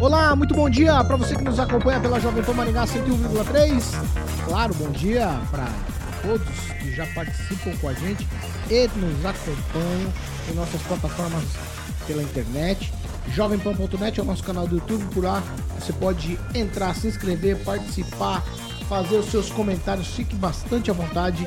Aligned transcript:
Olá, 0.00 0.36
muito 0.36 0.54
bom 0.54 0.70
dia 0.70 1.02
para 1.02 1.16
você 1.16 1.34
que 1.34 1.42
nos 1.42 1.58
acompanha 1.58 1.98
pela 1.98 2.20
Jovem 2.20 2.44
Pan 2.44 2.52
Maringá 2.52 2.84
101,3. 2.84 3.82
Claro, 4.44 4.72
bom 4.74 4.90
dia 4.90 5.28
para 5.50 5.66
todos 6.22 6.48
que 6.80 6.94
já 6.94 7.04
participam 7.08 7.76
com 7.80 7.88
a 7.88 7.92
gente 7.94 8.24
e 8.70 8.88
nos 8.96 9.26
acompanham 9.26 10.12
em 10.48 10.54
nossas 10.54 10.80
plataformas 10.82 11.42
pela 12.06 12.22
internet. 12.22 12.92
Jovempan.net 13.34 14.20
é 14.20 14.22
o 14.22 14.26
nosso 14.26 14.44
canal 14.44 14.68
do 14.68 14.76
YouTube, 14.76 15.04
por 15.12 15.24
lá 15.24 15.42
você 15.80 15.92
pode 15.92 16.38
entrar, 16.54 16.94
se 16.94 17.08
inscrever, 17.08 17.56
participar, 17.64 18.44
fazer 18.88 19.16
os 19.16 19.26
seus 19.26 19.50
comentários, 19.50 20.08
fique 20.08 20.34
bastante 20.34 20.90
à 20.90 20.94
vontade. 20.94 21.46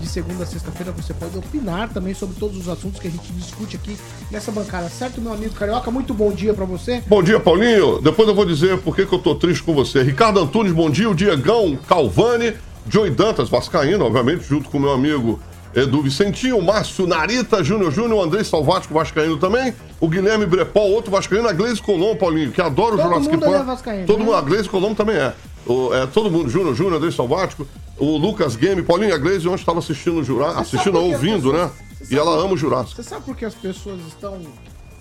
De 0.00 0.08
segunda 0.08 0.44
a 0.44 0.46
sexta-feira 0.46 0.90
você 0.92 1.12
pode 1.12 1.36
opinar 1.36 1.90
também 1.90 2.14
sobre 2.14 2.34
todos 2.36 2.56
os 2.56 2.68
assuntos 2.70 2.98
que 2.98 3.06
a 3.06 3.10
gente 3.10 3.30
discute 3.34 3.76
aqui 3.76 3.98
nessa 4.30 4.50
bancada, 4.50 4.88
certo, 4.88 5.20
meu 5.20 5.30
amigo 5.32 5.54
Carioca? 5.54 5.90
Muito 5.90 6.14
bom 6.14 6.32
dia 6.32 6.54
para 6.54 6.64
você. 6.64 7.02
Bom 7.06 7.22
dia, 7.22 7.38
Paulinho. 7.38 8.00
Depois 8.00 8.26
eu 8.26 8.34
vou 8.34 8.46
dizer 8.46 8.78
por 8.78 8.96
que, 8.96 9.04
que 9.04 9.14
eu 9.14 9.18
tô 9.18 9.34
triste 9.34 9.62
com 9.62 9.74
você. 9.74 10.02
Ricardo 10.02 10.40
Antunes, 10.40 10.72
bom 10.72 10.88
dia. 10.88 11.08
O 11.10 11.14
Diegão 11.14 11.78
Calvani, 11.86 12.54
Joey 12.88 13.10
Dantas, 13.10 13.50
Vascaíno, 13.50 14.06
obviamente, 14.06 14.42
junto 14.42 14.70
com 14.70 14.78
meu 14.78 14.90
amigo 14.92 15.38
Edu 15.74 16.02
Vicentinho, 16.02 16.60
Márcio 16.62 17.06
Narita, 17.06 17.62
Júnior 17.62 17.92
Júnior, 17.92 18.24
Andrei 18.24 18.42
Salvático, 18.42 18.94
Vascaíno 18.94 19.36
também, 19.36 19.72
o 20.00 20.08
Guilherme 20.08 20.46
Brepol, 20.46 20.90
outro 20.90 21.10
Vascaíno, 21.10 21.46
a 21.46 21.52
Gleise 21.52 21.80
Colombo, 21.80 22.16
Paulinho, 22.16 22.50
que 22.50 22.60
adora 22.60 22.94
o 22.94 22.96
Todo 22.96 23.02
Jurassic 23.06 23.32
mundo 23.34 23.46
Park. 23.46 23.60
é 23.60 23.64
vascaíno, 23.64 24.06
Todo 24.06 24.18
né? 24.18 24.24
mundo, 24.24 24.34
a 24.34 24.40
Gleise 24.40 24.68
Colombo 24.68 24.94
também 24.96 25.16
é. 25.16 25.32
O, 25.66 25.92
é 25.94 26.06
todo 26.06 26.30
mundo, 26.30 26.48
Júnior 26.48 26.74
Júnior, 26.74 26.94
Andrei 26.96 27.12
Salvático, 27.12 27.66
o 27.98 28.16
Lucas 28.16 28.56
Game, 28.56 28.82
Paulinho, 28.82 29.14
a 29.14 29.18
Gleise 29.18 29.46
ontem 29.48 29.60
estava 29.60 29.78
assistindo 29.78 30.16
o 30.16 30.44
assistindo, 30.44 30.92
por 30.92 31.02
ouvindo, 31.02 31.50
pessoas- 31.52 31.70
né? 31.70 31.70
você 32.00 32.14
E 32.14 32.18
ela 32.18 32.30
sabe- 32.32 32.44
ama 32.44 32.54
o 32.54 32.56
Jurassic. 32.56 32.96
Você 32.96 33.02
sabe 33.02 33.24
por 33.24 33.36
que 33.36 33.44
as 33.44 33.54
pessoas 33.54 34.00
estão 34.08 34.38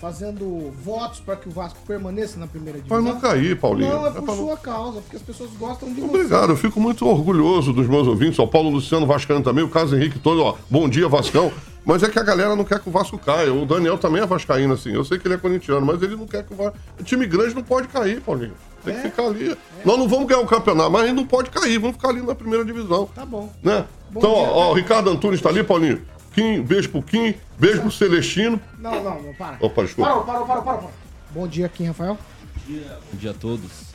fazendo 0.01 0.71
votos 0.83 1.19
para 1.19 1.35
que 1.35 1.49
o 1.49 1.51
Vasco 1.51 1.79
permaneça 1.85 2.39
na 2.39 2.47
primeira 2.47 2.79
divisão? 2.79 3.03
Pra 3.03 3.13
não 3.13 3.19
cair, 3.19 3.57
Paulinho. 3.59 3.91
Não, 3.93 4.05
é 4.05 4.09
É 4.09 4.11
por 4.11 4.23
pra 4.23 4.35
não- 4.35 4.45
sua 4.47 4.57
causa, 4.57 5.01
porque 5.01 5.15
as 5.17 5.21
pessoas 5.21 5.49
gostam 5.59 5.93
de 5.93 6.01
Obrigado, 6.01 6.51
eu 6.51 6.57
fico 6.57 6.79
muito 6.79 7.05
orgulhoso 7.05 7.73
dos 7.73 7.87
meus 7.87 8.07
ouvintes. 8.07 8.39
Ó, 8.39 8.45
Paulo 8.45 8.69
Luciano 8.69 9.05
Vascaíno 9.05 9.43
também, 9.43 9.63
o 9.63 9.69
Carlos 9.69 9.93
Henrique 9.93 10.19
todo, 10.19 10.41
ó. 10.43 10.55
Bom 10.69 10.87
dia, 10.87 11.07
Vascão. 11.07 11.51
Mas 11.89 12.03
é 12.03 12.07
que 12.07 12.19
a 12.19 12.23
galera 12.23 12.55
não 12.55 12.63
quer 12.63 12.79
que 12.79 12.87
o 12.87 12.91
Vasco 12.91 13.17
caia. 13.17 13.51
O 13.51 13.65
Daniel 13.65 13.97
também 13.97 14.21
é 14.21 14.25
vascaíno, 14.27 14.75
assim. 14.75 14.93
Eu 14.93 15.03
sei 15.03 15.17
que 15.17 15.25
ele 15.27 15.33
é 15.33 15.37
corintiano, 15.39 15.83
mas 15.83 15.99
ele 16.03 16.15
não 16.15 16.27
quer 16.27 16.43
que 16.43 16.53
o 16.53 16.55
Vasco. 16.55 16.77
O 16.99 17.03
time 17.03 17.25
grande 17.25 17.55
não 17.55 17.63
pode 17.63 17.87
cair, 17.87 18.21
Paulinho. 18.21 18.53
Tem 18.85 18.93
que 18.93 19.01
ficar 19.01 19.23
ali. 19.23 19.57
Nós 19.83 19.97
não 19.97 20.07
vamos 20.07 20.27
ganhar 20.27 20.39
o 20.39 20.45
campeonato, 20.45 20.91
mas 20.91 21.01
a 21.01 21.07
gente 21.07 21.15
não 21.15 21.25
pode 21.25 21.49
cair. 21.49 21.79
Vamos 21.79 21.95
ficar 21.95 22.09
ali 22.09 22.21
na 22.21 22.35
primeira 22.35 22.63
divisão. 22.63 23.07
Tá 23.07 23.25
bom. 23.25 23.51
Né? 23.63 23.87
Bom 24.11 24.19
então, 24.19 24.31
dia, 24.35 24.39
ó, 24.39 24.45
ó, 24.45 24.65
o 24.65 24.67
cara. 24.67 24.81
Ricardo 24.81 25.09
Antunes 25.09 25.41
tá 25.41 25.49
ali, 25.49 25.63
Paulinho. 25.63 25.99
Kim, 26.31 26.61
beijo 26.61 26.89
pro 26.89 27.01
Kim, 27.01 27.33
beijo 27.57 27.81
pro 27.81 27.91
Celestino. 27.91 28.61
Não, 28.77 29.03
não, 29.03 29.23
não, 29.23 29.33
para. 29.33 29.57
Opa, 29.59 29.81
desculpa. 29.81 30.11
Parou, 30.11 30.25
parou, 30.25 30.45
parou, 30.45 30.63
parou. 30.63 30.79
parou. 30.81 30.93
Bom 31.31 31.47
dia, 31.47 31.67
Kim 31.69 31.87
Rafael. 31.87 32.19
Bom 32.67 33.17
dia 33.17 33.31
a 33.31 33.33
todos. 33.33 33.89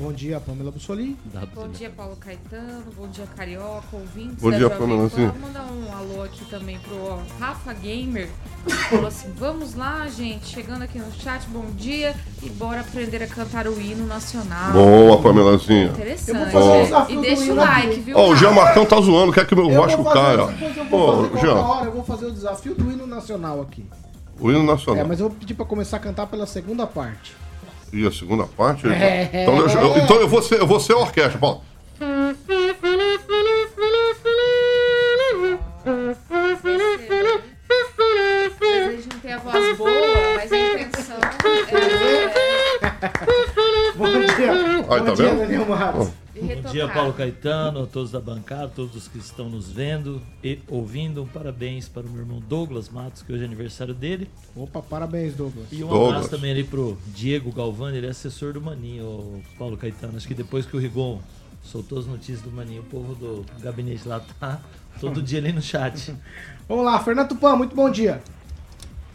Bom 0.00 0.14
dia, 0.14 0.40
Pamela 0.40 0.70
Bussolini. 0.70 1.14
Dado 1.26 1.48
Bom 1.54 1.68
dia, 1.68 1.90
Paulo 1.90 2.16
Caetano. 2.16 2.84
Bom 2.96 3.06
dia, 3.08 3.26
Carioca, 3.36 3.84
ouvintes 3.92 4.36
Bom 4.42 4.48
dia, 4.48 4.60
Jovem 4.60 4.78
Pamela. 4.78 5.08
Vou 5.08 5.26
mandar 5.42 5.66
um 5.70 5.92
alô 5.94 6.22
aqui 6.22 6.42
também 6.46 6.78
pro 6.78 7.18
Rafa 7.38 7.74
Gamer. 7.74 8.30
Falou 8.88 9.08
assim, 9.08 9.30
vamos 9.36 9.74
lá, 9.74 10.08
gente. 10.08 10.46
Chegando 10.46 10.82
aqui 10.84 10.98
no 10.98 11.12
chat, 11.12 11.46
bom 11.48 11.66
dia. 11.76 12.14
E 12.42 12.48
bora 12.48 12.80
aprender 12.80 13.22
a 13.22 13.26
cantar 13.26 13.66
o 13.68 13.78
hino 13.78 14.06
nacional. 14.06 14.72
Boa, 14.72 15.20
Pamelazinha. 15.20 15.88
Interessante. 15.88 16.56
O 16.56 17.10
E 17.12 17.16
deixa 17.20 17.52
o 17.52 17.54
like, 17.56 17.88
aqui. 17.88 18.00
viu? 18.00 18.16
Ó, 18.16 18.22
o 18.24 18.28
Rafa? 18.30 18.40
Jean 18.40 18.52
Marcão 18.52 18.86
tá 18.86 18.98
zoando, 19.02 19.32
quer 19.34 19.46
que 19.46 19.54
meu 19.54 19.70
Eu 19.70 19.82
Vasco 19.82 20.02
caia. 20.04 20.36
eu 20.78 20.84
Pô, 20.86 21.12
fazer 21.12 21.28
qualquer 21.28 21.40
Jean, 21.42 21.54
hora, 21.56 21.84
eu 21.84 21.92
vou 21.92 22.04
fazer 22.04 22.24
o 22.24 22.32
desafio 22.32 22.74
do 22.74 22.90
hino 22.90 23.06
nacional 23.06 23.60
aqui. 23.60 23.84
o 24.40 24.50
hino 24.50 24.62
nacional. 24.62 25.04
É, 25.04 25.06
mas 25.06 25.20
eu 25.20 25.28
vou 25.28 25.38
pedir 25.38 25.52
pra 25.52 25.66
começar 25.66 25.98
a 25.98 26.00
cantar 26.00 26.26
pela 26.26 26.46
segunda 26.46 26.86
parte. 26.86 27.36
E 27.92 28.06
a 28.06 28.12
segunda 28.12 28.44
parte? 28.44 28.86
É. 28.88 29.28
Então, 29.42 29.56
eu, 29.58 29.68
eu- 29.68 29.96
então 29.98 30.16
eu 30.16 30.28
vou 30.28 30.42
ser, 30.42 30.60
eu 30.60 30.66
vou 30.66 30.78
ser 30.80 30.92
a 30.92 30.98
orquestra, 30.98 31.38
Paulo. 31.38 31.62
Às 37.70 38.58
vezes 38.58 38.88
a 38.88 38.90
gente 38.90 39.08
não 39.12 39.20
tem 39.20 39.32
a 39.32 39.38
voz 39.38 39.76
boa, 39.76 39.90
mas 40.36 40.52
a 40.52 40.58
intenção 40.58 41.16
é 41.16 41.20
Bom 43.96 44.06
dia. 44.10 44.52
Aí, 44.52 45.02
tá 45.02 45.12
dia, 45.14 45.24
vendo? 45.28 45.38
Daniel 45.40 45.66
Marros. 45.66 46.08
Bom 46.32 46.70
dia, 46.70 46.86
Paulo 46.86 47.12
Caetano, 47.12 47.82
a 47.82 47.86
todos 47.88 48.12
da 48.12 48.20
bancada, 48.20 48.68
todos 48.68 48.94
os 48.94 49.08
que 49.08 49.18
estão 49.18 49.48
nos 49.48 49.68
vendo 49.68 50.22
e 50.44 50.60
ouvindo. 50.68 51.24
Um 51.24 51.26
parabéns 51.26 51.88
para 51.88 52.06
o 52.06 52.08
meu 52.08 52.20
irmão 52.20 52.38
Douglas 52.38 52.88
Matos, 52.88 53.22
que 53.22 53.32
hoje 53.32 53.42
é 53.42 53.46
aniversário 53.46 53.92
dele. 53.92 54.30
Opa, 54.54 54.80
parabéns, 54.80 55.34
Douglas. 55.34 55.66
E 55.72 55.82
um 55.82 55.88
Douglas. 55.88 56.10
abraço 56.10 56.30
também 56.30 56.52
ali 56.52 56.62
pro 56.62 56.96
Diego 57.08 57.50
Galvani, 57.50 57.96
ele 57.96 58.06
é 58.06 58.10
assessor 58.10 58.52
do 58.52 58.60
Maninho, 58.60 59.04
o 59.04 59.42
Paulo 59.58 59.76
Caetano. 59.76 60.16
Acho 60.16 60.28
que 60.28 60.34
depois 60.34 60.64
que 60.64 60.76
o 60.76 60.78
Rigon 60.78 61.20
soltou 61.64 61.98
as 61.98 62.06
notícias 62.06 62.42
do 62.42 62.50
Maninho, 62.52 62.82
o 62.82 62.84
povo 62.84 63.16
do 63.16 63.44
gabinete 63.60 64.06
lá 64.06 64.20
tá 64.38 64.60
todo 65.00 65.20
dia 65.20 65.40
ali 65.40 65.52
no 65.52 65.60
chat. 65.60 66.14
Vamos 66.68 66.84
lá, 66.84 67.00
Fernando 67.00 67.30
Tupan, 67.30 67.56
muito 67.56 67.74
bom 67.74 67.90
dia. 67.90 68.22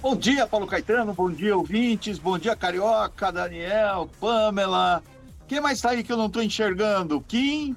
Bom 0.01 0.17
dia, 0.17 0.45
Paulo 0.45 0.67
Caetano. 0.67 1.13
Bom 1.13 1.31
dia, 1.31 1.55
ouvintes. 1.55 2.19
Bom 2.19 2.37
dia, 2.37 2.57
Carioca, 2.57 3.31
Daniel, 3.31 4.09
Pamela. 4.19 5.01
Quem 5.47 5.61
mais 5.61 5.81
tá 5.81 5.91
aí 5.91 6.03
que 6.03 6.11
eu 6.11 6.17
não 6.17 6.29
tô 6.29 6.41
enxergando? 6.41 7.21
Kim? 7.21 7.75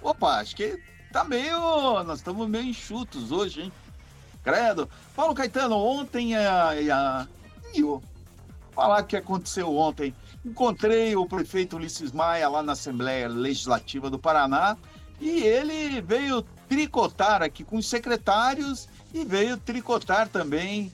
Opa, 0.00 0.40
acho 0.40 0.56
que 0.56 0.78
tá 1.12 1.24
meio. 1.24 2.02
Nós 2.04 2.18
estamos 2.18 2.48
meio 2.48 2.64
enxutos 2.64 3.30
hoje, 3.30 3.62
hein? 3.62 3.72
Credo. 4.42 4.88
Paulo 5.14 5.34
Caetano, 5.34 5.76
ontem 5.76 6.34
a. 6.34 6.70
a... 6.70 7.26
Eu- 7.74 8.02
falar 8.72 9.02
o 9.02 9.06
que 9.06 9.16
aconteceu 9.16 9.74
ontem. 9.76 10.14
Encontrei 10.44 11.14
o 11.14 11.26
prefeito 11.26 11.76
Ulisses 11.76 12.10
Maia 12.10 12.48
lá 12.48 12.62
na 12.62 12.72
Assembleia 12.72 13.28
Legislativa 13.28 14.10
do 14.10 14.18
Paraná 14.18 14.76
e 15.20 15.42
ele 15.42 16.00
veio 16.00 16.42
tricotar 16.68 17.42
aqui 17.42 17.62
com 17.62 17.76
os 17.76 17.86
secretários 17.86 18.88
e 19.12 19.24
veio 19.24 19.56
tricotar 19.56 20.28
também 20.28 20.90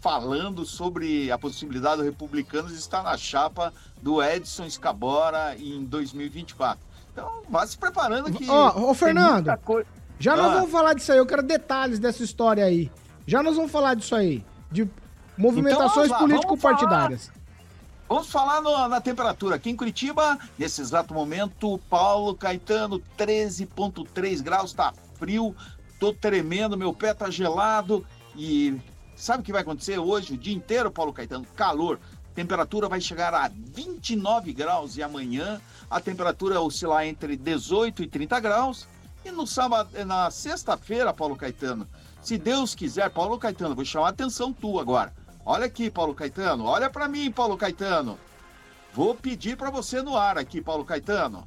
falando 0.00 0.64
sobre 0.64 1.30
a 1.30 1.38
possibilidade 1.38 1.98
do 1.98 2.02
Republicanos 2.04 2.72
estar 2.72 3.02
na 3.02 3.16
chapa 3.16 3.72
do 4.00 4.22
Edson 4.22 4.64
Escabora 4.64 5.56
em 5.58 5.84
2024. 5.84 6.78
Então, 7.12 7.42
vá 7.48 7.66
se 7.66 7.76
preparando 7.76 8.32
que. 8.32 8.48
Ó, 8.48 8.68
ô, 8.70 8.86
tem 8.86 8.94
Fernando, 8.94 9.56
coi- 9.64 9.84
Já 10.18 10.36
nós 10.36 10.46
Ah. 10.52 10.54
vamos 10.54 10.70
falar 10.70 10.94
disso 10.94 11.10
aí, 11.12 11.18
eu 11.18 11.26
quero 11.26 11.42
detalhes 11.42 11.98
dessa 11.98 12.22
história 12.22 12.64
aí. 12.64 12.90
Já 13.26 13.42
nós 13.42 13.56
vamos 13.56 13.70
falar 13.72 13.94
disso 13.94 14.14
aí. 14.14 14.44
De 14.70 14.88
movimentações 15.36 16.06
Então, 16.06 16.18
político-partidárias. 16.20 17.30
Vamos 18.08 18.30
falar 18.30 18.60
no- 18.60 18.88
na 18.88 19.00
temperatura. 19.00 19.56
Aqui 19.56 19.70
em 19.70 19.76
Curitiba, 19.76 20.38
nesse 20.58 20.80
exato 20.80 21.12
momento, 21.14 21.78
Paulo 21.90 22.34
Caetano, 22.34 22.98
13,3 23.16 24.40
graus, 24.40 24.72
tá 24.72 24.92
frio, 25.18 25.56
tô 25.98 26.12
tremendo, 26.12 26.76
meu 26.76 26.92
pé 26.92 27.14
tá 27.14 27.30
gelado. 27.30 28.04
E 28.36 28.78
sabe 29.22 29.42
o 29.42 29.44
que 29.44 29.52
vai 29.52 29.62
acontecer 29.62 29.98
hoje, 29.98 30.34
o 30.34 30.36
dia 30.36 30.54
inteiro, 30.54 30.90
Paulo 30.90 31.12
Caetano? 31.12 31.46
Calor. 31.54 32.00
Temperatura 32.34 32.88
vai 32.88 33.00
chegar 33.00 33.32
a 33.34 33.48
29 33.48 34.52
graus 34.52 34.96
e 34.96 35.02
amanhã 35.02 35.60
a 35.88 36.00
temperatura 36.00 36.60
oscilar 36.60 37.06
entre 37.06 37.36
18 37.36 38.02
e 38.02 38.08
30 38.08 38.40
graus. 38.40 38.88
E 39.24 39.30
no 39.30 39.46
sábado, 39.46 39.90
na 40.04 40.28
sexta-feira, 40.30 41.12
Paulo 41.12 41.36
Caetano, 41.36 41.86
se 42.20 42.36
Deus 42.36 42.74
quiser, 42.74 43.10
Paulo 43.10 43.38
Caetano, 43.38 43.76
vou 43.76 43.84
chamar 43.84 44.06
a 44.06 44.10
atenção 44.10 44.52
tu 44.52 44.80
agora. 44.80 45.12
Olha 45.44 45.66
aqui, 45.66 45.88
Paulo 45.90 46.14
Caetano. 46.14 46.64
Olha 46.64 46.90
para 46.90 47.06
mim, 47.06 47.30
Paulo 47.30 47.56
Caetano. 47.56 48.18
Vou 48.92 49.14
pedir 49.14 49.56
para 49.56 49.70
você 49.70 50.02
no 50.02 50.16
ar 50.16 50.36
aqui, 50.36 50.60
Paulo 50.60 50.84
Caetano. 50.84 51.46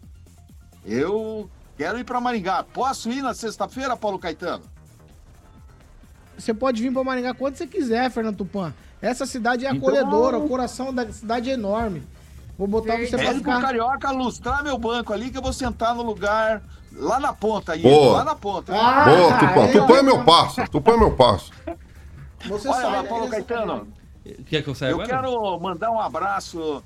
Eu 0.85 1.49
quero 1.75 1.99
ir 1.99 2.05
para 2.05 2.21
Maringá. 2.21 2.63
Posso 2.63 3.11
ir 3.11 3.21
na 3.21 3.33
sexta-feira, 3.33 3.97
Paulo 3.97 4.19
Caetano? 4.19 4.74
Você 6.37 6.53
pode 6.53 6.81
vir 6.81 6.91
pra 6.91 7.03
Maringá 7.03 7.33
quando 7.33 7.55
você 7.55 7.65
quiser, 7.67 8.09
Fernando 8.11 8.37
Tupan. 8.37 8.73
Essa 9.01 9.25
cidade 9.25 9.65
é 9.65 9.69
Então- 9.71 9.87
acolhedora, 9.87 10.37
o 10.37 10.47
coração 10.47 10.93
da 10.93 11.11
cidade 11.11 11.49
é 11.49 11.53
enorme. 11.53 12.03
Vou 12.57 12.67
botar 12.67 12.97
você 12.97 13.17
pra 13.17 13.33
ficar. 13.33 13.61
Carioca 13.61 14.11
lustrar 14.11 14.63
meu 14.63 14.77
banco 14.77 15.11
ali 15.13 15.29
que 15.29 15.37
eu 15.37 15.41
vou 15.41 15.51
sentar 15.53 15.93
no 15.93 16.03
lugar 16.03 16.61
lá 16.93 17.19
na 17.19 17.33
ponta 17.33 17.73
aí. 17.73 17.81
Boa. 17.81 18.17
Lá 18.17 18.23
na 18.23 18.35
ponta. 18.35 18.73
Ah, 18.73 19.05
Boa, 19.05 19.33
Tupã. 19.39 19.61
é, 19.63 19.71
Tupã 19.73 19.97
é 19.97 20.01
meu 20.03 20.23
parça. 20.23 20.67
Tupã 20.67 20.93
é 20.93 20.97
meu 20.97 21.11
parça. 21.11 21.51
Você 22.47 22.67
Olha 22.69 22.81
sai 22.81 22.91
lá, 22.91 23.03
Paulo 23.03 23.27
Caetano. 23.29 23.87
cadeira. 24.23 24.43
Quer 24.47 24.63
que 24.63 24.69
eu 24.69 24.75
saia 24.75 24.91
Eu 24.91 25.01
agora? 25.01 25.07
quero 25.09 25.59
mandar 25.59 25.91
um 25.91 25.99
abraço 25.99 26.81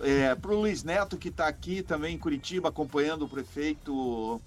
é, 0.00 0.34
para 0.36 0.52
o 0.52 0.60
Luiz 0.60 0.84
Neto, 0.84 1.16
que 1.16 1.28
está 1.28 1.48
aqui 1.48 1.82
também 1.82 2.14
em 2.14 2.18
Curitiba, 2.18 2.68
acompanhando 2.68 3.24
o 3.24 3.28
prefeito 3.28 4.40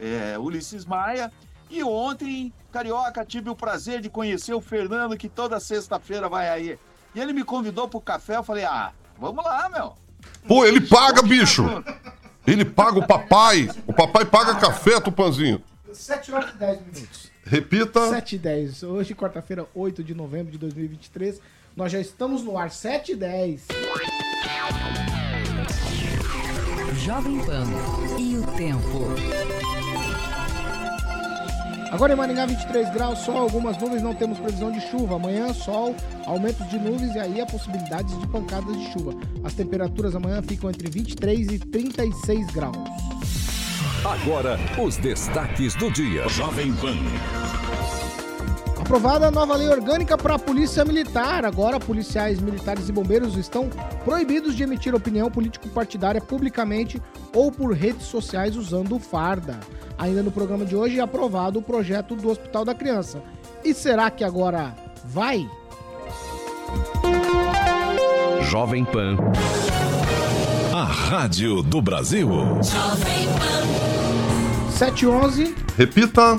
é, 0.00 0.36
Ulisses 0.38 0.84
Maia. 0.84 1.30
E 1.68 1.82
ontem, 1.82 2.52
Carioca, 2.72 3.24
tive 3.24 3.50
o 3.50 3.56
prazer 3.56 4.00
de 4.00 4.08
conhecer 4.08 4.54
o 4.54 4.60
Fernando, 4.60 5.16
que 5.16 5.28
toda 5.28 5.58
sexta-feira 5.58 6.28
vai 6.28 6.48
aí. 6.48 6.78
E 7.14 7.20
ele 7.20 7.32
me 7.32 7.44
convidou 7.44 7.88
para 7.88 7.98
o 7.98 8.00
café, 8.00 8.36
eu 8.36 8.44
falei, 8.44 8.64
ah, 8.64 8.92
vamos 9.18 9.44
lá, 9.44 9.68
meu. 9.68 9.94
Pô, 10.46 10.64
ele 10.64 10.80
paga, 10.80 11.22
bicho. 11.22 11.64
Ele 12.46 12.64
paga 12.64 12.98
o 12.98 13.06
papai. 13.06 13.68
O 13.86 13.92
papai 13.92 14.24
paga 14.24 14.54
café, 14.54 15.00
Tupanzinho. 15.00 15.62
7 15.92 16.32
horas 16.32 16.50
e 16.50 16.58
10 16.58 16.80
minutos. 16.80 17.32
Repita. 17.44 18.10
7 18.10 18.36
e 18.36 18.38
10. 18.38 18.82
Hoje, 18.84 19.14
quarta-feira, 19.14 19.66
8 19.74 20.04
de 20.04 20.14
novembro 20.14 20.52
de 20.52 20.58
2023. 20.58 21.40
Nós 21.74 21.90
já 21.90 21.98
estamos 21.98 22.42
no 22.42 22.56
ar, 22.56 22.70
7 22.70 23.12
e 23.12 23.16
10. 23.16 23.66
Jovem 27.04 27.44
Pan 27.44 27.66
e 28.18 28.36
o 28.36 28.46
tempo. 28.56 29.65
Agora 31.96 32.12
em 32.12 32.16
Maringá, 32.16 32.44
23 32.44 32.90
graus, 32.90 33.20
sol, 33.20 33.38
algumas 33.38 33.78
nuvens, 33.78 34.02
não 34.02 34.14
temos 34.14 34.38
previsão 34.38 34.70
de 34.70 34.82
chuva. 34.82 35.16
Amanhã, 35.16 35.50
sol, 35.54 35.96
aumentos 36.26 36.68
de 36.68 36.78
nuvens 36.78 37.14
e 37.14 37.18
aí 37.18 37.40
a 37.40 37.46
possibilidade 37.46 38.14
de 38.14 38.26
pancadas 38.26 38.76
de 38.76 38.92
chuva. 38.92 39.14
As 39.42 39.54
temperaturas 39.54 40.14
amanhã 40.14 40.42
ficam 40.42 40.68
entre 40.68 40.90
23 40.90 41.52
e 41.52 41.58
36 41.58 42.50
graus. 42.50 42.76
Agora, 44.04 44.58
os 44.78 44.98
destaques 44.98 45.74
do 45.76 45.90
dia. 45.90 46.28
Jovem 46.28 46.70
Pan. 46.74 46.98
Aprovada 48.86 49.26
a 49.26 49.30
nova 49.32 49.56
lei 49.56 49.68
orgânica 49.68 50.16
para 50.16 50.36
a 50.36 50.38
Polícia 50.38 50.84
Militar. 50.84 51.44
Agora, 51.44 51.80
policiais 51.80 52.40
militares 52.40 52.88
e 52.88 52.92
bombeiros 52.92 53.36
estão 53.36 53.68
proibidos 54.04 54.54
de 54.54 54.62
emitir 54.62 54.94
opinião 54.94 55.28
político-partidária 55.28 56.20
publicamente 56.20 57.02
ou 57.34 57.50
por 57.50 57.72
redes 57.72 58.06
sociais 58.06 58.54
usando 58.54 58.96
farda. 59.00 59.58
Ainda 59.98 60.22
no 60.22 60.30
programa 60.30 60.64
de 60.64 60.76
hoje, 60.76 61.00
é 61.00 61.02
aprovado 61.02 61.58
o 61.58 61.62
projeto 61.62 62.14
do 62.14 62.30
Hospital 62.30 62.64
da 62.64 62.76
Criança. 62.76 63.20
E 63.64 63.74
será 63.74 64.08
que 64.08 64.22
agora 64.22 64.72
vai? 65.04 65.50
Jovem 68.42 68.84
Pan. 68.84 69.16
A 70.72 70.84
Rádio 70.84 71.60
do 71.60 71.82
Brasil. 71.82 72.30
711, 74.70 75.56
Repita. 75.76 76.38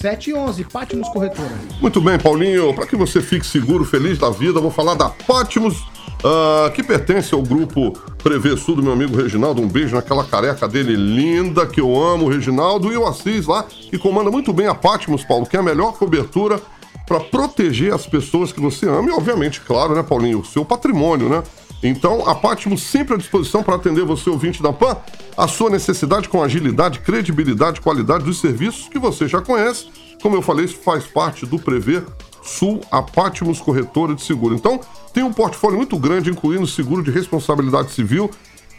711, 0.00 0.64
Pátimos 0.64 1.08
Corretora. 1.10 1.50
Muito 1.78 2.00
bem, 2.00 2.18
Paulinho. 2.18 2.72
Para 2.72 2.86
que 2.86 2.96
você 2.96 3.20
fique 3.20 3.46
seguro, 3.46 3.84
feliz 3.84 4.18
da 4.18 4.30
vida, 4.30 4.58
vou 4.58 4.70
falar 4.70 4.94
da 4.94 5.10
Pátimos, 5.10 5.86
ah, 6.24 6.70
que 6.74 6.82
pertence 6.82 7.34
ao 7.34 7.42
grupo 7.42 7.92
Prevê 8.22 8.56
Sul 8.56 8.76
do 8.76 8.82
meu 8.82 8.92
amigo 8.92 9.14
Reginaldo. 9.14 9.60
Um 9.60 9.68
beijo 9.68 9.94
naquela 9.94 10.24
careca 10.24 10.66
dele 10.66 10.96
linda, 10.96 11.66
que 11.66 11.82
eu 11.82 12.02
amo, 12.02 12.30
Reginaldo. 12.30 12.90
E 12.90 12.96
o 12.96 13.06
Assis 13.06 13.46
lá, 13.46 13.62
que 13.64 13.98
comanda 13.98 14.30
muito 14.30 14.54
bem 14.54 14.66
a 14.66 14.74
Pátimos, 14.74 15.22
Paulo, 15.22 15.44
que 15.44 15.54
é 15.56 15.60
a 15.60 15.62
melhor 15.62 15.92
cobertura 15.92 16.58
para 17.06 17.20
proteger 17.20 17.92
as 17.92 18.06
pessoas 18.06 18.52
que 18.52 18.60
você 18.60 18.88
ama 18.88 19.10
e, 19.10 19.12
obviamente, 19.12 19.60
claro, 19.60 19.94
né, 19.94 20.02
Paulinho, 20.02 20.40
o 20.40 20.44
seu 20.44 20.64
patrimônio, 20.64 21.28
né? 21.28 21.42
Então, 21.82 22.28
a 22.28 22.34
Patmos 22.34 22.82
sempre 22.82 23.14
à 23.14 23.16
disposição 23.16 23.62
para 23.62 23.74
atender 23.74 24.04
você, 24.04 24.28
ouvinte 24.28 24.62
da 24.62 24.72
PAN, 24.72 24.96
a 25.36 25.48
sua 25.48 25.70
necessidade 25.70 26.28
com 26.28 26.42
agilidade, 26.42 27.00
credibilidade, 27.00 27.80
qualidade 27.80 28.24
dos 28.24 28.38
serviços 28.38 28.88
que 28.88 28.98
você 28.98 29.26
já 29.26 29.40
conhece. 29.40 29.86
Como 30.22 30.36
eu 30.36 30.42
falei, 30.42 30.66
isso 30.66 30.76
faz 30.76 31.04
parte 31.06 31.46
do 31.46 31.58
Prever 31.58 32.04
Sul, 32.42 32.80
a 32.90 33.00
Patmos 33.00 33.60
Corretora 33.60 34.14
de 34.14 34.22
Seguro. 34.22 34.54
Então, 34.54 34.80
tem 35.14 35.22
um 35.22 35.32
portfólio 35.32 35.78
muito 35.78 35.96
grande, 35.98 36.30
incluindo 36.30 36.66
seguro 36.66 37.02
de 37.02 37.10
responsabilidade 37.10 37.92
civil, 37.92 38.30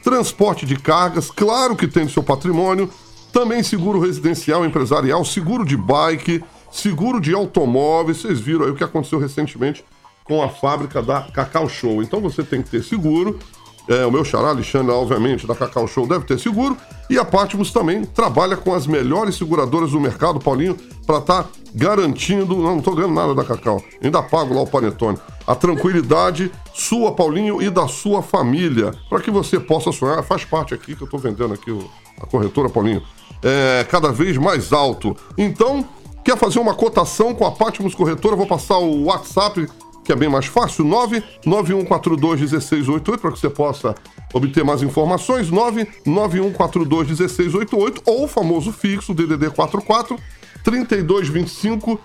transporte 0.04 0.66
de 0.66 0.76
cargas, 0.76 1.32
claro 1.32 1.76
que 1.76 1.88
tem 1.88 2.04
no 2.04 2.10
seu 2.10 2.22
patrimônio, 2.22 2.90
também 3.32 3.64
seguro 3.64 4.00
residencial, 4.00 4.64
empresarial, 4.64 5.26
seguro 5.26 5.66
de 5.66 5.78
bike, 5.78 6.44
seguro 6.72 7.20
de 7.20 7.34
automóveis. 7.34 8.18
Vocês 8.18 8.40
viram 8.40 8.66
aí 8.66 8.72
o 8.72 8.76
que 8.76 8.84
aconteceu 8.84 9.18
recentemente 9.18 9.84
com 10.24 10.42
a 10.42 10.50
fábrica 10.50 11.02
da 11.02 11.22
Cacau 11.22 11.68
Show. 11.68 12.02
Então 12.02 12.22
você 12.22 12.44
tem 12.44 12.62
que 12.62 12.70
ter 12.70 12.84
seguro. 12.84 13.40
É, 13.88 14.06
o 14.06 14.12
meu 14.12 14.24
xará, 14.24 14.50
Alexandre, 14.50 14.92
obviamente, 14.92 15.48
da 15.48 15.56
Cacau 15.56 15.88
Show 15.88 16.08
deve 16.08 16.26
ter 16.26 16.40
seguro. 16.40 16.78
E 17.10 17.18
a 17.18 17.26
Patmos 17.26 17.72
também 17.72 18.06
trabalha 18.06 18.56
com 18.56 18.74
as 18.74 18.86
melhores 18.86 19.36
seguradoras 19.36 19.92
do 19.92 20.00
mercado, 20.00 20.40
Paulinho, 20.40 20.78
para 21.06 21.18
estar 21.18 21.50
garantindo. 21.74 22.56
Não, 22.56 22.72
não 22.72 22.78
estou 22.78 22.96
ganhando 22.96 23.14
nada 23.14 23.34
da 23.34 23.44
Cacau. 23.44 23.84
Ainda 24.02 24.22
pago 24.22 24.54
lá 24.54 24.62
o 24.62 24.68
Panetone. 24.68 25.18
A 25.48 25.56
tranquilidade 25.56 26.52
sua, 26.74 27.12
Paulinho, 27.12 27.62
e 27.62 27.70
da 27.70 27.88
sua 27.88 28.22
família. 28.22 28.94
Para 29.10 29.20
que 29.20 29.32
você 29.32 29.60
possa 29.60 29.92
sonhar. 29.92 30.24
Faz 30.24 30.46
parte 30.46 30.74
aqui 30.74 30.96
que 30.96 31.02
eu 31.02 31.06
estou 31.06 31.20
vendendo 31.20 31.54
aqui 31.54 31.76
a 32.22 32.26
corretora, 32.26 32.70
Paulinho. 32.70 33.02
É 33.44 33.86
cada 33.90 34.12
vez 34.12 34.38
mais 34.38 34.72
alto. 34.72 35.18
Então, 35.38 35.84
quer 36.24 36.38
fazer 36.38 36.60
uma 36.60 36.76
cotação 36.76 37.34
com 37.34 37.46
a 37.46 37.52
Patmos 37.52 37.96
Corretora? 37.96 38.36
Vou 38.36 38.48
passar 38.48 38.78
o 38.78 39.06
WhatsApp 39.06 39.68
que 40.12 40.14
é 40.14 40.18
bem 40.18 40.28
mais 40.28 40.46
fácil, 40.46 40.84
991421688, 41.46 43.18
para 43.18 43.32
que 43.32 43.40
você 43.40 43.50
possa 43.50 43.96
obter 44.34 44.62
mais 44.62 44.84
informações, 44.84 45.50
991421688, 45.50 48.02
ou 48.06 48.26
o 48.26 48.28
famoso 48.28 48.74
fixo, 48.74 49.14
DDD 49.14 49.52
44 49.52 50.20
3225 50.66 51.98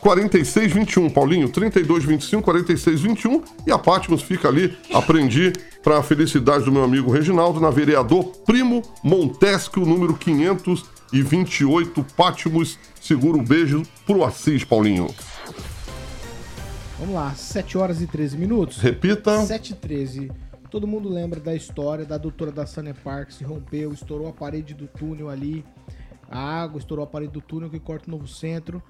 4621, 0.00 1.10
Paulinho, 1.10 1.50
3225 1.50 2.42
4621, 2.42 3.42
e 3.66 3.72
a 3.72 3.78
Patmos 3.78 4.22
fica 4.22 4.48
ali, 4.48 4.74
aprendi 4.90 5.52
para 5.82 5.98
a 5.98 6.02
felicidade 6.02 6.64
do 6.64 6.72
meu 6.72 6.82
amigo 6.82 7.12
Reginaldo, 7.12 7.60
na 7.60 7.68
vereador 7.68 8.24
Primo 8.46 8.80
Montesquio, 9.04 9.84
número 9.84 10.14
528, 10.14 12.02
Patmos, 12.16 12.78
seguro 12.98 13.38
um 13.38 13.44
beijo 13.44 13.82
pro 14.06 14.24
Assis, 14.24 14.64
Paulinho. 14.64 15.08
Vamos 17.02 17.16
lá, 17.16 17.34
7 17.34 17.76
horas 17.76 18.00
e 18.00 18.06
13 18.06 18.38
minutos. 18.38 18.78
Repita. 18.78 19.44
7 19.44 19.72
e 19.72 19.74
13. 19.74 20.30
Todo 20.70 20.86
mundo 20.86 21.08
lembra 21.08 21.40
da 21.40 21.52
história 21.52 22.04
da 22.04 22.16
doutora 22.16 22.52
da 22.52 22.64
Sanepar 22.64 23.26
que 23.26 23.34
se 23.34 23.42
rompeu, 23.42 23.92
estourou 23.92 24.28
a 24.28 24.32
parede 24.32 24.72
do 24.72 24.86
túnel 24.86 25.28
ali. 25.28 25.64
A 26.30 26.38
água 26.38 26.78
estourou 26.78 27.02
a 27.02 27.06
parede 27.08 27.32
do 27.32 27.40
túnel 27.40 27.68
que 27.68 27.80
corta 27.80 28.06
o 28.06 28.10
novo 28.12 28.28
centro. 28.28 28.80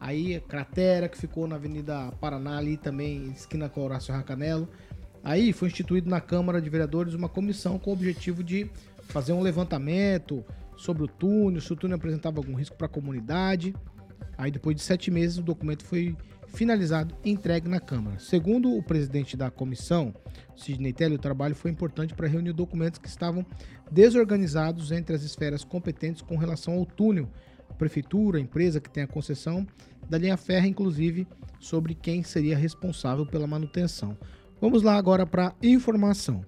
Aí 0.00 0.34
a 0.34 0.40
cratera 0.40 1.10
que 1.10 1.18
ficou 1.18 1.46
na 1.46 1.56
Avenida 1.56 2.10
Paraná 2.18 2.56
ali 2.56 2.78
também, 2.78 3.26
esquina 3.32 3.68
com 3.68 3.84
Horácio 3.84 4.14
Racanelo. 4.14 4.66
Aí 5.22 5.52
foi 5.52 5.68
instituído 5.68 6.08
na 6.08 6.22
Câmara 6.22 6.62
de 6.62 6.70
Vereadores 6.70 7.12
uma 7.12 7.28
comissão 7.28 7.78
com 7.78 7.90
o 7.90 7.92
objetivo 7.92 8.42
de 8.42 8.70
fazer 9.00 9.34
um 9.34 9.42
levantamento 9.42 10.42
sobre 10.74 11.02
o 11.02 11.06
túnel, 11.06 11.60
se 11.60 11.70
o 11.70 11.76
túnel 11.76 11.96
apresentava 11.96 12.38
algum 12.38 12.54
risco 12.54 12.78
para 12.78 12.86
a 12.86 12.90
comunidade. 12.90 13.74
Aí 14.38 14.50
depois 14.50 14.74
de 14.74 14.80
sete 14.80 15.10
meses 15.10 15.36
o 15.36 15.42
documento 15.42 15.84
foi 15.84 16.16
finalizado 16.52 17.14
e 17.24 17.30
entregue 17.30 17.68
na 17.68 17.80
Câmara. 17.80 18.18
Segundo 18.18 18.74
o 18.74 18.82
presidente 18.82 19.36
da 19.36 19.50
comissão, 19.50 20.14
Sidney 20.56 20.92
Telly, 20.92 21.14
o 21.14 21.18
trabalho 21.18 21.54
foi 21.54 21.70
importante 21.70 22.14
para 22.14 22.26
reunir 22.26 22.52
documentos 22.52 22.98
que 22.98 23.08
estavam 23.08 23.44
desorganizados 23.90 24.90
entre 24.90 25.14
as 25.14 25.22
esferas 25.22 25.64
competentes 25.64 26.22
com 26.22 26.36
relação 26.36 26.74
ao 26.74 26.86
túnel, 26.86 27.28
a 27.70 27.74
prefeitura, 27.74 28.38
a 28.38 28.40
empresa 28.40 28.80
que 28.80 28.90
tem 28.90 29.04
a 29.04 29.08
concessão 29.08 29.66
da 30.08 30.18
linha 30.18 30.36
férrea, 30.36 30.68
inclusive 30.68 31.26
sobre 31.60 31.94
quem 31.94 32.22
seria 32.22 32.56
responsável 32.56 33.26
pela 33.26 33.46
manutenção. 33.46 34.16
Vamos 34.60 34.82
lá 34.82 34.96
agora 34.96 35.26
para 35.26 35.54
informação. 35.62 36.44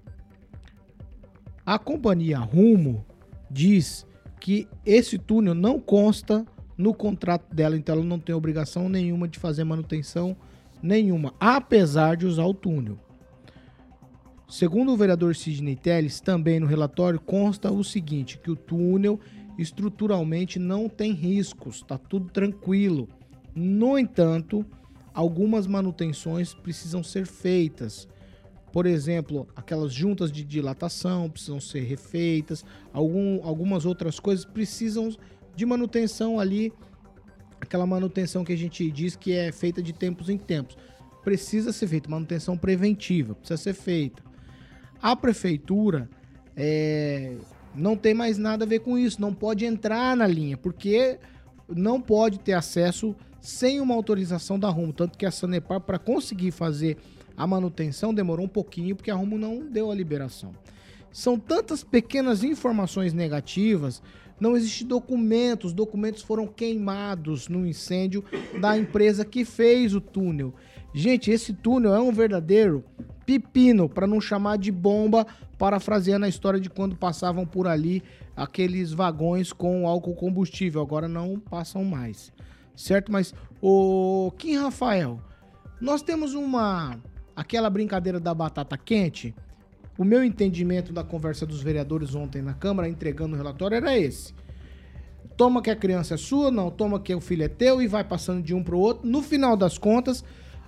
A 1.65 1.77
companhia 1.77 2.39
Rumo 2.39 3.05
diz 3.49 4.05
que 4.39 4.67
esse 4.85 5.17
túnel 5.17 5.53
não 5.53 5.79
consta 5.79 6.45
no 6.77 6.93
contrato 6.93 7.53
dela, 7.53 7.77
então 7.77 7.95
ela 7.95 8.03
não 8.03 8.19
tem 8.19 8.33
obrigação 8.33 8.89
nenhuma 8.89 9.27
de 9.27 9.39
fazer 9.39 9.63
manutenção 9.63 10.35
nenhuma, 10.81 11.33
apesar 11.39 12.17
de 12.17 12.25
usar 12.25 12.45
o 12.45 12.53
túnel. 12.53 12.97
Segundo 14.49 14.91
o 14.91 14.97
vereador 14.97 15.35
Sidney 15.35 15.75
Telles, 15.75 16.19
também 16.19 16.59
no 16.59 16.65
relatório 16.65 17.19
consta 17.19 17.71
o 17.71 17.83
seguinte, 17.83 18.37
que 18.37 18.51
o 18.51 18.55
túnel 18.55 19.19
estruturalmente 19.57 20.59
não 20.59 20.89
tem 20.89 21.13
riscos, 21.13 21.77
está 21.77 21.97
tudo 21.97 22.29
tranquilo. 22.29 23.07
No 23.55 23.97
entanto, 23.97 24.65
algumas 25.13 25.67
manutenções 25.67 26.53
precisam 26.53 27.03
ser 27.03 27.25
feitas. 27.25 28.07
Por 28.71 28.85
exemplo, 28.85 29.47
aquelas 29.55 29.93
juntas 29.93 30.31
de 30.31 30.43
dilatação 30.43 31.29
precisam 31.29 31.59
ser 31.59 31.81
refeitas, 31.81 32.65
algum, 32.91 33.45
algumas 33.45 33.85
outras 33.85 34.19
coisas 34.19 34.45
precisam 34.45 35.15
de 35.55 35.65
manutenção 35.65 36.39
ali, 36.39 36.73
aquela 37.59 37.85
manutenção 37.85 38.43
que 38.43 38.53
a 38.53 38.57
gente 38.57 38.89
diz 38.91 39.15
que 39.15 39.33
é 39.33 39.51
feita 39.51 39.81
de 39.81 39.93
tempos 39.93 40.29
em 40.29 40.37
tempos. 40.37 40.77
Precisa 41.23 41.71
ser 41.71 41.87
feita, 41.87 42.09
manutenção 42.09 42.57
preventiva, 42.57 43.35
precisa 43.35 43.57
ser 43.57 43.73
feita. 43.73 44.23
A 45.01 45.15
prefeitura 45.15 46.09
é, 46.55 47.35
não 47.75 47.95
tem 47.95 48.13
mais 48.13 48.37
nada 48.37 48.65
a 48.65 48.67
ver 48.67 48.79
com 48.79 48.97
isso, 48.97 49.21
não 49.21 49.33
pode 49.33 49.65
entrar 49.65 50.15
na 50.15 50.27
linha, 50.27 50.57
porque 50.57 51.19
não 51.69 52.01
pode 52.01 52.39
ter 52.39 52.53
acesso 52.53 53.15
sem 53.39 53.79
uma 53.79 53.95
autorização 53.95 54.59
da 54.59 54.69
Rumo. 54.69 54.93
Tanto 54.93 55.17
que 55.17 55.25
a 55.25 55.31
Sanepar, 55.31 55.81
para 55.81 55.97
conseguir 55.97 56.51
fazer 56.51 56.97
A 57.35 57.47
manutenção 57.47 58.13
demorou 58.13 58.45
um 58.45 58.49
pouquinho 58.49 58.95
porque 58.95 59.09
a 59.09 59.15
Rumo 59.15 59.37
não 59.37 59.65
deu 59.65 59.89
a 59.89 59.95
liberação. 59.95 60.53
São 61.11 61.39
tantas 61.39 61.83
pequenas 61.83 62.43
informações 62.43 63.13
negativas, 63.13 64.01
não 64.41 64.57
existe 64.57 64.83
documento, 64.83 65.67
os 65.67 65.73
documentos 65.73 66.23
foram 66.23 66.47
queimados 66.47 67.47
no 67.47 67.65
incêndio 67.65 68.25
da 68.59 68.75
empresa 68.75 69.23
que 69.23 69.45
fez 69.45 69.93
o 69.93 70.01
túnel. 70.01 70.53
Gente, 70.93 71.29
esse 71.29 71.53
túnel 71.53 71.93
é 71.93 72.01
um 72.01 72.11
verdadeiro 72.11 72.83
pepino, 73.23 73.87
para 73.87 74.07
não 74.07 74.19
chamar 74.19 74.57
de 74.57 74.71
bomba, 74.71 75.27
parafraseando 75.59 76.25
a 76.25 76.29
história 76.29 76.59
de 76.59 76.71
quando 76.71 76.95
passavam 76.95 77.45
por 77.45 77.67
ali 77.67 78.03
aqueles 78.35 78.91
vagões 78.91 79.53
com 79.53 79.87
álcool 79.87 80.15
combustível, 80.15 80.81
agora 80.81 81.07
não 81.07 81.39
passam 81.39 81.85
mais. 81.85 82.33
Certo? 82.75 83.11
Mas 83.11 83.35
o 83.61 84.31
Kim 84.39 84.57
Rafael, 84.57 85.19
nós 85.79 86.01
temos 86.01 86.33
uma 86.33 86.99
aquela 87.35 87.69
brincadeira 87.69 88.19
da 88.19 88.33
batata 88.33 88.75
quente. 88.75 89.35
O 89.97 90.03
meu 90.03 90.23
entendimento 90.23 90.93
da 90.93 91.03
conversa 91.03 91.45
dos 91.45 91.61
vereadores 91.61 92.15
ontem 92.15 92.41
na 92.41 92.53
Câmara, 92.53 92.89
entregando 92.89 93.35
o 93.35 93.37
relatório, 93.37 93.75
era 93.75 93.97
esse. 93.97 94.33
Toma 95.37 95.61
que 95.61 95.69
a 95.69 95.75
criança 95.75 96.15
é 96.15 96.17
sua, 96.17 96.51
não, 96.51 96.69
toma 96.69 96.99
que 96.99 97.13
o 97.13 97.21
filho 97.21 97.43
é 97.43 97.47
teu 97.47 97.81
e 97.81 97.87
vai 97.87 98.03
passando 98.03 98.41
de 98.41 98.53
um 98.53 98.63
para 98.63 98.75
o 98.75 98.79
outro. 98.79 99.07
No 99.07 99.21
final 99.21 99.57
das 99.57 99.77
contas, 99.77 100.23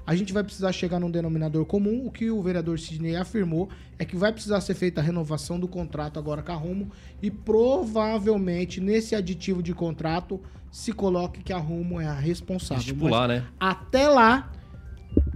a 0.06 0.15
gente 0.15 0.34
vai 0.34 0.44
precisar 0.44 0.72
chegar 0.72 1.00
num 1.00 1.10
denominador 1.10 1.65
comum. 1.65 2.06
O 2.06 2.12
que 2.12 2.30
o 2.30 2.42
vereador 2.42 2.77
Sidney 2.77 3.15
afirmou 3.15 3.70
é 3.98 4.03
que 4.03 4.18
vai 4.18 4.34
precisar 4.34 4.60
ser 4.62 4.74
feita 4.74 5.00
a 5.00 5.03
renovação 5.03 5.60
do 5.60 5.68
contrato 5.68 6.20
agora 6.20 6.42
com 6.42 6.51
a 6.51 6.56
Rumo 6.56 6.92
e 7.22 7.32
provavelmente 7.32 8.82
nesse 8.82 9.15
aditivo 9.15 9.63
de 9.63 9.74
contrato 9.74 10.42
se 10.70 10.92
coloque 10.92 11.42
que 11.42 11.53
a 11.53 11.58
Rumo 11.58 12.01
é 12.01 12.08
a 12.08 12.13
responsável. 12.13 12.82
Estipular, 12.82 13.27
Mas 13.30 13.42
né? 13.42 13.48
Até 13.60 14.10
lá, 14.10 14.51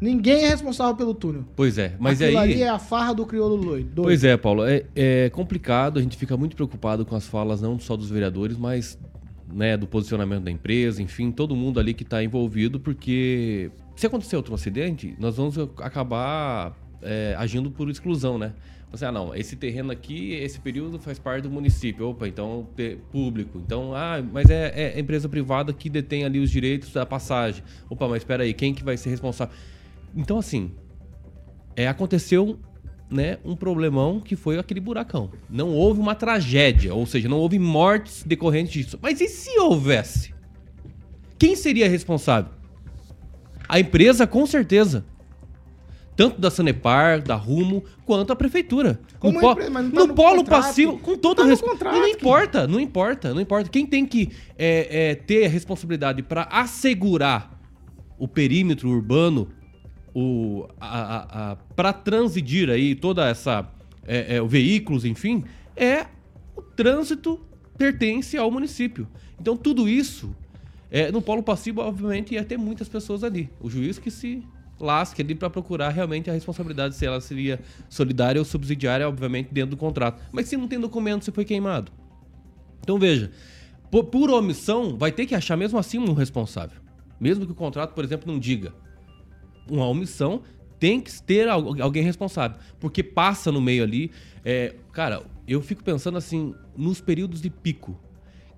ninguém 0.02 0.46
é 0.46 0.50
responsável 0.50 0.96
pelo 0.96 1.14
túnel. 1.14 1.46
Pois 1.56 1.78
é, 1.78 1.96
mas 2.00 2.22
Aquilo 2.22 2.40
aí. 2.40 2.54
ali 2.54 2.62
é 2.62 2.70
a 2.70 2.80
farra 2.80 3.14
do 3.14 3.26
crioulo 3.26 3.56
loiro. 3.56 3.90
Pois 3.96 4.24
é, 4.24 4.38
Paulo, 4.38 4.66
é, 4.66 4.84
é 4.96 5.30
complicado, 5.30 6.00
a 6.00 6.02
gente 6.02 6.18
fica 6.18 6.36
muito 6.38 6.56
preocupado 6.56 7.06
com 7.06 7.16
as 7.16 7.28
falas 7.28 7.62
não 7.62 7.80
só 7.80 7.96
dos 7.96 8.10
vereadores, 8.10 8.58
mas 8.58 8.98
né, 9.52 9.78
do 9.78 9.88
posicionamento 9.88 10.44
da 10.44 10.52
empresa, 10.52 11.02
enfim, 11.02 11.32
todo 11.32 11.56
mundo 11.56 11.80
ali 11.80 11.94
que 11.94 12.04
está 12.04 12.24
envolvido, 12.24 12.80
porque 12.80 13.72
se 13.96 14.06
acontecer 14.06 14.36
outro 14.36 14.54
acidente, 14.54 15.16
nós 15.20 15.38
vamos 15.38 15.58
acabar 15.58 16.76
é, 17.02 17.36
agindo 17.38 17.72
por 17.72 17.90
exclusão, 17.90 18.38
né? 18.38 18.54
Você, 18.90 19.06
ah, 19.06 19.12
não, 19.12 19.36
esse 19.36 19.56
terreno 19.56 19.92
aqui, 19.92 20.34
esse 20.34 20.60
período 20.60 20.98
faz 20.98 21.20
parte 21.20 21.44
do 21.44 21.50
município. 21.50 22.08
Opa, 22.08 22.28
então, 22.28 22.68
público. 23.12 23.62
Então, 23.64 23.94
ah, 23.94 24.24
mas 24.32 24.50
é, 24.50 24.94
é 24.96 25.00
empresa 25.00 25.28
privada 25.28 25.74
que 25.74 25.90
detém 25.90 26.24
ali 26.24 26.40
os 26.40 26.50
direitos 26.50 26.94
da 26.94 27.06
passagem. 27.06 27.64
Opa, 27.90 28.08
mas 28.08 28.20
espera 28.20 28.44
aí, 28.44 28.54
quem 28.54 28.74
que 28.74 28.84
vai 28.84 28.96
ser 28.96 29.10
responsável? 29.10 29.54
Então, 30.16 30.38
assim, 30.40 30.72
é, 31.76 31.88
aconteceu 31.88 32.58
né, 33.10 33.38
um 33.44 33.56
problemão 33.56 34.20
que 34.22 34.36
foi 34.36 34.58
aquele 34.58 34.80
buracão. 34.80 35.32
Não 35.50 35.70
houve 35.74 36.00
uma 36.00 36.16
tragédia, 36.16 36.94
ou 36.94 37.06
seja, 37.06 37.28
não 37.28 37.40
houve 37.40 37.60
mortes 37.60 38.24
decorrentes 38.24 38.72
disso. 38.72 39.00
Mas 39.02 39.20
e 39.20 39.28
se 39.28 39.60
houvesse? 39.60 40.34
Quem 41.38 41.56
seria 41.56 41.90
responsável? 41.90 42.52
A 43.68 43.80
empresa, 43.80 44.26
com 44.26 44.46
certeza. 44.46 45.06
Tanto 46.18 46.42
da 46.42 46.50
Sanepar, 46.50 47.22
da 47.22 47.36
Rumo, 47.36 47.84
quanto 48.04 48.34
a 48.34 48.36
prefeitura. 48.36 49.00
Como 49.20 49.40
no 49.40 49.52
empresa, 49.52 49.70
mas 49.70 49.84
não 49.86 49.92
tá 49.92 50.00
no 50.00 50.08
no 50.08 50.16
polo 50.16 50.38
contrato. 50.38 50.64
passivo, 50.64 50.98
com 50.98 51.16
todo 51.16 51.38
Tá 51.38 51.44
no 51.44 51.50
respeito. 51.50 51.84
Não 51.86 52.08
importa, 52.08 52.68
não 52.68 52.80
importa, 52.80 53.34
não 53.36 53.40
importa. 53.40 53.70
Quem 53.70 53.86
tem 53.86 54.04
que 54.04 54.32
é, 54.58 55.12
é, 55.12 55.16
ter 55.16 55.46
a 55.46 55.50
responsabilidade 55.50 56.24
para 56.24 56.44
assegurar 56.52 57.62
o 58.18 58.28
perímetro 58.28 58.90
urbano, 58.90 59.48
o, 60.12 60.68
a, 60.82 60.98
a, 60.98 61.52
a, 61.52 61.56
para 61.76 61.94
transidir 61.94 62.68
aí 62.72 62.96
toda 62.96 63.30
essa. 63.30 63.70
É, 64.08 64.38
é, 64.38 64.42
o 64.42 64.48
veículos, 64.48 65.06
enfim, 65.06 65.44
é 65.76 66.08
o 66.56 66.62
trânsito 66.62 67.40
pertence 67.78 68.38
ao 68.38 68.50
município. 68.50 69.08
Então 69.40 69.56
tudo 69.56 69.88
isso. 69.88 70.34
é, 70.90 71.12
no 71.12 71.22
polo 71.22 71.44
passivo, 71.44 71.82
obviamente, 71.82 72.34
ia 72.34 72.44
ter 72.44 72.58
muitas 72.58 72.90
pessoas 72.90 73.24
ali. 73.24 73.50
O 73.60 73.70
juiz 73.70 74.00
que 74.00 74.10
se 74.10 74.44
lasque 74.80 75.22
ali 75.22 75.34
para 75.36 75.50
procurar 75.50 75.90
realmente 75.90 76.30
a 76.30 76.34
responsabilidade, 76.34 76.96
se 76.96 77.06
ela 77.06 77.20
seria 77.20 77.60
solidária 77.90 78.40
ou 78.40 78.46
subsidiária, 78.46 79.08
obviamente, 79.08 79.50
dentro 79.52 79.72
do 79.72 79.78
contrato. 79.78 80.22
Mas 80.32 80.48
se 80.48 80.56
não 80.58 80.68
tem 80.68 80.80
documento, 80.80 81.26
se 81.26 81.32
foi 81.32 81.46
queimado. 81.46 81.92
Então 82.82 82.98
veja, 83.00 83.32
por, 83.92 84.06
por 84.06 84.30
omissão, 84.30 84.98
vai 84.98 85.12
ter 85.12 85.26
que 85.26 85.36
achar 85.36 85.58
mesmo 85.58 85.78
assim 85.80 85.98
um 85.98 86.14
responsável. 86.14 86.80
Mesmo 87.20 87.46
que 87.46 87.52
o 87.52 87.56
contrato, 87.56 87.94
por 87.94 88.04
exemplo, 88.04 88.32
não 88.32 88.40
diga. 88.40 88.74
Uma 89.70 89.88
omissão 89.88 90.42
tem 90.80 91.02
que 91.02 91.22
ter 91.24 91.48
al- 91.50 91.82
alguém 91.82 92.04
responsável. 92.04 92.58
Porque 92.80 93.02
passa 93.02 93.52
no 93.52 93.60
meio 93.60 93.84
ali. 93.84 94.12
é, 94.46 94.76
cara, 94.92 95.24
eu 95.48 95.62
fico 95.62 95.84
pensando 95.84 96.18
assim, 96.18 96.54
nos 96.76 97.02
períodos 97.02 97.42
de 97.42 97.50
pico, 97.50 98.00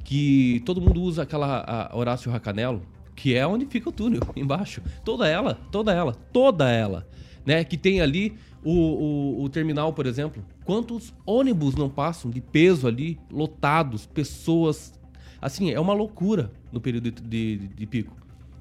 que 0.03 0.61
todo 0.65 0.81
mundo 0.81 1.01
usa 1.01 1.23
aquela 1.23 1.89
Horácio 1.93 2.31
Racanelo, 2.31 2.81
que 3.21 3.35
é 3.35 3.45
onde 3.45 3.65
fica 3.65 3.89
o 3.89 3.91
túnel, 3.91 4.21
embaixo. 4.35 4.81
Toda 5.03 5.27
ela, 5.27 5.55
toda 5.71 5.91
ela, 5.93 6.13
toda 6.13 6.69
ela. 6.69 7.05
Né? 7.45 7.63
Que 7.65 7.77
tem 7.77 7.99
ali 7.99 8.33
o, 8.63 8.71
o, 8.71 9.43
o 9.43 9.49
terminal, 9.49 9.91
por 9.91 10.05
exemplo. 10.05 10.43
Quantos 10.63 11.13
ônibus 11.25 11.75
não 11.75 11.89
passam 11.89 12.31
de 12.31 12.39
peso 12.39 12.87
ali, 12.87 13.19
lotados, 13.29 14.05
pessoas. 14.05 14.97
Assim, 15.41 15.69
é 15.71 15.79
uma 15.79 15.93
loucura 15.93 16.49
no 16.71 16.79
período 16.79 17.11
de, 17.11 17.21
de- 17.21 17.67
de 17.67 17.85
pico. 17.85 18.15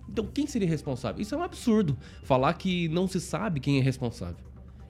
Então, 0.08 0.26
quem 0.26 0.46
seria 0.46 0.68
responsável? 0.68 1.20
Isso 1.22 1.34
é 1.34 1.38
um 1.38 1.42
absurdo. 1.42 1.96
Falar 2.24 2.52
que 2.54 2.88
não 2.88 3.06
se 3.06 3.20
sabe 3.20 3.60
quem 3.60 3.78
é 3.78 3.82
responsável. 3.82 4.44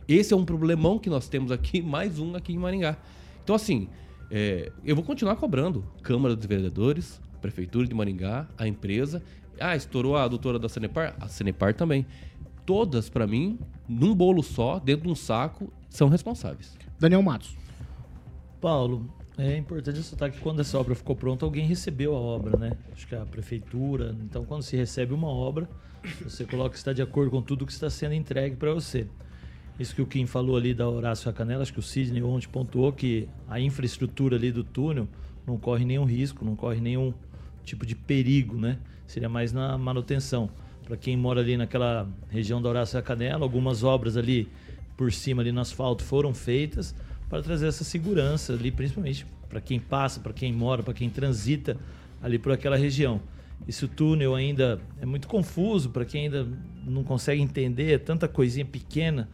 Esse 0.07 0.33
é 0.33 0.37
um 0.37 0.45
problemão 0.45 0.99
que 0.99 1.11
nós 1.11 1.29
temos 1.29 1.53
aqui, 1.53 1.83
mais 1.83 2.19
um 2.19 2.35
aqui 2.35 2.55
em 2.55 2.59
Maringá. 2.59 2.97
Então, 3.45 3.55
assim, 3.55 3.89
é, 4.31 4.73
eu 4.83 4.95
vou 4.97 5.05
continuar 5.05 5.37
cobrando. 5.37 5.85
Câmara 6.03 6.35
dos 6.35 6.47
Vereadores, 6.47 7.21
Prefeitura 7.41 7.87
de 7.87 7.95
Maringá, 7.95 8.49
a 8.57 8.67
empresa. 8.67 9.23
Ah, 9.61 9.77
estourou 9.77 10.17
a 10.17 10.27
doutora 10.29 10.59
da 10.59 10.69
Sanepar? 10.69 11.15
A 11.21 11.29
Sanepar 11.29 11.75
também. 11.75 12.07
Todas, 12.65 13.09
pra 13.09 13.27
mim, 13.27 13.59
num 13.89 14.15
bolo 14.15 14.43
só, 14.43 14.79
dentro 14.79 15.07
de 15.07 15.13
um 15.13 15.15
saco, 15.15 15.73
são 15.89 16.09
responsáveis. 16.09 16.77
Daniel 16.99 17.23
Matos. 17.23 17.57
Paulo, 18.61 19.09
é 19.39 19.57
importante 19.57 19.97
ressaltar 19.97 20.33
que 20.33 20.41
quando 20.41 20.61
essa 20.61 20.79
obra 20.79 20.95
ficou 20.95 21.15
pronta, 21.15 21.45
alguém 21.45 21.65
recebeu 21.65 22.15
a 22.15 22.19
obra, 22.19 22.59
né? 22.59 22.73
Acho 22.93 23.07
que 23.07 23.15
a 23.15 23.25
prefeitura. 23.25 24.15
Então, 24.25 24.45
quando 24.45 24.63
se 24.63 24.77
recebe 24.77 25.15
uma 25.15 25.29
obra, 25.29 25.69
você 26.23 26.45
coloca 26.45 26.71
que 26.71 26.77
está 26.77 26.93
de 26.93 27.01
acordo 27.01 27.31
com 27.31 27.41
tudo 27.41 27.65
que 27.65 27.73
está 27.73 27.89
sendo 27.89 28.15
entregue 28.15 28.57
para 28.57 28.75
você. 28.75 29.07
Isso 29.79 29.95
que 29.95 30.03
o 30.03 30.07
Kim 30.07 30.27
falou 30.27 30.57
ali 30.57 30.75
da 30.75 30.89
Horácio 30.89 31.33
Canela, 31.33 31.63
acho 31.63 31.73
que 31.73 31.79
o 31.79 31.83
Sidney 31.83 32.21
ontem 32.21 32.49
pontuou 32.49 32.93
que 32.93 33.29
a 33.49 33.61
infraestrutura 33.61 34.35
ali 34.35 34.51
do 34.51 34.65
túnel 34.65 35.07
não 35.47 35.57
corre 35.57 35.85
nenhum 35.85 36.05
risco, 36.05 36.45
não 36.45 36.57
corre 36.57 36.81
nenhum 36.81 37.15
tipo 37.69 37.87
de 37.87 37.95
perigo, 37.95 38.57
né? 38.57 38.79
Seria 39.07 39.29
mais 39.29 39.53
na 39.53 39.79
manutenção. 39.79 40.51
Para 40.85 40.97
quem 40.97 41.17
mora 41.17 41.41
ali 41.41 41.57
naquela 41.57 42.09
região 42.31 42.61
da 42.63 42.69
Horácio 42.69 43.03
Canela, 43.03 43.45
algumas 43.45 43.83
obras 43.83 44.17
ali 44.17 44.49
por 44.97 45.13
cima 45.13 45.43
ali 45.43 45.53
no 45.53 45.61
asfalto 45.61 46.03
foram 46.03 46.35
feitas 46.35 46.95
para 47.29 47.43
trazer 47.43 47.69
essa 47.69 47.85
segurança 47.85 48.55
ali, 48.55 48.71
principalmente 48.71 49.27
para 49.49 49.61
quem 49.61 49.79
passa, 49.79 50.19
para 50.21 50.33
quem 50.33 50.53
mora, 50.53 50.83
para 50.83 50.95
quem 50.95 51.09
transita 51.09 51.77
ali 52.23 52.39
por 52.39 52.53
aquela 52.53 52.77
região. 52.77 53.21
Esse 53.67 53.87
túnel 53.87 54.35
ainda 54.35 54.81
é 55.01 55.07
muito 55.07 55.29
confuso 55.29 55.91
para 55.91 56.05
quem 56.05 56.25
ainda 56.25 56.47
não 56.87 57.05
consegue 57.05 57.41
entender, 57.41 57.93
é 57.93 57.99
tanta 57.99 58.27
coisinha 58.27 58.65
pequena 58.65 59.29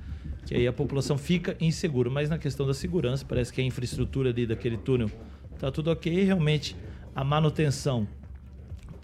que 0.46 0.54
aí 0.54 0.66
a 0.66 0.72
população 0.72 1.16
fica 1.16 1.56
insegura. 1.60 2.10
Mas 2.10 2.28
na 2.28 2.38
questão 2.38 2.66
da 2.66 2.74
segurança, 2.74 3.24
parece 3.26 3.52
que 3.52 3.60
a 3.60 3.64
infraestrutura 3.64 4.30
ali 4.30 4.46
daquele 4.46 4.76
túnel 4.76 5.10
tá 5.58 5.70
tudo 5.70 5.90
ok. 5.90 6.24
Realmente 6.24 6.76
a 7.14 7.24
manutenção 7.24 8.06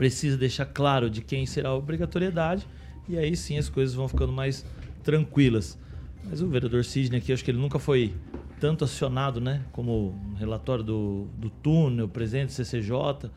precisa 0.00 0.34
deixar 0.34 0.64
claro 0.64 1.10
de 1.10 1.20
quem 1.20 1.44
será 1.44 1.68
a 1.68 1.74
obrigatoriedade 1.74 2.66
e 3.06 3.18
aí 3.18 3.36
sim 3.36 3.58
as 3.58 3.68
coisas 3.68 3.94
vão 3.94 4.08
ficando 4.08 4.32
mais 4.32 4.64
tranquilas. 5.02 5.78
Mas 6.24 6.40
o 6.40 6.48
vereador 6.48 6.86
Sidney 6.86 7.18
aqui, 7.20 7.34
acho 7.34 7.44
que 7.44 7.50
ele 7.50 7.58
nunca 7.58 7.78
foi 7.78 8.14
tanto 8.58 8.82
acionado, 8.82 9.42
né? 9.42 9.62
Como 9.72 10.18
no 10.30 10.36
relatório 10.36 10.82
do, 10.82 11.26
do 11.36 11.50
túnel, 11.50 12.08
presidente 12.08 12.46
do 12.46 12.52
CCJ. 12.52 13.30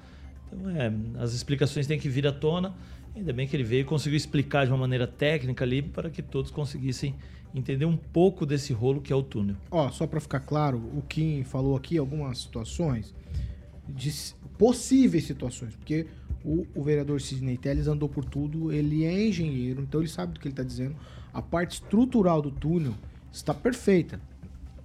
Então, 0.47 0.69
é, 0.69 0.93
as 1.19 1.33
explicações 1.33 1.85
têm 1.85 1.99
que 1.99 2.07
vir 2.07 2.25
à 2.25 2.31
tona. 2.31 2.73
Ainda 3.13 3.33
bem 3.33 3.45
que 3.45 3.57
ele 3.57 3.65
veio 3.65 3.81
e 3.81 3.83
conseguiu 3.83 4.15
explicar 4.15 4.63
de 4.65 4.71
uma 4.71 4.77
maneira 4.77 5.05
técnica 5.05 5.65
ali 5.65 5.81
para 5.81 6.09
que 6.09 6.21
todos 6.21 6.49
conseguissem 6.49 7.13
entender 7.53 7.83
um 7.83 7.97
pouco 7.97 8.45
desse 8.45 8.71
rolo 8.71 9.01
que 9.01 9.11
é 9.11 9.15
o 9.15 9.21
túnel. 9.21 9.57
Ó, 9.69 9.91
só 9.91 10.07
pra 10.07 10.21
ficar 10.21 10.39
claro, 10.39 10.77
o 10.77 11.01
Kim 11.01 11.43
falou 11.43 11.75
aqui 11.75 11.97
algumas 11.97 12.37
situações, 12.37 13.13
de 13.85 14.09
possíveis 14.57 15.25
situações, 15.25 15.75
porque 15.75 16.07
o, 16.43 16.65
o 16.75 16.83
vereador 16.83 17.21
Sidney 17.21 17.57
Telles 17.57 17.87
andou 17.87 18.09
por 18.09 18.25
tudo, 18.25 18.71
ele 18.71 19.05
é 19.05 19.27
engenheiro, 19.27 19.81
então 19.81 20.01
ele 20.01 20.09
sabe 20.09 20.33
do 20.33 20.39
que 20.39 20.47
ele 20.47 20.55
tá 20.55 20.63
dizendo. 20.63 20.95
A 21.33 21.41
parte 21.41 21.73
estrutural 21.73 22.41
do 22.41 22.51
túnel 22.51 22.93
está 23.31 23.53
perfeita. 23.53 24.19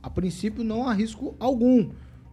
A 0.02 0.08
princípio 0.08 0.62
não 0.62 0.86
há 0.86 0.92
risco 0.92 1.34
algum. 1.38 1.90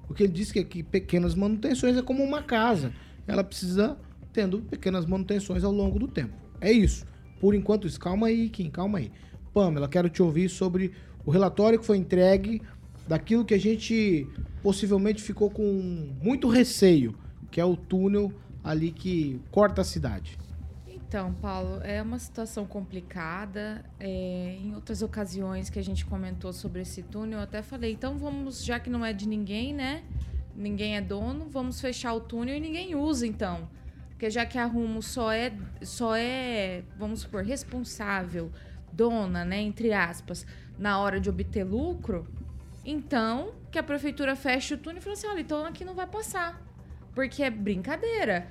O 0.07 0.13
que 0.13 0.23
ele 0.23 0.31
disse 0.31 0.53
que 0.53 0.59
aqui 0.59 0.83
pequenas 0.83 1.33
manutenções 1.33 1.97
é 1.97 2.01
como 2.01 2.23
uma 2.23 2.43
casa. 2.43 2.93
Ela 3.27 3.43
precisa 3.43 3.97
tendo 4.31 4.59
pequenas 4.59 5.05
manutenções 5.05 5.63
ao 5.63 5.71
longo 5.71 5.97
do 5.97 6.07
tempo. 6.07 6.33
É 6.61 6.71
isso. 6.71 7.05
Por 7.39 7.55
enquanto, 7.55 7.87
isso. 7.87 7.99
Calma 7.99 8.27
aí, 8.27 8.49
Kim, 8.49 8.69
calma 8.69 8.99
aí. 8.99 9.11
Pamela, 9.53 9.87
quero 9.87 10.09
te 10.09 10.21
ouvir 10.21 10.49
sobre 10.49 10.91
o 11.25 11.31
relatório 11.31 11.79
que 11.79 11.85
foi 11.85 11.97
entregue 11.97 12.61
daquilo 13.07 13.45
que 13.45 13.53
a 13.53 13.59
gente 13.59 14.27
possivelmente 14.61 15.21
ficou 15.21 15.49
com 15.49 16.11
muito 16.21 16.47
receio, 16.47 17.15
que 17.51 17.59
é 17.59 17.65
o 17.65 17.75
túnel 17.75 18.31
ali 18.65 18.91
que 18.91 19.39
corta 19.51 19.81
a 19.81 19.83
cidade. 19.83 20.39
Então, 20.87 21.31
Paulo, 21.35 21.79
é 21.83 22.01
uma 22.01 22.17
situação 22.17 22.65
complicada. 22.65 23.85
É, 23.99 24.57
em 24.59 24.73
outras 24.73 25.03
ocasiões 25.03 25.69
que 25.69 25.77
a 25.77 25.83
gente 25.83 26.03
comentou 26.03 26.51
sobre 26.51 26.81
esse 26.81 27.03
túnel, 27.03 27.37
eu 27.37 27.43
até 27.43 27.61
falei, 27.61 27.93
então 27.93 28.17
vamos, 28.17 28.65
já 28.65 28.79
que 28.79 28.89
não 28.89 29.05
é 29.05 29.13
de 29.13 29.27
ninguém, 29.27 29.71
né? 29.71 30.03
Ninguém 30.55 30.97
é 30.97 31.01
dono, 31.01 31.47
vamos 31.47 31.79
fechar 31.79 32.13
o 32.13 32.19
túnel 32.19 32.55
e 32.55 32.59
ninguém 32.59 32.95
usa, 32.95 33.27
então. 33.27 33.69
Porque 34.09 34.31
já 34.31 34.45
que 34.45 34.57
a 34.57 34.65
Rumo 34.65 35.03
só 35.03 35.31
é, 35.31 35.53
só 35.83 36.15
é, 36.15 36.83
vamos 36.97 37.21
supor, 37.21 37.43
responsável, 37.43 38.51
dona, 38.91 39.45
né, 39.45 39.61
entre 39.61 39.93
aspas, 39.93 40.45
na 40.79 40.99
hora 40.99 41.19
de 41.19 41.29
obter 41.29 41.65
lucro, 41.65 42.25
então 42.83 43.53
que 43.69 43.77
a 43.77 43.83
prefeitura 43.83 44.35
feche 44.35 44.73
o 44.73 44.77
túnel 44.77 44.99
e 44.99 45.01
fala 45.01 45.13
assim, 45.13 45.27
olha, 45.27 45.41
então 45.41 45.65
aqui 45.65 45.83
não 45.83 45.93
vai 45.93 46.07
passar. 46.07 46.64
Porque 47.15 47.41
é 47.41 47.49
brincadeira. 47.49 48.47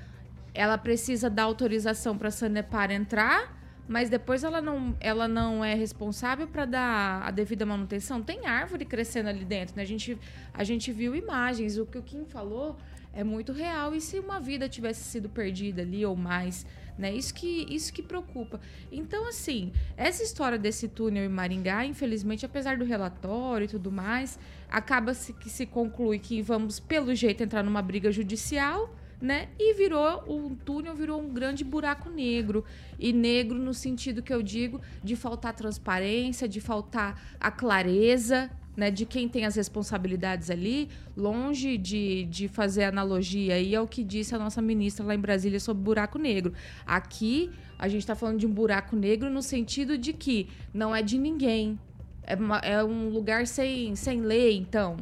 Ela 0.55 0.79
precisa 0.79 1.31
dar 1.31 1.45
autorização 1.45 2.17
para 2.17 2.29
a 2.29 2.31
Sanepar 2.31 2.91
entrar, 2.91 3.55
mas 3.87 4.09
depois 4.09 4.43
ela 4.43 4.63
não, 4.63 4.97
ela 4.99 5.29
não 5.29 5.65
é 5.65 5.75
responsável 5.75 6.49
para 6.49 6.65
dar 6.65 7.23
a 7.23 7.31
devida 7.31 7.67
manutenção. 7.67 8.23
Tem 8.23 8.47
árvore 8.47 8.85
crescendo 8.85 9.29
ali 9.29 9.45
dentro, 9.45 9.77
né? 9.77 9.83
A 9.83 9.87
gente, 9.87 10.19
a 10.53 10.65
gente 10.65 10.91
viu 10.91 11.15
imagens. 11.15 11.77
O 11.77 11.85
que 11.85 11.99
o 11.99 12.03
Kim 12.03 12.25
falou 12.25 12.77
é 13.13 13.23
muito 13.23 13.53
real. 13.53 13.95
E 13.95 14.01
se 14.01 14.19
uma 14.19 14.41
vida 14.41 14.69
tivesse 14.69 15.05
sido 15.05 15.29
perdida 15.29 15.83
ali 15.83 16.05
ou 16.07 16.17
mais, 16.17 16.67
né? 16.97 17.15
Isso 17.15 17.35
que, 17.35 17.67
isso 17.69 17.93
que 17.93 18.03
preocupa. 18.03 18.61
Então, 18.91 19.29
assim, 19.29 19.73
essa 19.97 20.23
história 20.23 20.59
desse 20.59 20.89
túnel 20.89 21.25
em 21.25 21.29
Maringá, 21.29 21.85
infelizmente, 21.85 22.47
apesar 22.47 22.77
do 22.77 22.85
relatório 22.85 23.65
e 23.65 23.69
tudo 23.69 23.91
mais, 23.91 24.39
acaba-se 24.71 25.33
que 25.33 25.51
se 25.51 25.67
conclui 25.67 26.19
que 26.19 26.41
vamos, 26.41 26.79
pelo 26.79 27.15
jeito, 27.15 27.43
entrar 27.43 27.63
numa 27.63 27.83
briga 27.83 28.11
judicial. 28.13 28.95
Né? 29.21 29.49
E 29.59 29.73
virou 29.73 30.23
um 30.29 30.55
túnel, 30.55 30.95
virou 30.95 31.19
um 31.19 31.33
grande 31.33 31.65
buraco 31.65 32.11
negro. 32.11 32.63
E 32.99 33.11
negro 33.11 33.57
no 33.57 33.73
sentido 33.73 34.23
que 34.23 34.35
eu 34.35 34.43
digo 34.43 34.83
de 35.03 35.17
faltar 35.17 35.55
transparência, 35.55 36.47
de 36.47 36.61
faltar 36.61 37.37
a 37.41 37.51
clareza, 37.51 38.51
né, 38.77 38.91
de 38.91 39.07
quem 39.07 39.29
tem 39.29 39.45
as 39.45 39.55
responsabilidades 39.57 40.51
ali, 40.51 40.89
longe 41.17 41.77
de, 41.79 42.25
de 42.25 42.49
fazer 42.49 42.85
analogia 42.85 43.55
aí 43.55 43.75
ao 43.75 43.87
que 43.87 44.03
disse 44.03 44.35
a 44.35 44.39
nossa 44.39 44.61
ministra 44.61 45.05
lá 45.05 45.15
em 45.15 45.21
Brasília 45.21 45.61
sobre 45.61 45.83
buraco 45.83 46.19
negro. 46.19 46.53
Aqui, 46.87 47.51
a 47.79 47.89
gente 47.89 48.01
está 48.01 48.15
falando 48.15 48.39
de 48.39 48.47
um 48.47 48.53
buraco 48.53 48.97
negro 48.97 49.31
no 49.31 49.43
sentido 49.43 49.97
de 49.97 50.13
que 50.13 50.49
não 50.73 50.95
é 50.95 51.03
de 51.03 51.19
ninguém. 51.19 51.79
É, 52.23 52.35
uma, 52.35 52.59
é 52.59 52.83
um 52.83 53.09
lugar 53.11 53.47
sem, 53.47 53.95
sem 53.95 54.21
lei, 54.21 54.57
então. 54.57 54.97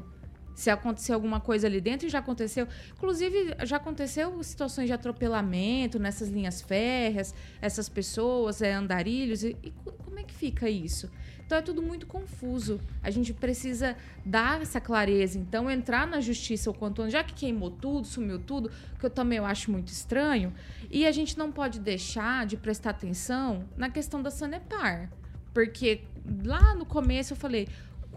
Se 0.55 0.69
acontecer 0.69 1.13
alguma 1.15 1.41
coisa 1.41 1.67
ali 1.67 1.81
dentro, 1.81 2.09
já 2.09 2.19
aconteceu. 2.19 2.69
Inclusive, 2.93 3.57
já 3.65 3.77
aconteceu 3.77 4.43
situações 4.43 4.87
de 4.87 4.93
atropelamento 4.93 5.99
nessas 5.99 6.29
linhas 6.29 6.61
férreas, 6.61 7.35
essas 7.61 7.89
pessoas, 7.89 8.61
é, 8.61 8.73
andarilhos. 8.73 9.43
E, 9.43 9.57
e 9.63 9.73
como 10.05 10.19
é 10.19 10.25
que 10.25 10.35
fica 10.35 10.69
isso? 10.69 11.11
Então 11.47 11.59
é 11.59 11.63
tudo 11.63 11.83
muito 11.83 12.07
confuso. 12.07 12.81
A 13.03 13.11
gente 13.11 13.33
precisa 13.33 13.97
dar 14.25 14.63
essa 14.63 14.81
clareza. 14.81 15.39
Então, 15.39 15.71
entrar 15.71 16.07
na 16.07 16.21
justiça 16.21 16.71
o 16.71 16.75
quanto 16.75 17.03
antes, 17.03 17.13
já 17.13 17.23
que 17.23 17.35
queimou 17.35 17.71
tudo, 17.71 18.07
sumiu 18.07 18.39
tudo, 18.39 18.71
que 18.99 19.05
eu 19.05 19.11
também 19.11 19.39
eu 19.39 19.45
acho 19.45 19.71
muito 19.71 19.89
estranho. 19.89 20.53
E 20.91 21.07
a 21.07 21.13
gente 21.13 21.37
não 21.37 21.53
pode 21.53 21.79
deixar 21.79 22.47
de 22.47 22.57
prestar 22.57 22.91
atenção 22.91 23.65
na 23.77 23.91
questão 23.91 24.23
da 24.23 24.31
Sanepar. 24.31 25.11
Porque 25.53 26.03
lá 26.45 26.75
no 26.75 26.87
começo 26.87 27.35
eu 27.35 27.37
falei, 27.37 27.69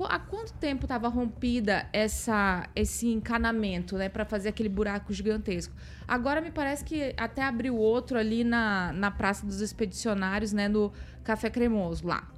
há 0.04 0.20
quanto 0.20 0.54
tempo 0.54 0.86
estava 0.86 1.08
rompida 1.08 1.88
essa, 1.92 2.68
esse 2.76 3.08
encanamento, 3.08 3.98
né, 3.98 4.10
para 4.10 4.26
fazer 4.26 4.50
aquele 4.50 4.70
buraco 4.70 5.14
gigantesco? 5.14 5.74
Agora 6.08 6.42
me 6.42 6.52
parece 6.52 6.84
que 6.84 7.14
até 7.18 7.44
abriu 7.44 7.76
outro 7.76 8.18
ali 8.18 8.44
na, 8.44 8.94
na 8.94 9.12
Praça 9.12 9.46
dos 9.46 9.62
Expedicionários, 9.62 10.54
né, 10.54 10.68
no 10.68 10.92
Café 11.24 11.50
Cremoso 11.50 12.08
lá. 12.08 12.35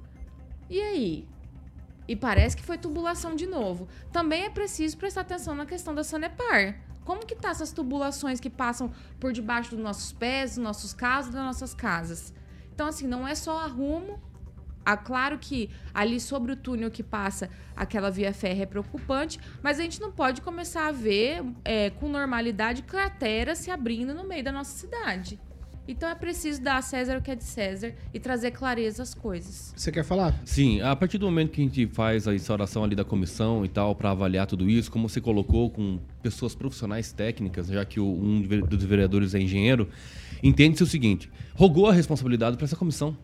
E 0.70 0.80
aí? 0.80 1.28
E 2.06 2.16
parece 2.16 2.56
que 2.56 2.62
foi 2.62 2.78
tubulação 2.78 3.36
de 3.36 3.46
novo. 3.46 3.86
Também 4.10 4.44
é 4.44 4.50
preciso 4.50 4.96
prestar 4.96 5.22
atenção 5.22 5.54
na 5.54 5.66
questão 5.66 5.94
da 5.94 6.02
Sanepar. 6.02 6.80
Como 7.04 7.24
que 7.24 7.34
tá 7.34 7.50
essas 7.50 7.72
tubulações 7.72 8.40
que 8.40 8.50
passam 8.50 8.92
por 9.18 9.32
debaixo 9.32 9.70
dos 9.70 9.78
nossos 9.78 10.12
pés, 10.12 10.54
dos 10.54 10.64
nossos 10.64 10.92
carros, 10.92 11.28
das 11.28 11.42
nossas 11.42 11.74
casas? 11.74 12.34
Então, 12.74 12.86
assim, 12.86 13.06
não 13.06 13.26
é 13.26 13.34
só 13.34 13.58
arrumo. 13.58 14.20
Ah, 14.84 14.96
claro 14.96 15.38
que 15.38 15.70
ali 15.92 16.18
sobre 16.18 16.52
o 16.52 16.56
túnel 16.56 16.90
que 16.90 17.02
passa 17.02 17.50
aquela 17.76 18.10
via 18.10 18.32
férrea 18.32 18.62
é 18.62 18.66
preocupante, 18.66 19.38
mas 19.62 19.78
a 19.78 19.82
gente 19.82 20.00
não 20.00 20.10
pode 20.10 20.40
começar 20.40 20.86
a 20.86 20.92
ver 20.92 21.44
é, 21.62 21.90
com 21.90 22.08
normalidade 22.08 22.82
crateras 22.82 23.58
se 23.58 23.70
abrindo 23.70 24.14
no 24.14 24.24
meio 24.24 24.42
da 24.42 24.52
nossa 24.52 24.78
cidade. 24.78 25.38
Então 25.88 26.06
é 26.06 26.14
preciso 26.14 26.60
dar 26.60 26.76
a 26.76 26.82
César 26.82 27.16
o 27.16 27.22
que 27.22 27.30
é 27.30 27.34
de 27.34 27.42
César 27.42 27.94
e 28.12 28.20
trazer 28.20 28.50
clareza 28.50 29.02
às 29.02 29.14
coisas. 29.14 29.72
Você 29.74 29.90
quer 29.90 30.04
falar? 30.04 30.38
Sim, 30.44 30.82
a 30.82 30.94
partir 30.94 31.16
do 31.16 31.24
momento 31.24 31.50
que 31.50 31.62
a 31.62 31.64
gente 31.64 31.86
faz 31.86 32.28
a 32.28 32.34
instauração 32.34 32.84
ali 32.84 32.94
da 32.94 33.04
comissão 33.04 33.64
e 33.64 33.68
tal, 33.68 33.94
para 33.94 34.10
avaliar 34.10 34.46
tudo 34.46 34.68
isso, 34.68 34.92
como 34.92 35.08
você 35.08 35.18
colocou, 35.18 35.70
com 35.70 35.98
pessoas 36.22 36.54
profissionais 36.54 37.10
técnicas, 37.10 37.68
já 37.68 37.82
que 37.86 37.98
um 37.98 38.42
dos 38.42 38.84
vereadores 38.84 39.34
é 39.34 39.40
engenheiro, 39.40 39.88
entende-se 40.42 40.82
o 40.82 40.86
seguinte: 40.86 41.30
rogou 41.54 41.86
a 41.86 41.92
responsabilidade 41.92 42.58
para 42.58 42.66
essa 42.66 42.76
comissão. 42.76 43.16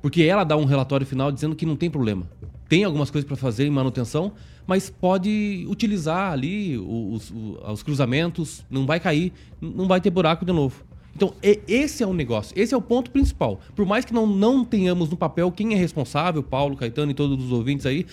Porque 0.00 0.22
ela 0.22 0.44
dá 0.44 0.56
um 0.56 0.64
relatório 0.64 1.06
final 1.06 1.30
dizendo 1.30 1.56
que 1.56 1.66
não 1.66 1.76
tem 1.76 1.90
problema. 1.90 2.28
Tem 2.68 2.84
algumas 2.84 3.10
coisas 3.10 3.26
para 3.26 3.36
fazer 3.36 3.66
em 3.66 3.70
manutenção, 3.70 4.32
mas 4.64 4.88
pode 4.88 5.64
utilizar 5.68 6.32
ali 6.32 6.78
os, 6.78 7.30
os, 7.30 7.58
os 7.68 7.82
cruzamentos, 7.82 8.64
não 8.70 8.86
vai 8.86 8.98
cair, 9.00 9.32
não 9.60 9.86
vai 9.86 10.00
ter 10.00 10.10
buraco 10.10 10.44
de 10.44 10.52
novo. 10.52 10.84
Então, 11.14 11.34
esse 11.42 12.02
é 12.02 12.06
o 12.06 12.14
negócio, 12.14 12.58
esse 12.58 12.72
é 12.72 12.76
o 12.76 12.80
ponto 12.80 13.10
principal. 13.10 13.60
Por 13.76 13.84
mais 13.84 14.04
que 14.04 14.14
não, 14.14 14.26
não 14.26 14.64
tenhamos 14.64 15.10
no 15.10 15.16
papel 15.16 15.52
quem 15.52 15.74
é 15.74 15.76
responsável, 15.76 16.42
Paulo, 16.42 16.76
Caetano 16.76 17.10
e 17.10 17.14
todos 17.14 17.44
os 17.44 17.52
ouvintes 17.52 17.84
aí, 17.84 18.06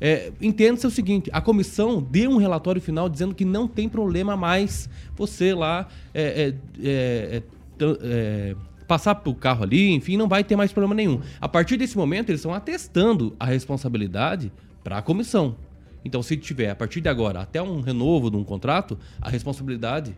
é, 0.00 0.32
entenda-se 0.40 0.86
o 0.86 0.90
seguinte: 0.90 1.30
a 1.32 1.40
comissão 1.40 2.02
deu 2.02 2.30
um 2.30 2.36
relatório 2.36 2.80
final 2.80 3.08
dizendo 3.08 3.34
que 3.34 3.44
não 3.44 3.68
tem 3.68 3.88
problema 3.88 4.36
mais 4.36 4.88
você 5.14 5.54
lá 5.54 5.88
é, 6.14 6.54
é, 6.82 6.88
é, 6.88 7.42
é 8.02 8.56
passar 8.86 9.20
o 9.26 9.34
carro 9.34 9.64
ali, 9.64 9.92
enfim, 9.92 10.16
não 10.16 10.28
vai 10.28 10.44
ter 10.44 10.56
mais 10.56 10.72
problema 10.72 10.94
nenhum. 10.94 11.20
A 11.40 11.48
partir 11.48 11.76
desse 11.76 11.96
momento, 11.96 12.30
eles 12.30 12.40
estão 12.40 12.54
atestando 12.54 13.34
a 13.38 13.46
responsabilidade 13.46 14.52
para 14.84 14.98
a 14.98 15.02
comissão. 15.02 15.56
Então, 16.04 16.22
se 16.22 16.36
tiver, 16.36 16.70
a 16.70 16.76
partir 16.76 17.00
de 17.00 17.08
agora, 17.08 17.40
até 17.40 17.60
um 17.60 17.80
renovo 17.80 18.30
de 18.30 18.36
um 18.36 18.44
contrato, 18.44 18.96
a 19.20 19.28
responsabilidade 19.28 20.14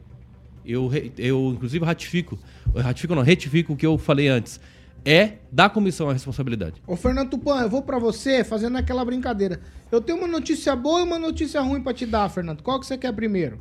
eu, 0.68 0.90
eu 1.16 1.52
inclusive 1.54 1.84
ratifico, 1.84 2.38
ratifico 2.76 3.14
não, 3.14 3.22
retifico 3.22 3.72
o 3.72 3.76
que 3.76 3.86
eu 3.86 3.96
falei 3.96 4.28
antes. 4.28 4.60
É 5.04 5.38
da 5.50 5.70
comissão 5.70 6.10
a 6.10 6.12
responsabilidade. 6.12 6.82
Ô 6.86 6.96
Fernando 6.96 7.30
Tupan, 7.30 7.62
eu 7.62 7.70
vou 7.70 7.80
para 7.80 7.98
você 7.98 8.44
fazendo 8.44 8.76
aquela 8.76 9.04
brincadeira. 9.04 9.60
Eu 9.90 10.00
tenho 10.00 10.18
uma 10.18 10.28
notícia 10.28 10.76
boa 10.76 11.00
e 11.00 11.02
uma 11.04 11.18
notícia 11.18 11.60
ruim 11.62 11.80
para 11.80 11.94
te 11.94 12.04
dar, 12.04 12.28
Fernando. 12.28 12.62
Qual 12.62 12.78
que 12.78 12.86
você 12.86 12.98
quer 12.98 13.12
primeiro? 13.12 13.58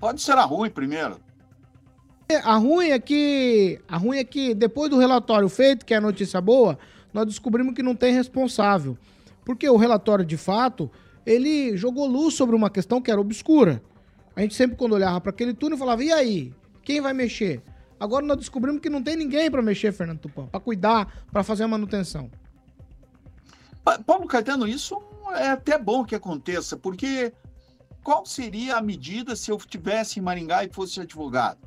Pode 0.00 0.20
ser 0.20 0.32
a 0.32 0.42
ruim 0.42 0.70
primeiro. 0.70 1.20
É, 2.28 2.36
a 2.36 2.56
ruim 2.56 2.88
é 2.88 2.98
que 2.98 3.80
a 3.86 3.96
ruim 3.96 4.18
é 4.18 4.24
que 4.24 4.54
depois 4.54 4.90
do 4.90 4.98
relatório 4.98 5.48
feito, 5.48 5.84
que 5.84 5.94
é 5.94 5.98
a 5.98 6.00
notícia 6.00 6.40
boa, 6.40 6.78
nós 7.12 7.26
descobrimos 7.26 7.74
que 7.74 7.82
não 7.82 7.94
tem 7.94 8.12
responsável. 8.12 8.96
Porque 9.44 9.68
o 9.68 9.76
relatório, 9.76 10.24
de 10.24 10.36
fato, 10.36 10.90
ele 11.26 11.76
jogou 11.76 12.06
luz 12.06 12.34
sobre 12.34 12.56
uma 12.56 12.70
questão 12.70 13.00
que 13.00 13.10
era 13.10 13.20
obscura. 13.20 13.82
A 14.34 14.40
gente 14.42 14.54
sempre, 14.54 14.76
quando 14.76 14.92
olhava 14.92 15.20
para 15.20 15.30
aquele 15.30 15.54
túnel, 15.54 15.78
falava: 15.78 16.02
e 16.02 16.12
aí? 16.12 16.54
Quem 16.82 17.00
vai 17.00 17.12
mexer? 17.12 17.62
Agora 17.98 18.24
nós 18.24 18.38
descobrimos 18.38 18.80
que 18.80 18.88
não 18.88 19.02
tem 19.02 19.16
ninguém 19.16 19.50
para 19.50 19.60
mexer, 19.60 19.92
Fernando 19.92 20.20
Tupan, 20.20 20.46
para 20.46 20.58
cuidar, 20.58 21.24
para 21.30 21.42
fazer 21.42 21.64
a 21.64 21.68
manutenção. 21.68 22.30
Paulo 24.06 24.26
Caetano, 24.26 24.66
isso 24.66 25.00
é 25.32 25.48
até 25.48 25.76
bom 25.78 26.04
que 26.04 26.14
aconteça, 26.14 26.76
porque 26.76 27.32
qual 28.02 28.24
seria 28.24 28.76
a 28.76 28.82
medida 28.82 29.36
se 29.36 29.50
eu 29.50 29.56
estivesse 29.56 30.18
em 30.18 30.22
Maringá 30.22 30.64
e 30.64 30.72
fosse 30.72 31.00
advogado? 31.00 31.58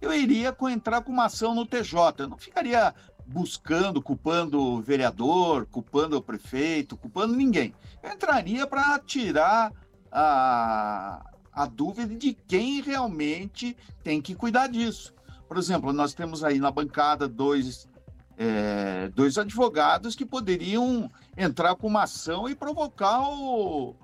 Eu 0.00 0.12
iria 0.12 0.56
entrar 0.70 1.02
com 1.02 1.12
uma 1.12 1.26
ação 1.26 1.54
no 1.54 1.66
TJ, 1.66 2.14
eu 2.18 2.28
não 2.28 2.38
ficaria 2.38 2.94
buscando, 3.26 4.02
culpando 4.02 4.60
o 4.60 4.80
vereador, 4.80 5.66
culpando 5.66 6.16
o 6.16 6.22
prefeito, 6.22 6.96
culpando 6.96 7.34
ninguém. 7.34 7.74
Eu 8.02 8.12
entraria 8.12 8.66
para 8.66 8.98
tirar 8.98 9.72
a, 10.12 11.24
a 11.54 11.66
dúvida 11.66 12.14
de 12.14 12.34
quem 12.34 12.80
realmente 12.80 13.76
tem 14.02 14.20
que 14.20 14.34
cuidar 14.34 14.66
disso. 14.68 15.14
Por 15.46 15.56
exemplo, 15.56 15.92
nós 15.92 16.14
temos 16.14 16.42
aí 16.42 16.58
na 16.58 16.70
bancada 16.70 17.28
dois, 17.28 17.88
é, 18.36 19.08
dois 19.14 19.38
advogados 19.38 20.16
que 20.16 20.26
poderiam 20.26 21.10
entrar 21.36 21.74
com 21.76 21.86
uma 21.86 22.04
ação 22.04 22.48
e 22.48 22.54
provocar 22.54 23.20
o, 23.20 23.94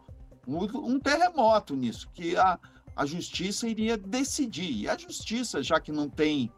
um, 0.47 0.65
um 0.95 1.01
terremoto 1.01 1.75
nisso, 1.75 2.09
que 2.15 2.37
a, 2.37 2.59
a 2.95 3.07
justiça 3.07 3.67
iria 3.67 3.97
decidir. 3.97 4.71
E 4.71 4.89
a 4.89 4.97
justiça, 4.97 5.63
já 5.63 5.81
que 5.81 5.91
não 5.91 6.09
tem 6.09 6.53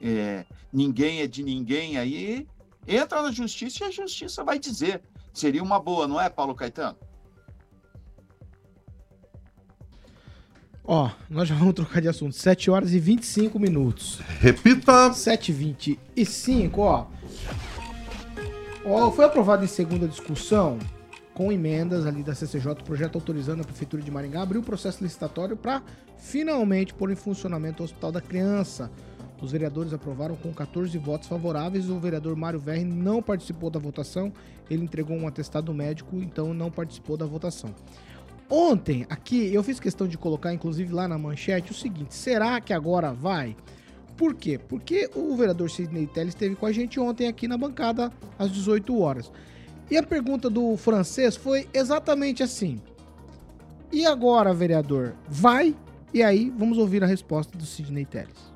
é, 0.00 0.46
ninguém 0.72 1.20
é 1.20 1.26
de 1.26 1.42
ninguém 1.42 1.98
aí, 1.98 2.46
Entra 2.88 3.20
na 3.20 3.30
justiça 3.30 3.84
e 3.84 3.88
a 3.88 3.90
justiça 3.90 4.42
vai 4.42 4.58
dizer. 4.58 5.02
Seria 5.34 5.62
uma 5.62 5.78
boa, 5.78 6.08
não 6.08 6.18
é, 6.18 6.30
Paulo 6.30 6.54
Caetano? 6.54 6.96
Ó, 10.90 11.10
nós 11.28 11.46
já 11.46 11.54
vamos 11.54 11.74
trocar 11.74 12.00
de 12.00 12.08
assunto. 12.08 12.34
7 12.34 12.70
horas 12.70 12.94
e 12.94 12.98
25 12.98 13.58
minutos. 13.58 14.20
Repita. 14.40 15.12
7 15.12 15.52
h 15.52 15.58
25 15.58 16.80
ó. 16.80 17.06
Ó, 18.86 19.10
foi 19.10 19.26
aprovado 19.26 19.62
em 19.62 19.68
segunda 19.68 20.08
discussão 20.08 20.78
com 21.34 21.52
emendas 21.52 22.06
ali 22.06 22.22
da 22.22 22.34
CCJ, 22.34 22.72
o 22.72 22.84
projeto 22.84 23.16
autorizando 23.16 23.60
a 23.60 23.64
Prefeitura 23.64 24.02
de 24.02 24.10
Maringá 24.10 24.40
a 24.40 24.42
abrir 24.44 24.56
o 24.56 24.62
processo 24.62 25.04
licitatório 25.04 25.58
para 25.58 25.82
finalmente 26.16 26.94
pôr 26.94 27.10
em 27.10 27.14
funcionamento 27.14 27.82
o 27.82 27.84
Hospital 27.84 28.10
da 28.10 28.22
Criança. 28.22 28.90
Os 29.42 29.52
vereadores 29.52 29.92
aprovaram 29.92 30.36
com 30.36 30.54
14 30.54 30.96
votos 30.96 31.28
favoráveis. 31.28 31.90
O 31.90 32.00
vereador 32.00 32.34
Mário 32.34 32.58
Verri 32.58 32.84
não 32.84 33.22
participou 33.22 33.68
da 33.68 33.78
votação. 33.78 34.32
Ele 34.70 34.84
entregou 34.84 35.16
um 35.16 35.28
atestado 35.28 35.72
médico, 35.74 36.16
então 36.16 36.54
não 36.54 36.70
participou 36.70 37.16
da 37.18 37.26
votação. 37.26 37.74
Ontem, 38.50 39.04
aqui, 39.10 39.52
eu 39.52 39.62
fiz 39.62 39.78
questão 39.78 40.08
de 40.08 40.16
colocar, 40.16 40.54
inclusive 40.54 40.92
lá 40.92 41.06
na 41.06 41.18
manchete, 41.18 41.70
o 41.70 41.74
seguinte: 41.74 42.14
será 42.14 42.60
que 42.60 42.72
agora 42.72 43.12
vai? 43.12 43.54
Por 44.16 44.34
quê? 44.34 44.58
Porque 44.58 45.10
o 45.14 45.36
vereador 45.36 45.70
Sidney 45.70 46.06
Telles 46.06 46.34
esteve 46.34 46.56
com 46.56 46.66
a 46.66 46.72
gente 46.72 46.98
ontem 46.98 47.28
aqui 47.28 47.46
na 47.46 47.58
bancada 47.58 48.10
às 48.38 48.50
18 48.50 48.98
horas. 48.98 49.30
E 49.90 49.96
a 49.96 50.02
pergunta 50.02 50.48
do 50.48 50.76
francês 50.76 51.36
foi 51.36 51.68
exatamente 51.74 52.42
assim: 52.42 52.80
E 53.92 54.06
agora, 54.06 54.54
vereador, 54.54 55.14
vai? 55.28 55.76
E 56.12 56.22
aí, 56.22 56.50
vamos 56.56 56.78
ouvir 56.78 57.04
a 57.04 57.06
resposta 57.06 57.56
do 57.56 57.66
Sidney 57.66 58.06
Telles. 58.06 58.52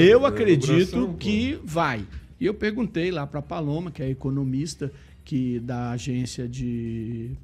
Eu 0.00 0.24
acredito 0.24 1.14
que 1.18 1.60
vai. 1.64 2.06
E 2.38 2.46
eu 2.46 2.54
perguntei 2.54 3.10
lá 3.10 3.26
para 3.26 3.40
a 3.40 3.42
Paloma, 3.42 3.90
que 3.90 4.02
é 4.02 4.08
economista 4.08 4.90
que 5.24 5.60
da 5.60 5.90
agência 5.90 6.48
de 6.48 7.36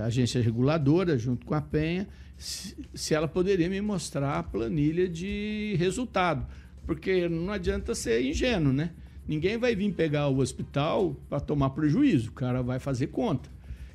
agência 0.00 0.42
reguladora, 0.42 1.18
junto 1.18 1.46
com 1.46 1.54
a 1.54 1.60
Penha, 1.60 2.08
se, 2.36 3.14
ela 3.14 3.28
poderia 3.28 3.68
me 3.68 3.80
mostrar 3.80 4.38
a 4.38 4.42
planilha 4.42 5.08
de 5.08 5.74
resultado. 5.78 6.46
Porque 6.86 7.28
não 7.28 7.52
adianta 7.52 7.94
ser 7.94 8.24
ingênuo, 8.24 8.72
né? 8.72 8.90
Ninguém 9.26 9.56
vai 9.56 9.76
vir 9.76 9.92
pegar 9.92 10.28
o 10.28 10.38
hospital 10.38 11.16
para 11.28 11.38
tomar 11.38 11.70
prejuízo, 11.70 12.30
o 12.30 12.32
cara 12.32 12.62
vai 12.62 12.80
fazer 12.80 13.08
conta. 13.08 13.48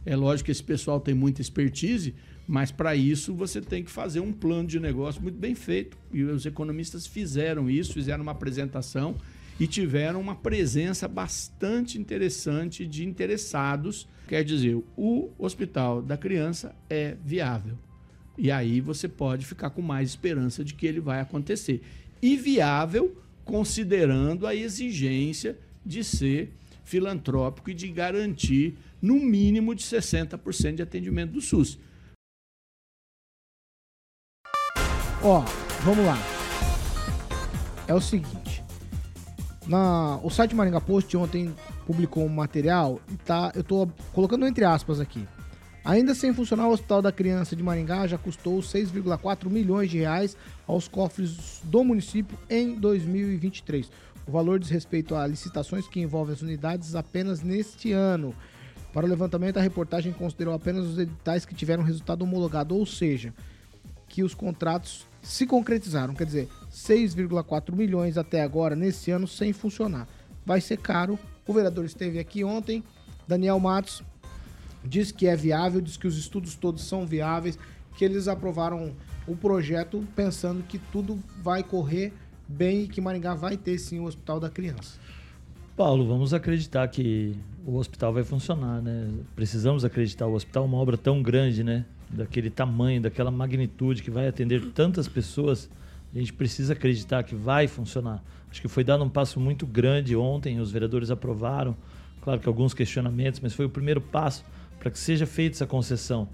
É 0.05 0.15
lógico 0.15 0.45
que 0.45 0.51
esse 0.51 0.63
pessoal 0.63 1.01
tem 1.01 1.13
muita 1.13 1.41
expertise, 1.41 2.15
mas 2.47 2.71
para 2.71 2.95
isso 2.95 3.33
você 3.33 3.60
tem 3.60 3.83
que 3.83 3.91
fazer 3.91 4.21
um 4.21 4.31
plano 4.31 4.69
de 4.69 4.79
negócio 4.79 5.21
muito 5.21 5.38
bem 5.38 5.53
feito. 5.53 5.97
E 6.13 6.23
os 6.23 6.45
economistas 6.45 7.05
fizeram 7.05 7.69
isso, 7.69 7.93
fizeram 7.93 8.23
uma 8.23 8.31
apresentação 8.31 9.15
e 9.60 9.67
tiveram 9.67 10.21
uma 10.21 10.36
presença 10.36 11.10
bastante 11.10 11.97
interessante 11.97 12.88
de 12.88 13.05
interessados. 13.05 14.07
Quer 14.27 14.43
dizer, 14.43 14.75
o 14.97 15.31
hospital 15.39 16.01
da 16.01 16.17
criança 16.17 16.75
é 16.89 17.15
viável. 17.23 17.77
E 18.37 18.51
aí 18.51 18.81
você 18.81 19.07
pode 19.07 19.45
ficar 19.45 19.69
com 19.69 19.81
mais 19.81 20.09
esperança 20.09 20.63
de 20.63 20.73
que 20.73 20.85
ele 20.85 20.99
vai 20.99 21.21
acontecer. 21.21 21.81
E 22.21 22.35
viável 22.35 23.15
considerando 23.45 24.45
a 24.45 24.53
exigência 24.53 25.57
de 25.85 26.03
ser 26.03 26.53
filantrópico 26.83 27.69
e 27.69 27.73
de 27.73 27.87
garantir 27.87 28.77
no 29.01 29.15
mínimo 29.15 29.73
de 29.73 29.83
60% 29.83 30.75
de 30.75 30.81
atendimento 30.81 31.31
do 31.31 31.41
SUS. 31.41 31.79
Ó, 35.23 35.43
vamos 35.83 36.05
lá. 36.05 36.17
É 37.87 37.93
o 37.93 38.01
seguinte. 38.01 38.46
Na, 39.67 40.17
o 40.23 40.30
site 40.30 40.56
Maringá 40.56 40.80
Post 40.80 41.15
ontem 41.17 41.53
publicou 41.86 42.25
um 42.25 42.30
material 42.30 43.01
e 43.12 43.17
tá, 43.17 43.51
eu 43.53 43.63
tô 43.63 43.88
colocando 44.13 44.47
entre 44.47 44.63
aspas 44.63 44.99
aqui. 44.99 45.27
Ainda 45.84 46.13
sem 46.13 46.34
funcionar, 46.34 46.67
o 46.67 46.71
Hospital 46.71 47.01
da 47.01 47.12
Criança 47.12 47.56
de 47.56 47.63
Maringá 47.63 48.08
já 48.08 48.17
custou 48.17 48.60
6,4 48.60 49.49
milhões 49.49 49.89
de 49.89 49.99
reais 49.99 50.36
aos 50.65 50.88
cofres 50.88 51.62
do 51.63 51.84
município 51.84 52.38
em 52.49 52.75
2023. 52.75 53.89
O 54.27 54.32
valor 54.32 54.60
diz 54.60 54.69
respeito 54.69 55.15
a 55.15 55.25
licitações 55.25 55.88
que 55.88 56.01
envolvem 56.01 56.34
as 56.34 56.41
unidades 56.41 56.93
apenas 56.95 57.41
neste 57.41 57.93
ano. 57.93 58.36
Para 58.93 59.06
o 59.06 59.10
levantamento, 59.10 59.58
a 59.58 59.62
reportagem 59.62 60.12
considerou 60.12 60.53
apenas 60.53 60.86
os 60.86 60.99
editais 60.99 61.45
que 61.45 61.56
tiveram 61.56 61.84
resultado 61.84 62.23
homologado, 62.23 62.75
ou 62.75 62.86
seja, 62.86 63.34
que 64.10 64.23
os 64.23 64.34
contratos 64.34 65.08
se 65.21 65.45
concretizaram. 65.45 66.13
Quer 66.13 66.25
dizer, 66.25 66.49
6,4 66.77 67.75
milhões 67.75 68.17
até 68.17 68.41
agora 68.41 68.75
nesse 68.75 69.09
ano 69.09 69.27
sem 69.27 69.51
funcionar. 69.51 70.07
Vai 70.45 70.61
ser 70.61 70.77
caro. 70.77 71.17
O 71.47 71.51
vereador 71.51 71.85
esteve 71.85 72.19
aqui 72.19 72.43
ontem, 72.43 72.83
Daniel 73.27 73.59
Matos, 73.59 74.03
diz 74.83 75.11
que 75.11 75.25
é 75.25 75.35
viável, 75.35 75.81
diz 75.81 75.97
que 75.97 76.05
os 76.05 76.17
estudos 76.17 76.55
todos 76.55 76.83
são 76.83 77.05
viáveis, 77.05 77.57
que 77.97 78.05
eles 78.05 78.27
aprovaram 78.27 78.93
o 79.27 79.35
projeto 79.35 80.05
pensando 80.15 80.63
que 80.63 80.77
tudo 80.77 81.17
vai 81.41 81.63
correr 81.63 82.13
bem 82.47 82.83
e 82.83 82.87
que 82.87 83.01
Maringá 83.01 83.33
vai 83.33 83.57
ter 83.57 83.77
sim 83.79 83.99
o 83.99 84.05
Hospital 84.05 84.39
da 84.39 84.49
Criança. 84.49 84.99
Paulo, 85.75 86.07
vamos 86.07 86.33
acreditar 86.33 86.87
que 86.87 87.35
o 87.65 87.75
hospital 87.75 88.13
vai 88.13 88.23
funcionar, 88.23 88.81
né? 88.81 89.11
Precisamos 89.35 89.85
acreditar. 89.85 90.25
O 90.25 90.33
hospital 90.33 90.63
é 90.63 90.65
uma 90.65 90.77
obra 90.77 90.97
tão 90.97 91.21
grande, 91.21 91.63
né? 91.63 91.85
Daquele 92.09 92.49
tamanho, 92.49 93.01
daquela 93.01 93.29
magnitude 93.29 94.01
que 94.01 94.09
vai 94.09 94.27
atender 94.27 94.71
tantas 94.71 95.07
pessoas. 95.07 95.69
A 96.17 96.19
gente 96.19 96.34
precisa 96.34 96.73
acreditar 96.73 97.21
que 97.21 97.36
vai 97.36 97.67
funcionar. 97.67 98.23
Acho 98.49 98.60
que 98.60 98.67
foi 98.67 98.84
dado 98.84 99.03
um 99.03 99.10
passo 99.10 99.39
muito 99.39 99.67
grande 99.67 100.15
ontem, 100.15 100.60
os 100.60 100.71
vereadores 100.71 101.12
aprovaram. 101.12 101.77
Claro 102.21 102.39
que 102.39 102.47
alguns 102.47 102.73
questionamentos, 102.73 103.39
mas 103.39 103.53
foi 103.53 103.65
o 103.67 103.69
primeiro 103.69 104.01
passo 104.01 104.43
para 104.80 104.89
que 104.89 104.97
seja 104.97 105.27
feita 105.27 105.58
essa 105.58 105.67
concessão. 105.67 106.27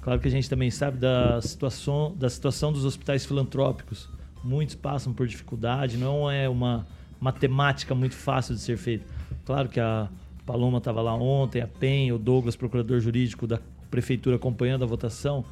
Claro 0.00 0.18
que 0.20 0.26
a 0.26 0.30
gente 0.30 0.48
também 0.48 0.70
sabe 0.70 0.96
da 0.96 1.38
situação, 1.42 2.14
da 2.16 2.30
situação 2.30 2.72
dos 2.72 2.86
hospitais 2.86 3.26
filantrópicos. 3.26 4.08
Muitos 4.42 4.74
passam 4.74 5.12
por 5.12 5.26
dificuldade, 5.26 5.98
não 5.98 6.30
é 6.30 6.48
uma 6.48 6.86
matemática 7.20 7.94
muito 7.94 8.14
fácil 8.14 8.54
de 8.54 8.62
ser 8.62 8.78
feita. 8.78 9.04
Claro 9.44 9.68
que 9.68 9.78
a 9.78 10.08
Paloma 10.46 10.78
estava 10.78 11.02
lá 11.02 11.14
ontem, 11.14 11.60
a 11.60 11.66
PEN, 11.66 12.10
o 12.10 12.18
Douglas, 12.18 12.56
procurador 12.56 13.00
jurídico 13.00 13.46
da 13.46 13.60
prefeitura, 13.90 14.36
acompanhando 14.36 14.82
a 14.82 14.86
votação, 14.86 15.44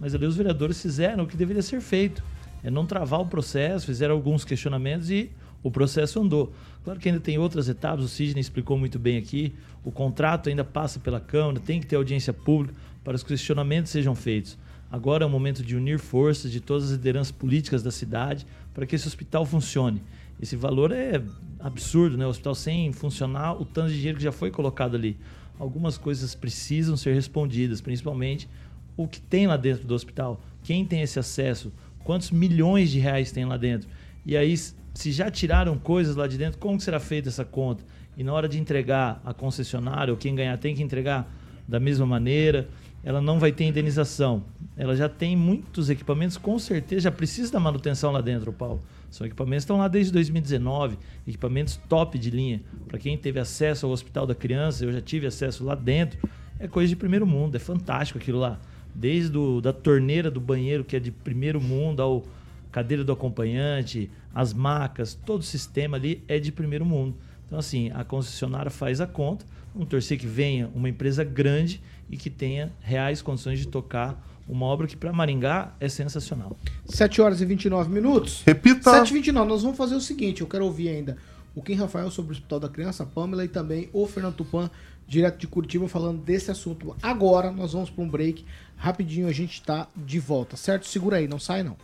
mas 0.00 0.14
ali 0.14 0.24
os 0.24 0.36
vereadores 0.36 0.80
fizeram 0.80 1.24
o 1.24 1.26
que 1.26 1.36
deveria 1.36 1.60
ser 1.60 1.82
feito. 1.82 2.24
É 2.66 2.70
não 2.70 2.84
travar 2.84 3.20
o 3.20 3.26
processo, 3.26 3.86
fizeram 3.86 4.12
alguns 4.12 4.44
questionamentos 4.44 5.08
e 5.08 5.30
o 5.62 5.70
processo 5.70 6.20
andou. 6.20 6.52
Claro 6.82 6.98
que 6.98 7.08
ainda 7.08 7.20
tem 7.20 7.38
outras 7.38 7.68
etapas, 7.68 8.04
o 8.04 8.08
Sidney 8.08 8.40
explicou 8.40 8.76
muito 8.76 8.98
bem 8.98 9.16
aqui. 9.18 9.54
O 9.84 9.92
contrato 9.92 10.48
ainda 10.48 10.64
passa 10.64 10.98
pela 10.98 11.20
Câmara, 11.20 11.60
tem 11.60 11.78
que 11.78 11.86
ter 11.86 11.94
audiência 11.94 12.32
pública 12.32 12.74
para 13.04 13.14
os 13.14 13.22
questionamentos 13.22 13.92
sejam 13.92 14.16
feitos. 14.16 14.58
Agora 14.90 15.22
é 15.22 15.26
o 15.28 15.30
momento 15.30 15.62
de 15.62 15.76
unir 15.76 16.00
forças 16.00 16.50
de 16.50 16.60
todas 16.60 16.86
as 16.86 16.90
lideranças 16.96 17.30
políticas 17.30 17.84
da 17.84 17.92
cidade 17.92 18.44
para 18.74 18.84
que 18.84 18.96
esse 18.96 19.06
hospital 19.06 19.46
funcione. 19.46 20.02
Esse 20.42 20.56
valor 20.56 20.90
é 20.90 21.22
absurdo, 21.60 22.16
né? 22.16 22.26
O 22.26 22.30
hospital 22.30 22.56
sem 22.56 22.92
funcionar, 22.92 23.62
o 23.62 23.64
tanto 23.64 23.90
de 23.90 23.96
dinheiro 23.96 24.18
que 24.18 24.24
já 24.24 24.32
foi 24.32 24.50
colocado 24.50 24.96
ali. 24.96 25.16
Algumas 25.56 25.96
coisas 25.96 26.34
precisam 26.34 26.96
ser 26.96 27.14
respondidas, 27.14 27.80
principalmente 27.80 28.48
o 28.96 29.06
que 29.06 29.20
tem 29.20 29.46
lá 29.46 29.56
dentro 29.56 29.86
do 29.86 29.94
hospital. 29.94 30.40
Quem 30.64 30.84
tem 30.84 31.02
esse 31.02 31.16
acesso? 31.16 31.72
Quantos 32.06 32.30
milhões 32.30 32.88
de 32.88 33.00
reais 33.00 33.32
tem 33.32 33.44
lá 33.44 33.56
dentro? 33.56 33.88
E 34.24 34.36
aí, 34.36 34.56
se 34.56 35.10
já 35.10 35.28
tiraram 35.28 35.76
coisas 35.76 36.14
lá 36.14 36.28
de 36.28 36.38
dentro, 36.38 36.56
como 36.56 36.80
será 36.80 37.00
feita 37.00 37.28
essa 37.28 37.44
conta? 37.44 37.84
E 38.16 38.22
na 38.22 38.32
hora 38.32 38.48
de 38.48 38.60
entregar 38.60 39.20
a 39.24 39.34
concessionária, 39.34 40.12
ou 40.12 40.16
quem 40.16 40.32
ganhar 40.32 40.56
tem 40.56 40.72
que 40.72 40.84
entregar 40.84 41.28
da 41.66 41.80
mesma 41.80 42.06
maneira, 42.06 42.68
ela 43.02 43.20
não 43.20 43.40
vai 43.40 43.50
ter 43.50 43.64
indenização. 43.64 44.44
Ela 44.76 44.94
já 44.94 45.08
tem 45.08 45.34
muitos 45.34 45.90
equipamentos, 45.90 46.36
com 46.36 46.56
certeza 46.60 47.00
já 47.00 47.10
precisa 47.10 47.50
da 47.50 47.58
manutenção 47.58 48.12
lá 48.12 48.20
dentro, 48.20 48.52
Paulo. 48.52 48.84
São 49.10 49.26
equipamentos 49.26 49.64
que 49.64 49.72
estão 49.72 49.78
lá 49.78 49.88
desde 49.88 50.12
2019, 50.12 50.96
equipamentos 51.26 51.76
top 51.88 52.16
de 52.20 52.30
linha. 52.30 52.62
Para 52.86 53.00
quem 53.00 53.18
teve 53.18 53.40
acesso 53.40 53.84
ao 53.84 53.90
Hospital 53.90 54.28
da 54.28 54.34
Criança, 54.34 54.84
eu 54.84 54.92
já 54.92 55.00
tive 55.00 55.26
acesso 55.26 55.64
lá 55.64 55.74
dentro, 55.74 56.20
é 56.60 56.68
coisa 56.68 56.88
de 56.88 56.94
primeiro 56.94 57.26
mundo, 57.26 57.56
é 57.56 57.58
fantástico 57.58 58.20
aquilo 58.20 58.38
lá. 58.38 58.60
Desde 58.96 59.30
do, 59.30 59.60
da 59.60 59.72
torneira 59.72 60.30
do 60.30 60.40
banheiro, 60.40 60.82
que 60.82 60.96
é 60.96 61.00
de 61.00 61.10
primeiro 61.10 61.60
mundo, 61.60 62.00
ao 62.00 62.24
cadeira 62.72 63.02
do 63.02 63.12
acompanhante, 63.12 64.10
as 64.34 64.52
macas, 64.52 65.14
todo 65.14 65.40
o 65.40 65.44
sistema 65.44 65.96
ali 65.96 66.22
é 66.28 66.38
de 66.38 66.52
primeiro 66.52 66.84
mundo. 66.84 67.14
Então, 67.46 67.58
assim, 67.58 67.90
a 67.94 68.04
concessionária 68.04 68.70
faz 68.70 69.00
a 69.00 69.06
conta, 69.06 69.46
vamos 69.72 69.88
torcer 69.88 70.18
que 70.18 70.26
venha 70.26 70.70
uma 70.74 70.88
empresa 70.88 71.24
grande 71.24 71.80
e 72.10 72.16
que 72.16 72.28
tenha 72.28 72.72
reais 72.80 73.22
condições 73.22 73.58
de 73.58 73.68
tocar 73.68 74.22
uma 74.48 74.66
obra 74.66 74.86
que 74.86 74.96
para 74.96 75.12
Maringá 75.12 75.74
é 75.80 75.88
sensacional. 75.88 76.56
7 76.84 77.20
horas 77.20 77.40
e 77.40 77.46
29 77.46 77.90
minutos. 77.90 78.42
Repita. 78.44 78.90
7 78.90 79.10
e 79.10 79.14
29 79.14 79.48
Nós 79.48 79.62
vamos 79.62 79.76
fazer 79.76 79.94
o 79.94 80.00
seguinte: 80.00 80.40
eu 80.40 80.46
quero 80.46 80.64
ouvir 80.64 80.88
ainda 80.88 81.16
o 81.54 81.62
Kim 81.62 81.74
Rafael 81.74 82.10
sobre 82.10 82.32
o 82.32 82.32
Hospital 82.32 82.60
da 82.60 82.68
Criança, 82.68 83.02
a 83.02 83.06
Pamela 83.06 83.44
e 83.44 83.48
também 83.48 83.88
o 83.92 84.06
Fernando 84.06 84.34
Tupan, 84.34 84.70
direto 85.06 85.38
de 85.38 85.46
Curitiba, 85.46 85.88
falando 85.88 86.20
desse 86.22 86.50
assunto. 86.50 86.96
Agora 87.02 87.50
nós 87.50 87.72
vamos 87.72 87.90
para 87.90 88.04
um 88.04 88.08
break. 88.08 88.44
Rapidinho 88.76 89.28
a 89.28 89.32
gente 89.32 89.54
está 89.54 89.88
de 89.96 90.18
volta, 90.18 90.56
certo? 90.56 90.86
Segura 90.86 91.16
aí, 91.16 91.28
não 91.28 91.38
sai 91.38 91.62
não. 91.62 91.76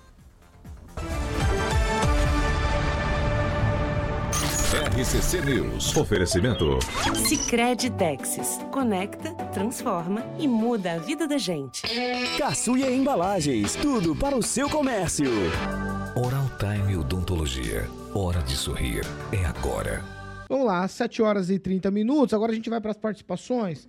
RCC 4.73 5.41
News. 5.43 5.97
Oferecimento. 5.97 6.79
Sicredi 7.27 7.91
Texas. 7.91 8.59
Conecta, 8.71 9.33
transforma 9.53 10.25
e 10.39 10.47
muda 10.47 10.93
a 10.93 10.99
vida 10.99 11.27
da 11.27 11.39
gente. 11.39 11.83
Caçuia 12.39 12.91
Embalagens. 12.91 13.75
Tudo 13.77 14.15
para 14.15 14.37
o 14.37 14.43
seu 14.43 14.69
comércio. 14.69 15.31
Oral 16.15 16.51
Time 16.59 16.97
Odontologia. 16.97 17.89
Hora 18.15 18.43
de 18.43 18.55
sorrir. 18.55 19.05
É 19.33 19.45
agora. 19.45 20.22
Vamos 20.53 20.67
lá, 20.67 20.87
7 20.87 21.23
horas 21.23 21.49
e 21.49 21.59
30 21.59 21.91
minutos. 21.91 22.35
Agora 22.35 22.53
a 22.53 22.55
gente 22.55 22.69
vai 22.69 22.79
para 22.79 22.91
as 22.91 22.99
participações. 22.99 23.89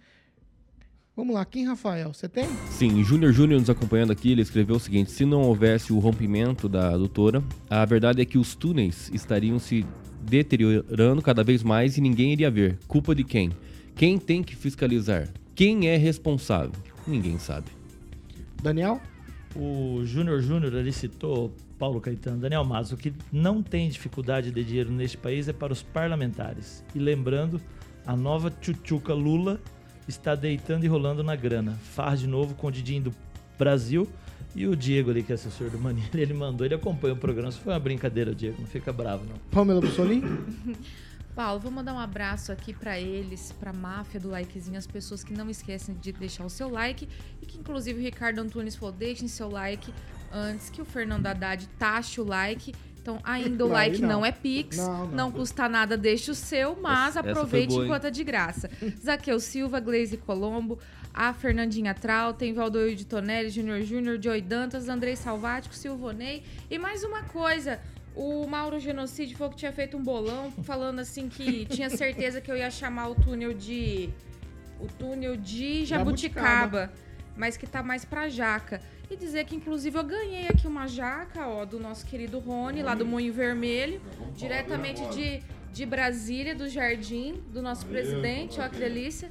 Vamos 1.14 1.36
lá, 1.36 1.44
quem, 1.44 1.68
Rafael? 1.68 2.14
Você 2.14 2.30
tem? 2.30 2.48
Sim, 2.70 3.04
Júnior 3.04 3.34
Júnior 3.34 3.60
nos 3.60 3.70
acompanhando 3.70 4.14
aqui, 4.14 4.32
ele 4.32 4.42
escreveu 4.42 4.78
o 4.78 4.80
seguinte: 4.80 5.12
se 5.12 5.26
não 5.26 5.42
houvesse 5.42 5.92
o 5.92 6.00
rompimento 6.00 6.70
da 6.70 6.94
adutora, 6.94 7.44
a 7.70 7.84
verdade 7.84 8.22
é 8.22 8.26
que 8.26 8.38
os 8.38 8.56
túneis 8.56 9.12
estariam 9.14 9.60
se 9.60 9.86
deteriorando 10.22 11.22
cada 11.22 11.44
vez 11.44 11.64
mais 11.64 11.98
e 11.98 12.02
ninguém 12.02 12.32
iria 12.32 12.50
ver. 12.50 12.80
Culpa 12.88 13.14
de 13.14 13.26
quem? 13.26 13.52
Quem 13.94 14.18
tem 14.18 14.42
que 14.42 14.56
fiscalizar? 14.56 15.28
Quem 15.54 15.90
é 15.90 15.98
responsável? 15.98 16.72
Ninguém 17.06 17.38
sabe. 17.40 17.68
Daniel? 18.62 19.02
O 19.56 20.02
Júnior 20.04 20.42
Júnior 20.42 20.76
ali 20.76 20.92
citou 20.92 21.54
Paulo 21.78 22.02
Caetano, 22.02 22.38
Daniel 22.38 22.64
Matos, 22.64 22.92
o 22.92 22.98
que 22.98 23.14
não 23.32 23.62
tem 23.62 23.90
dificuldade 23.90 24.52
de 24.52 24.64
dinheiro 24.64 24.92
neste 24.92 25.18
país 25.18 25.48
é 25.48 25.54
para 25.54 25.72
os 25.72 25.84
parlamentares. 25.84 26.84
E 26.96 27.00
lembrando, 27.00 27.62
a 28.06 28.16
nova 28.16 28.50
tchutchuca 28.50 29.14
Lula 29.14 29.60
está 30.08 30.36
deitando 30.36 30.84
e 30.86 30.88
rolando 30.88 31.24
na 31.24 31.36
grana. 31.36 31.74
Faz 31.94 32.20
de 32.20 32.28
novo 32.28 32.56
com 32.56 32.68
o 32.68 32.72
Didinho 32.72 33.04
do 33.04 33.16
Brasil 33.58 34.08
e 34.56 34.68
o 34.68 34.76
Diego 34.76 35.10
ali, 35.10 35.24
que 35.24 35.32
é 35.32 35.36
assessor 35.36 35.70
do 35.70 35.80
Manilha, 35.80 36.10
ele 36.20 36.34
mandou, 36.34 36.66
ele 36.66 36.76
acompanha 36.76 37.14
o 37.14 37.18
programa. 37.18 37.50
Isso 37.50 37.60
foi 37.62 37.74
uma 37.74 37.80
brincadeira, 37.80 38.34
Diego, 38.34 38.58
não 38.60 38.68
fica 38.68 38.94
bravo 38.94 39.26
não. 39.26 39.36
Pamela 39.52 39.82
Bussolini? 39.82 40.24
Paulo, 41.36 41.60
vou 41.60 41.72
mandar 41.72 41.94
um 41.94 42.00
abraço 42.00 42.52
aqui 42.52 42.74
para 42.74 43.00
eles, 43.00 43.52
para 43.60 43.72
a 43.72 43.74
máfia 43.74 44.20
do 44.20 44.30
likezinho, 44.30 44.78
as 44.78 44.86
pessoas 44.86 45.24
que 45.24 45.34
não 45.34 45.50
esquecem 45.50 45.96
de 45.96 46.12
deixar 46.12 46.46
o 46.46 46.50
seu 46.50 46.70
like 46.70 47.08
e 47.42 47.46
que 47.46 47.58
inclusive 47.58 48.00
o 48.00 48.02
Ricardo 48.04 48.40
Antunes 48.40 48.76
falou, 48.76 48.94
deixem 48.94 49.28
seu 49.28 49.50
like 49.50 49.92
antes 50.32 50.70
que 50.70 50.82
o 50.82 50.86
Fernando 50.86 51.26
Haddad 51.26 51.68
taxe 51.80 52.22
o 52.22 52.24
like. 52.24 52.74
Então, 53.02 53.20
ainda 53.24 53.66
o 53.66 53.68
Não, 53.68 53.74
like 53.74 54.02
não. 54.02 54.08
não. 54.10 54.26
é 54.26 54.32
Pix, 54.32 54.78
Não, 54.78 55.08
não, 55.08 55.08
não. 55.08 55.32
custa 55.32 55.68
nada, 55.68 55.98
deixe 55.98 56.32
o 56.32 56.36
seu, 56.36 56.78
mas 56.82 57.10
Essa- 57.10 57.20
essa 57.20 57.32
aproveite 57.32 57.74
hein? 57.74 57.84
enquanto 57.84 58.06
é 58.06 58.12
de 58.12 58.24
graça. 58.24 58.70
Zaqueu 59.04 59.40
Silva, 59.42 59.82
Glaze 59.82 60.16
Colombo, 60.16 60.80
a 61.14 61.34
Fernandinha 61.34 61.94
Trau, 61.94 62.34
tem 62.34 62.54
Valdoio 62.54 62.96
de 62.96 63.06
Tonelli, 63.06 63.50
Júnior 63.50 63.82
Júnior, 63.82 64.18
Joy 64.22 64.40
Dantas, 64.42 64.88
Andrei 64.88 65.18
Salvático, 65.18 65.76
Silvonei. 65.76 66.44
E 66.72 66.80
mais 66.80 67.04
uma 67.04 67.24
coisa, 67.24 67.82
o 68.16 68.46
Mauro 68.48 68.80
Genocídio 68.80 69.38
falou 69.38 69.52
que 69.52 69.60
tinha 69.60 69.72
feito 69.72 69.98
um 69.98 70.04
bolão 70.04 70.52
falando 70.64 71.00
assim 71.00 71.28
que 71.28 71.66
tinha 71.74 71.90
certeza 71.90 72.40
que 72.40 72.52
eu 72.52 72.58
ia 72.58 72.70
chamar 72.70 73.10
o 73.10 73.16
túnel 73.16 73.54
de. 73.54 74.10
O 74.80 74.88
túnel 74.88 75.36
de 75.38 75.86
Jabuticaba. 75.86 76.48
Jabuticaba, 76.48 76.94
mas 77.38 77.56
que 77.58 77.66
tá 77.66 77.82
mais 77.82 78.04
pra 78.04 78.28
Jaca. 78.30 78.82
E 79.10 79.16
dizer 79.16 79.46
que, 79.46 79.56
inclusive, 79.56 79.98
eu 79.98 80.04
ganhei 80.04 80.48
aqui 80.48 80.66
uma 80.66 80.88
jaca, 80.88 81.48
ó, 81.48 81.66
do 81.66 81.80
nosso 81.80 82.06
querido 82.06 82.40
Rony, 82.40 82.82
lá 82.82 82.96
do 82.96 83.06
Moinho 83.06 83.34
Vermelho, 83.34 84.02
diretamente 84.36 85.06
de, 85.10 85.44
de 85.72 85.86
Brasília, 85.86 86.56
do 86.56 86.68
Jardim, 86.68 87.36
do 87.52 87.62
nosso 87.62 87.86
presidente, 87.86 88.60
ó, 88.60 88.68
que 88.68 88.78
delícia. 88.78 89.30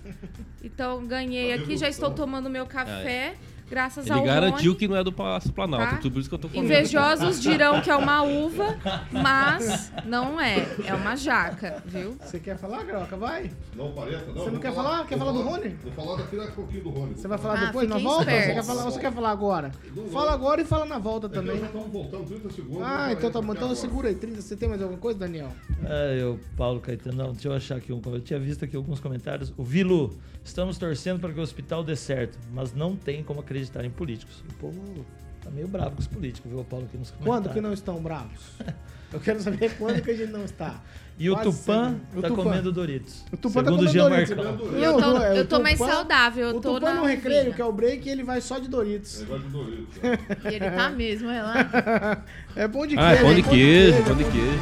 Então, 0.62 1.04
ganhei 1.04 1.52
aqui, 1.52 1.76
já 1.76 1.88
estou 1.88 2.12
tomando 2.12 2.48
meu 2.48 2.66
café, 2.66 3.34
graças 3.70 4.06
Ele 4.06 4.18
ao 4.18 4.24
garantiu 4.24 4.72
Rony. 4.72 4.78
que 4.78 4.88
não 4.88 4.96
é 4.96 5.04
do 5.04 5.12
Palácio 5.12 5.52
Planalto, 5.52 5.94
Tá. 5.96 6.00
tudo 6.00 6.20
isso 6.20 6.28
que 6.28 6.34
eu 6.34 6.38
tô 6.38 6.48
comendo. 6.48 6.64
Invejosos 6.66 7.40
dirão 7.42 7.80
que 7.80 7.90
é 7.90 7.96
uma 7.96 8.22
uva, 8.22 8.78
mas 9.10 9.92
não 10.04 10.40
é. 10.40 10.66
É 10.86 10.94
uma 10.94 11.16
jaca, 11.16 11.82
viu? 11.86 12.16
Você 12.20 12.38
quer 12.38 12.56
falar, 12.58 12.84
Garoca? 12.84 13.16
Vai. 13.16 13.50
Não, 13.76 13.92
pareta, 13.92 14.26
não. 14.26 14.34
Você 14.44 14.50
não 14.50 14.60
quer 14.60 14.72
falar? 14.74 15.06
Quer 15.06 15.18
falar 15.18 15.32
do 15.32 15.42
Rony? 15.42 15.76
Vou 15.82 15.92
falar 15.92 16.16
daqui 16.18 16.38
a 16.38 16.46
pouquinho 16.52 16.82
do 16.84 16.90
Rony. 16.90 17.14
Você 17.14 17.28
vai 17.28 17.38
falar 17.38 17.54
Ah, 17.62 17.66
depois, 17.66 17.88
na 17.88 17.98
volta? 17.98 18.24
Você 18.30 18.52
quer 18.54 18.64
falar, 18.64 18.82
você 18.84 19.00
quer 19.00 19.12
falar 19.12 19.30
agora? 19.30 19.70
Fala 20.12 20.32
agora 20.32 20.60
e 20.60 20.64
fala 20.64 20.84
na 20.84 20.98
volta 20.98 21.28
também. 21.28 21.58
Já 21.60 21.66
estamos 21.66 21.88
voltando 21.90 22.24
30 22.26 22.50
segundos. 22.50 22.82
Ah, 22.82 23.12
então 23.12 23.30
tá 23.30 23.40
bom. 23.40 23.52
Então 23.52 23.74
segura 23.74 24.08
aí, 24.08 24.14
30. 24.14 24.40
Você 24.40 24.56
tem 24.56 24.68
mais 24.68 24.80
alguma 24.82 24.98
coisa, 25.00 25.18
Daniel? 25.18 25.48
É, 25.84 26.18
eu, 26.20 26.38
Paulo 26.56 26.80
Caetano, 26.80 27.16
não, 27.16 27.32
deixa 27.32 27.48
eu 27.48 27.52
achar 27.52 27.76
aqui 27.76 27.92
um 27.92 28.00
comentário. 28.00 28.22
Eu 28.22 28.26
tinha 28.26 28.38
visto 28.40 28.64
aqui 28.64 28.76
alguns 28.76 29.00
comentários. 29.00 29.52
O 29.56 29.64
Vilu, 29.64 30.16
estamos 30.44 30.78
torcendo 30.78 31.20
para 31.20 31.32
que 31.32 31.38
o 31.40 31.42
hospital 31.42 31.82
dê 31.84 31.96
certo, 31.96 32.38
mas 32.52 32.74
não 32.74 32.94
tem 32.96 33.22
como 33.22 33.40
acreditar 33.40 33.61
em 33.84 33.90
políticos. 33.90 34.42
O 34.48 34.54
povo 34.54 35.06
tá 35.42 35.50
meio 35.50 35.68
bravo 35.68 35.96
com 35.96 36.00
os 36.00 36.06
políticos, 36.06 36.50
viu, 36.50 36.64
Paulo, 36.64 36.86
aqui 36.86 36.96
nos 36.96 37.10
comentários. 37.10 37.44
Quando 37.44 37.54
que 37.54 37.60
não 37.60 37.72
estão 37.72 38.02
bravos? 38.02 38.52
Eu 39.12 39.20
quero 39.20 39.40
saber 39.42 39.76
quando 39.76 40.00
que 40.02 40.10
a 40.10 40.16
gente 40.16 40.32
não 40.32 40.44
está. 40.44 40.82
E 41.22 41.30
o 41.30 41.34
Quase 41.34 41.50
Tupã 41.50 41.84
sempre. 41.90 42.18
O 42.18 42.22
tá 42.22 42.28
Tupã. 42.28 42.42
comendo 42.42 42.72
Doritos. 42.72 43.24
O 43.32 43.36
Tupã 43.36 43.62
tá 43.62 43.70
Segundo 43.70 43.76
comendo 43.86 43.92
Jean 43.92 44.08
Doritos. 44.08 44.36
Marcão. 44.36 44.78
E 44.78 44.82
eu 44.82 44.96
tô, 44.96 45.16
é, 45.18 45.38
eu 45.38 45.46
tô 45.46 45.60
mais 45.60 45.78
Tupã- 45.78 45.92
saudável, 45.92 46.48
eu 46.48 46.56
O 46.56 46.60
tô 46.60 46.74
Tupã 46.74 46.94
na 46.94 47.00
no 47.00 47.06
recreio, 47.06 47.54
que 47.54 47.62
é 47.62 47.64
o 47.64 47.72
break, 47.72 48.08
ele 48.08 48.24
vai 48.24 48.40
só 48.40 48.58
de 48.58 48.68
Doritos. 48.68 49.20
Negócio 49.20 49.42
de 49.44 49.48
Doritos. 49.50 49.98
E 50.50 50.54
ele 50.54 50.70
tá 50.70 50.90
mesmo, 50.90 51.30
é 51.30 51.42
lá. 51.42 52.22
É 52.54 52.68
pão 52.68 52.86
de 52.86 52.98
Ah, 52.98 53.16
queijo. 53.16 53.22
é 53.22 53.24
pão 53.24 53.34
de 53.34 53.40
é 53.40 53.42
queijo, 53.44 54.02
pão 54.02 54.14
de 54.16 54.24
queijo. 54.24 54.60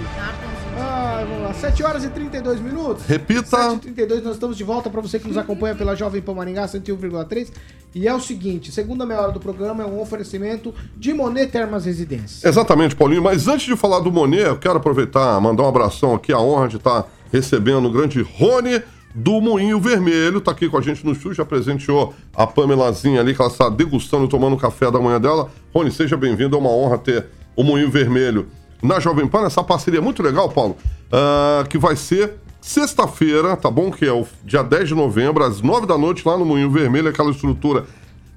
Ah, 0.79 1.25
vamos 1.29 1.43
lá. 1.43 1.53
7 1.55 1.83
horas 1.83 2.05
e 2.05 2.09
32 2.09 2.61
minutos. 2.61 3.05
Repita. 3.05 3.43
7h32, 3.57 4.23
nós 4.23 4.35
estamos 4.35 4.57
de 4.57 4.63
volta 4.65 4.89
para 4.89 5.01
você 5.01 5.19
que 5.19 5.27
nos 5.27 5.37
acompanha 5.37 5.75
pela 5.75 5.95
Jovem 5.97 6.23
Pan 6.23 6.35
Maringá 6.35 6.67
101,3. 6.67 7.51
E 7.93 8.07
é 8.07 8.15
o 8.15 8.21
seguinte, 8.21 8.71
segunda 8.71 9.05
meia 9.05 9.21
hora 9.21 9.33
do 9.33 9.41
programa 9.41 9.83
é 9.83 9.87
um 9.87 10.01
oferecimento 10.01 10.73
de 10.97 11.13
Monet 11.13 11.51
Termas 11.51 11.85
Residência. 11.85 12.49
Exatamente, 12.49 12.95
Paulinho. 12.95 13.21
Mas 13.25 13.49
antes 13.49 13.67
de 13.67 13.75
falar 13.75 13.99
do 13.99 14.13
Monet, 14.13 14.45
eu 14.47 14.57
quero 14.59 14.77
aproveitar, 14.77 15.41
mandar 15.41 15.65
um 15.65 15.69
abração 15.69 16.15
aqui, 16.15 16.33
a 16.33 16.39
honra 16.51 16.69
de 16.69 16.77
estar 16.77 17.07
recebendo 17.33 17.87
o 17.87 17.91
grande 17.91 18.23
Rony 18.23 18.83
do 19.15 19.41
Moinho 19.41 19.81
Vermelho. 19.81 20.41
Tá 20.41 20.51
aqui 20.51 20.69
com 20.69 20.79
a 20.79 20.81
gente 20.81 21.05
no 21.05 21.13
estúdio, 21.13 21.35
já 21.35 21.45
presenteou 21.45 22.15
a 22.35 22.47
Pamelazinha 22.47 23.21
ali, 23.21 23.35
que 23.35 23.41
ela 23.41 23.51
está 23.51 23.69
degustando, 23.69 24.29
tomando 24.29 24.55
o 24.55 24.59
café 24.59 24.91
da 24.91 25.01
manhã 25.01 25.21
dela. 25.21 25.51
Rony, 25.75 25.91
seja 25.91 26.17
bem-vindo, 26.17 26.57
é 26.57 26.59
uma 26.59 26.71
honra 26.71 26.99
ter 26.99 27.27
o 27.57 27.63
Moinho 27.63 27.91
Vermelho 27.91 28.49
na 28.83 28.99
Jovem 28.99 29.27
Pan, 29.27 29.45
essa 29.45 29.63
parceria 29.63 30.01
muito 30.01 30.23
legal, 30.23 30.49
Paulo, 30.49 30.77
ah, 31.13 31.65
que 31.69 31.77
vai 31.77 31.97
ser 31.97 32.35
sexta-feira, 32.61 33.57
tá 33.57 33.71
bom? 33.71 33.91
Que 33.91 34.07
é 34.07 34.13
o 34.13 34.27
dia 34.45 34.63
10 34.63 34.89
de 34.89 34.95
novembro, 34.95 35.45
às 35.45 35.61
9 35.61 35.87
da 35.87 35.99
noite, 35.99 36.27
lá 36.27 36.37
no 36.37 36.45
Moinho 36.45 36.71
Vermelho, 36.71 37.09
aquela 37.09 37.31
estrutura 37.31 37.85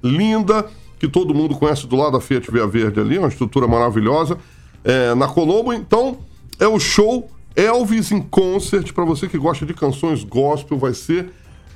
linda, 0.02 0.66
que 0.98 1.08
todo 1.08 1.34
mundo 1.34 1.54
conhece 1.54 1.86
do 1.86 1.96
lado 1.96 2.12
da 2.12 2.20
Fiat 2.20 2.50
Via 2.50 2.66
Verde 2.66 3.00
ali, 3.00 3.18
uma 3.18 3.28
estrutura 3.28 3.66
maravilhosa, 3.66 4.38
é, 4.84 5.14
na 5.14 5.26
Colombo. 5.26 5.72
Então, 5.72 6.18
é 6.58 6.68
o 6.68 6.78
show 6.78 7.30
Elvis 7.56 8.10
in 8.10 8.20
Concert, 8.22 8.92
para 8.92 9.04
você 9.04 9.28
que 9.28 9.38
gosta 9.38 9.64
de 9.64 9.74
canções 9.74 10.24
gospel, 10.24 10.76
vai 10.76 10.92
ser 10.94 11.30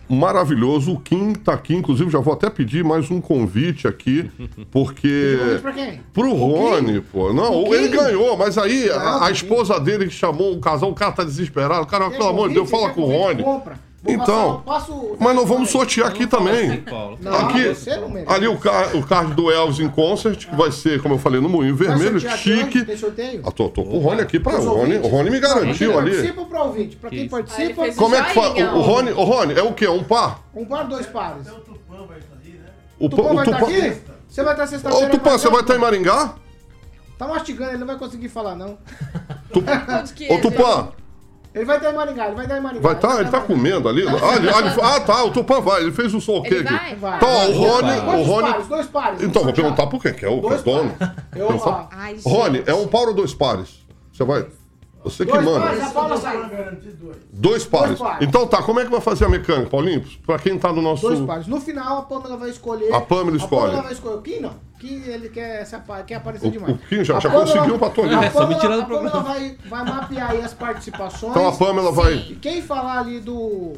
maravilhoso. 0.09 0.93
O 0.93 1.01
Kim 1.01 1.35
tá 1.35 1.53
aqui, 1.53 1.75
inclusive, 1.75 2.11
já 2.11 2.19
vou 2.19 2.33
até 2.33 2.49
pedir 2.49 2.83
mais 2.83 3.11
um 3.11 3.21
convite 3.21 3.87
aqui, 3.87 4.31
porque... 4.73 5.37
Convite 5.39 5.61
pra 5.63 5.73
quem? 5.73 6.01
Pro 6.13 6.33
Rony, 6.33 7.01
pô. 7.01 7.33
Não, 7.33 7.65
O 7.65 7.75
ele 7.75 7.89
ganhou, 7.89 8.37
mas 8.37 8.57
aí 8.59 8.91
a, 8.91 8.97
Ah, 9.01 9.27
a 9.27 9.29
o 9.29 9.33
esposa 9.33 9.79
dele 9.79 10.07
que 10.07 10.15
chamou 10.15 10.55
o 10.55 10.61
casal, 10.61 10.91
o 10.91 10.95
cara 10.95 11.13
tá 11.13 11.25
desesperado. 11.25 11.87
Cara, 11.87 12.11
pelo 12.11 12.29
amor 12.29 12.49
de 12.49 12.55
Deus, 12.55 12.71
fala 12.71 12.91
com 12.91 13.03
o 13.03 13.07
Rony. 13.07 13.43
Então, 14.09 14.63
mas 15.19 15.35
nós 15.37 15.47
vamos 15.49 15.69
sortear 15.71 16.09
aqui 16.09 16.27
também. 16.27 16.83
Não, 17.21 17.35
Aqui, 17.35 17.69
você 17.75 17.97
não 17.97 18.09
merece. 18.09 18.33
ali 18.33 18.49
o, 18.49 18.57
ca- 18.59 18.89
o 18.95 19.03
card 19.07 19.35
do 19.35 19.51
Elvis 19.51 19.81
em 19.81 19.89
Concert, 19.89 20.49
que 20.49 20.57
vai 20.57 20.73
ser, 20.73 21.03
como 21.03 21.15
eu 21.15 21.19
falei, 21.19 21.41
no 21.41 21.49
Moinho 21.49 21.77
Vermelho, 21.77 22.19
chique. 22.19 22.85
Tem 22.85 22.97
sorteio? 22.97 23.43
Ah, 23.45 23.51
tô, 23.51 23.69
tô 23.69 23.85
com 23.85 23.97
o 23.97 24.01
Rony 24.01 24.23
aqui 24.23 24.41
pra 24.41 24.59
Os 24.59 24.65
o 24.65 24.71
Rony. 24.75 24.97
O? 24.97 25.07
Rony 25.09 25.31
me 25.31 25.41
garantiu 25.41 25.99
ali. 25.99 26.11
participa 26.13 26.45
pra 26.45 26.63
ouvinte? 26.63 26.97
Pra 26.97 27.11
quem 27.11 27.29
participa, 27.29 27.93
Como 27.95 28.15
é 28.15 28.23
que 28.25 28.35
faz? 28.35 28.53
O, 28.55 28.77
o 28.77 28.81
Rony, 28.81 29.11
o 29.13 29.25
Rony 29.25 29.55
é 29.59 29.63
o 29.63 29.73
quê? 29.75 29.87
Um 29.89 30.03
par? 30.03 30.41
um 30.55 30.65
par, 30.65 30.85
dois 30.89 31.07
pares. 31.07 31.47
O, 32.99 33.07
O 33.07 33.09
Tupã 33.11 33.35
vai 33.35 33.45
estar 33.45 33.59
Tupã- 33.59 33.73
aqui? 33.73 33.97
Você 34.29 34.43
vai 34.43 34.53
estar 34.55 34.67
sexta-feira. 34.67 35.07
Ô, 35.07 35.11
Tupã, 35.11 35.31
você 35.33 35.49
vai 35.51 35.61
estar 35.61 35.75
em 35.75 35.79
Maringá? 35.79 36.35
Tá 37.19 37.27
mastigando, 37.27 37.71
ele 37.73 37.79
não 37.79 37.87
vai 37.87 37.97
conseguir 37.99 38.29
falar, 38.29 38.55
não. 38.55 38.79
Ô, 40.31 40.39
Tupã, 40.41 40.89
Ele 41.55 41.65
vai 41.65 41.77
estar 41.79 41.91
em 41.91 41.95
Maringá, 41.95 42.27
ele 42.27 42.35
vai 42.35 42.45
estar 42.45 42.59
em 42.59 42.61
Maringá. 42.61 42.83
vai 42.83 42.95
estar? 42.95 43.21
Ele 43.21 43.31
tá 43.31 43.41
comendo 43.41 43.89
ali? 43.89 44.03
Ah, 44.07 44.37
ele- 44.37 44.51
ah, 44.51 44.59
ele- 44.59 44.81
ah, 44.83 45.01
tá, 45.01 45.25
o 45.25 45.31
Tupã 45.31 45.61
vai. 45.61 45.83
Ele 45.83 45.93
fez 45.93 46.13
um 46.15 46.21
som 46.21 46.43
Ele 46.45 46.61
aqui. 46.61 46.63
vai? 46.63 46.95
Vai. 46.97 47.17
Então, 47.17 47.29
ó, 47.29 47.47
o 47.47 47.53
Rony... 47.53 47.99
O 47.99 48.23
Rony... 48.23 48.51
pares? 48.51 48.69
Dois 48.69 48.87
pares. 48.87 49.23
Então, 49.23 49.43
vou 49.45 49.53
perguntar 49.53 49.87
por 49.87 50.01
quê, 50.01 50.13
que 50.13 50.25
é 50.25 50.29
o, 50.29 50.41
que 50.41 50.47
é 50.47 50.57
o 50.57 50.63
dono. 50.63 50.95
Eu, 51.35 51.89
ai, 51.91 52.17
Rony, 52.25 52.63
é 52.67 52.75
um 52.75 52.87
par 52.87 53.09
ou 53.09 53.15
dois 53.15 53.33
pares? 53.35 53.85
Você 54.13 54.25
vai... 54.25 54.47
Você 55.05 55.25
que 55.25 55.33
Dois 55.33 55.45
manda. 55.45 55.61
pares, 55.61 55.83
a 55.83 55.91
Paula 55.91 56.17
sai. 56.17 56.37
Dois 57.33 57.65
pares. 57.65 57.89
Dois 57.99 57.99
pares. 57.99 58.29
Então 58.29 58.47
tá, 58.47 58.63
como 58.63 58.81
é 58.81 58.85
que 58.85 58.91
vai 58.91 59.01
fazer 59.01 59.25
a 59.25 59.29
mecânica, 59.29 59.71
Paulinho? 59.71 60.05
Pra 60.27 60.39
quem 60.39 60.59
tá 60.59 60.73
no 60.73 60.83
nosso... 60.83 61.03
Dois 61.03 61.21
pares. 61.21 61.47
No 61.47 61.61
final, 61.61 61.99
a 61.99 62.03
Pamela 62.03 62.37
vai 62.37 62.51
escolher. 62.51 62.93
A 62.93 63.01
Pamela 63.01 63.37
escolhe. 63.37 63.63
A 63.63 63.67
Pamela 63.67 63.83
vai 63.83 63.93
escolher. 63.93 64.17
O 64.17 64.23
Kim 64.23 64.41
não. 64.41 64.55
Kim, 64.81 65.03
ele 65.07 65.29
quer, 65.29 65.65
se 65.65 65.75
apa- 65.75 66.03
quer 66.03 66.17
aparecer 66.17 66.49
O- 66.49 66.51
demais. 66.51 66.75
o 66.75 66.79
Kim 66.79 67.03
já- 67.05 67.17
A 67.17 67.21
já 67.21 67.31
Pamela- 67.31 67.47
conseguiu 67.53 67.79
pra 67.79 67.91
Toninho. 67.91 68.19
A 68.21 68.25
É, 68.25 68.31
só 68.31 68.47
me 68.47 68.55
Pamela, 68.55 68.61
tirar 68.61 68.77
do 68.77 68.83
a 68.83 68.85
Pamela 68.87 69.11
programa. 69.11 69.29
vai, 69.39 69.57
vai 69.69 69.85
mapear 69.85 70.31
aí 70.31 70.43
as 70.43 70.55
participações. 70.55 71.31
Então 71.33 71.49
a 71.49 71.53
Pamela 71.53 71.93
vai- 71.93 72.15
E 72.15 72.35
quem 72.37 72.61
falar 72.63 72.99
ali 73.01 73.21
do 73.21 73.75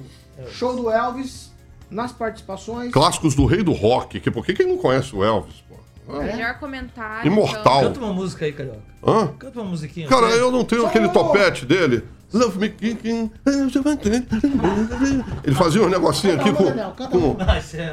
show 0.51 0.75
do 0.75 0.91
Elvis, 0.91 1.51
nas 1.91 2.13
participações... 2.13 2.93
Clássicos 2.93 3.35
do 3.35 3.45
rei 3.47 3.63
do 3.63 3.73
rock. 3.73 4.21
Que, 4.21 4.31
por 4.31 4.45
que 4.45 4.53
quem 4.55 4.67
não 4.67 4.77
conhece 4.79 5.15
o 5.15 5.23
Elvis, 5.25 5.63
pô? 5.69 6.19
Melhor 6.19 6.59
comentário. 6.59 7.27
Imortal. 7.31 7.83
Canta 7.83 8.01
uma 8.01 8.13
música 8.13 8.45
aí, 8.45 8.53
Carioca. 8.53 8.90
Hã? 9.07 9.29
Canta 9.39 9.61
uma 9.61 9.71
musiquinha. 9.71 10.07
Cara, 10.09 10.29
Vai. 10.29 10.41
eu 10.41 10.51
não 10.51 10.65
tenho 10.65 10.83
Só 10.83 10.89
aquele 10.89 11.09
topete 11.09 11.65
dele. 11.65 12.05
Love 12.33 12.59
me 12.61 12.69
kicking. 12.69 13.29
Ele 15.45 15.55
fazia 15.57 15.83
um 15.83 15.89
negocinho 15.89 16.35
aqui 16.37 16.53
com. 16.53 16.65
com, 17.09 17.35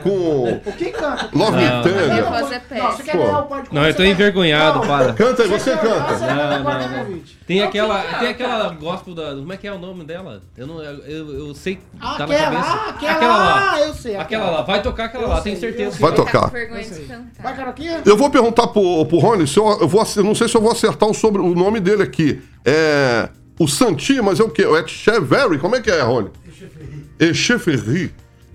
com 0.03 0.71
Quem 0.77 0.91
canta? 0.91 1.29
Love 1.33 1.57
me 1.57 1.63
tender. 1.83 2.23
Não, 3.71 3.85
eu 3.85 3.95
tô 3.95 4.03
envergonhado, 4.03 4.81
para. 4.81 5.13
Canta 5.13 5.43
aí, 5.43 5.49
você 5.49 5.71
canta. 5.77 6.17
Não, 6.19 6.63
não, 6.63 7.13
não. 7.13 7.19
Tem 7.47 7.61
aquela, 7.63 7.99
tem 8.19 8.27
aquela 8.29 8.69
gospel 8.73 9.15
da. 9.15 9.29
Como 9.35 9.53
é 9.53 9.57
que 9.57 9.67
é 9.67 9.71
o 9.71 9.79
nome 9.79 10.03
dela? 10.03 10.41
Eu 10.55 10.67
não, 10.67 10.83
eu, 10.83 11.47
eu, 11.47 11.55
sei. 11.55 11.79
Ah, 11.99 12.15
tá 12.17 12.27
na 12.27 12.37
cabeça. 12.37 12.61
ah, 12.61 12.89
aquela, 12.89 13.27
lá. 13.37 13.71
ah, 13.73 13.81
eu 13.81 13.93
sei, 13.93 14.15
Aquela 14.17 14.49
lá. 14.51 14.61
Vai 14.63 14.81
tocar 14.81 15.05
aquela 15.05 15.27
lá, 15.27 15.41
tenho 15.41 15.57
certeza. 15.59 15.97
Vai 15.99 16.11
Tá 16.11 16.17
tocar. 16.17 16.49
vergonha 16.51 16.83
de 16.83 16.89
cantar. 17.01 17.43
Vai, 17.43 17.55
Caroquinha? 17.55 18.01
Eu 18.05 18.17
vou 18.17 18.29
perguntar 18.29 18.67
pro, 18.67 19.05
pro 19.05 19.17
Rony 19.17 19.47
se 19.47 19.57
eu, 19.57 19.65
eu 19.81 19.87
vou, 19.87 20.05
eu 20.15 20.23
não 20.23 20.35
sei 20.35 20.47
se 20.47 20.55
eu 20.55 20.61
vou 20.61 20.71
acertar 20.71 20.96
o, 21.05 21.13
sobre, 21.13 21.41
o 21.41 21.53
nome 21.53 21.79
dele 21.79 22.03
aqui. 22.03 22.41
É. 22.65 23.29
O 23.59 23.67
Santi, 23.67 24.21
mas 24.21 24.39
é 24.39 24.43
o 24.43 24.49
quê? 24.49 24.63
É 24.63 24.79
Echeverry? 24.81 25.57
Como 25.57 25.75
é 25.75 25.81
que 25.81 25.89
é, 25.89 26.01
Rony? 26.01 26.29
Echeverry. 27.19 28.11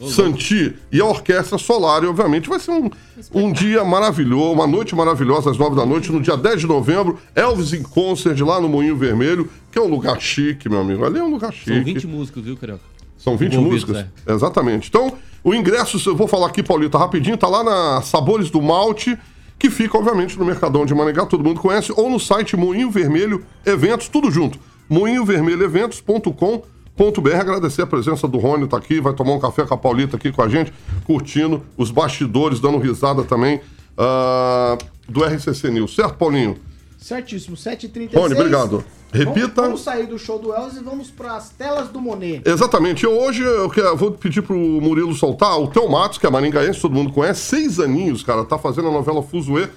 Santi 0.09 0.75
e 0.91 1.01
a 1.01 1.05
Orquestra 1.05 1.59
Solar, 1.59 2.03
e 2.03 2.07
obviamente 2.07 2.49
vai 2.49 2.59
ser 2.59 2.73
um, 2.73 2.91
um 3.33 3.53
dia 3.53 3.85
maravilhoso, 3.85 4.53
uma 4.53 4.67
noite 4.67 4.95
maravilhosa 4.95 5.51
às 5.51 5.59
nove 5.59 5.77
da 5.77 5.87
noite, 5.87 6.11
no 6.11 6.21
dia 6.21 6.37
10 6.37 6.63
de 6.63 6.67
novembro, 6.67 7.19
Elvis 7.35 7.73
em 7.73 7.83
Concert 7.83 8.39
lá 8.41 8.61
no 8.61 8.69
Moinho 8.69 8.97
Vermelho, 8.97 9.49
que 9.71 9.79
é 9.79 9.83
um 9.83 9.89
lugar 9.89 10.21
chique, 10.21 10.69
meu 10.69 10.81
amigo. 10.81 11.05
Ali 11.05 11.19
é 11.19 11.23
um 11.23 11.31
lugar 11.31 11.53
chique. 11.53 11.73
São 11.73 11.85
20 11.85 12.07
músicos, 12.07 12.45
viu, 12.45 12.57
Carioca? 12.57 12.83
São 13.17 13.37
20 13.37 13.53
envolvidos, 13.55 13.85
músicas? 13.85 14.07
Exatamente. 14.27 14.89
Então, 14.89 15.13
o 15.45 15.55
ingresso, 15.55 16.01
eu 16.09 16.17
vou 16.17 16.27
falar 16.27 16.49
aqui, 16.49 16.63
Paulita, 16.63 16.99
rapidinho, 16.99 17.37
tá 17.37 17.47
lá 17.47 17.63
na 17.63 18.03
Sabores 18.03 18.51
do 18.51 18.61
Malte, 18.61 19.17
que 19.63 19.71
fica, 19.71 19.97
obviamente, 19.97 20.37
no 20.37 20.45
Mercadão 20.45 20.85
de 20.85 20.93
Maringá, 20.93 21.25
todo 21.25 21.45
mundo 21.45 21.61
conhece, 21.61 21.93
ou 21.97 22.11
no 22.11 22.19
site 22.19 22.57
Moinho 22.57 22.91
Vermelho 22.91 23.47
Eventos, 23.65 24.09
tudo 24.09 24.29
junto. 24.29 24.59
moinhovermelhoeventos.com.br. 24.89 27.41
Agradecer 27.41 27.83
a 27.83 27.87
presença 27.87 28.27
do 28.27 28.39
Rony, 28.39 28.67
tá 28.67 28.77
aqui, 28.77 29.01
vai 29.01 29.13
tomar 29.13 29.35
um 29.35 29.39
café 29.39 29.65
com 29.65 29.73
a 29.73 29.79
Paulita 29.79 30.17
aqui 30.17 30.33
com 30.33 30.43
a 30.43 30.49
gente, 30.49 30.73
curtindo 31.05 31.63
os 31.77 31.93
bastidores, 31.93 32.59
dando 32.59 32.79
risada 32.79 33.23
também 33.23 33.61
ah, 33.97 34.77
do 35.09 35.25
RCC 35.25 35.71
News. 35.71 35.95
Certo, 35.95 36.17
Paulinho? 36.17 36.57
Certíssimo, 36.99 37.57
7h36. 37.57 38.17
Rony, 38.17 38.35
obrigado. 38.35 38.85
Repita. 39.13 39.49
Vamos, 39.49 39.55
vamos 39.57 39.81
sair 39.83 40.07
do 40.07 40.19
show 40.19 40.39
do 40.39 40.55
Elvis 40.55 40.77
e 40.79 40.83
vamos 40.83 41.11
pras 41.11 41.51
telas 41.51 41.89
do 41.89 42.01
Monet. 42.01 42.43
Exatamente. 42.49 43.05
Eu, 43.05 43.13
hoje 43.13 43.43
eu 43.43 43.69
quero- 43.69 43.95
vou 43.97 44.13
pedir 44.13 44.41
pro 44.43 44.57
Murilo 44.57 45.13
soltar 45.15 45.59
o 45.61 45.67
Theo 45.69 45.89
Matos, 45.91 46.17
que 46.19 46.27
é 46.27 46.31
maringaense, 46.31 46.81
todo 46.81 46.95
mundo 46.95 47.13
conhece, 47.13 47.41
seis 47.43 47.79
aninhos, 47.79 48.23
cara, 48.23 48.45
tá 48.45 48.57
fazendo 48.59 48.89
a 48.89 48.91
novela 48.91 49.23
Fuzuê, 49.23 49.69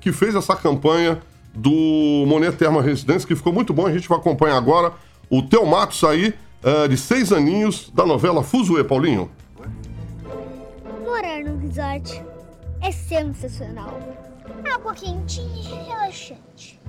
que 0.00 0.10
fez 0.12 0.34
essa 0.34 0.56
campanha 0.56 1.20
do 1.54 2.24
Monet 2.26 2.56
Terma 2.56 2.80
Residência, 2.80 3.26
que 3.28 3.36
ficou 3.36 3.52
muito 3.52 3.72
bom, 3.74 3.86
a 3.86 3.92
gente 3.92 4.08
vai 4.08 4.16
acompanhar 4.18 4.56
agora 4.56 4.92
o 5.28 5.42
Theo 5.42 5.66
Matos 5.66 6.02
aí, 6.04 6.32
eh, 6.62 6.88
de 6.88 6.96
seis 6.96 7.30
aninhos, 7.32 7.90
da 7.94 8.06
novela 8.06 8.42
Fuzuê, 8.42 8.82
Paulinho. 8.84 9.30
Morar 11.04 11.42
no 11.44 11.56
resort 11.58 12.22
é 12.80 12.90
sensacional. 12.90 13.98
Água 14.74 14.94
quentinha 14.94 15.48
e 15.84 15.88
relaxante. 15.88 16.80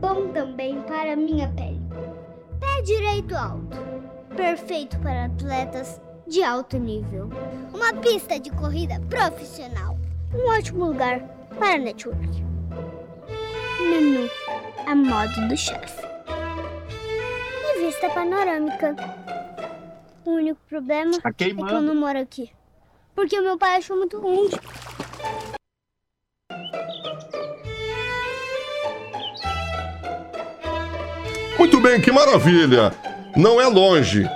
Bom 0.00 0.28
também 0.32 0.80
para 0.82 1.16
minha 1.16 1.48
pele. 1.48 1.80
Pé 2.60 2.82
direito 2.82 3.34
alto. 3.34 3.76
Perfeito 4.36 4.98
para 5.00 5.26
atletas 5.26 6.00
de 6.26 6.42
alto 6.42 6.78
nível. 6.78 7.28
Uma 7.72 7.92
pista 7.94 8.38
de 8.38 8.50
corrida 8.50 9.00
profissional. 9.08 9.96
Um 10.34 10.48
ótimo 10.50 10.86
lugar 10.86 11.20
para 11.58 11.78
network. 11.78 12.44
Menu 13.80 14.28
a 14.86 14.94
modo 14.94 15.48
do 15.48 15.56
chefe. 15.56 16.02
E 17.66 17.86
vista 17.86 18.10
panorâmica. 18.10 18.96
O 20.24 20.30
único 20.30 20.60
problema 20.68 21.20
Tá 21.20 21.28
é 21.28 21.32
que 21.32 21.52
eu 21.52 21.82
não 21.82 21.94
moro 21.94 22.18
aqui. 22.18 22.50
Porque 23.14 23.38
o 23.38 23.42
meu 23.42 23.56
pai 23.56 23.76
achou 23.76 23.96
muito 23.96 24.18
ruim. 24.18 24.48
Bem, 31.84 32.00
que 32.00 32.10
maravilha! 32.10 32.92
Não 33.36 33.60
é 33.60 33.66
longe. 33.66 34.26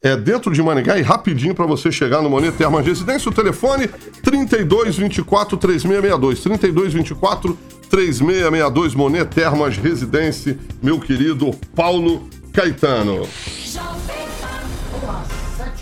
É 0.00 0.16
dentro 0.16 0.54
de 0.54 0.62
Maringá 0.62 0.96
e 0.96 1.02
rapidinho 1.02 1.54
para 1.54 1.66
você 1.66 1.92
chegar 1.92 2.22
no 2.22 2.30
Monet 2.30 2.56
Termas 2.56 2.86
Residência. 2.86 3.28
O 3.28 3.34
telefone 3.34 3.88
3224 4.22 5.58
3662. 5.58 6.40
3224 6.40 7.58
3662 7.90 8.94
Monet 8.94 9.26
Termas 9.26 9.76
Residência, 9.76 10.58
meu 10.82 10.98
querido 10.98 11.50
Paulo 11.74 12.26
Caetano. 12.54 13.26
7 13.26 13.78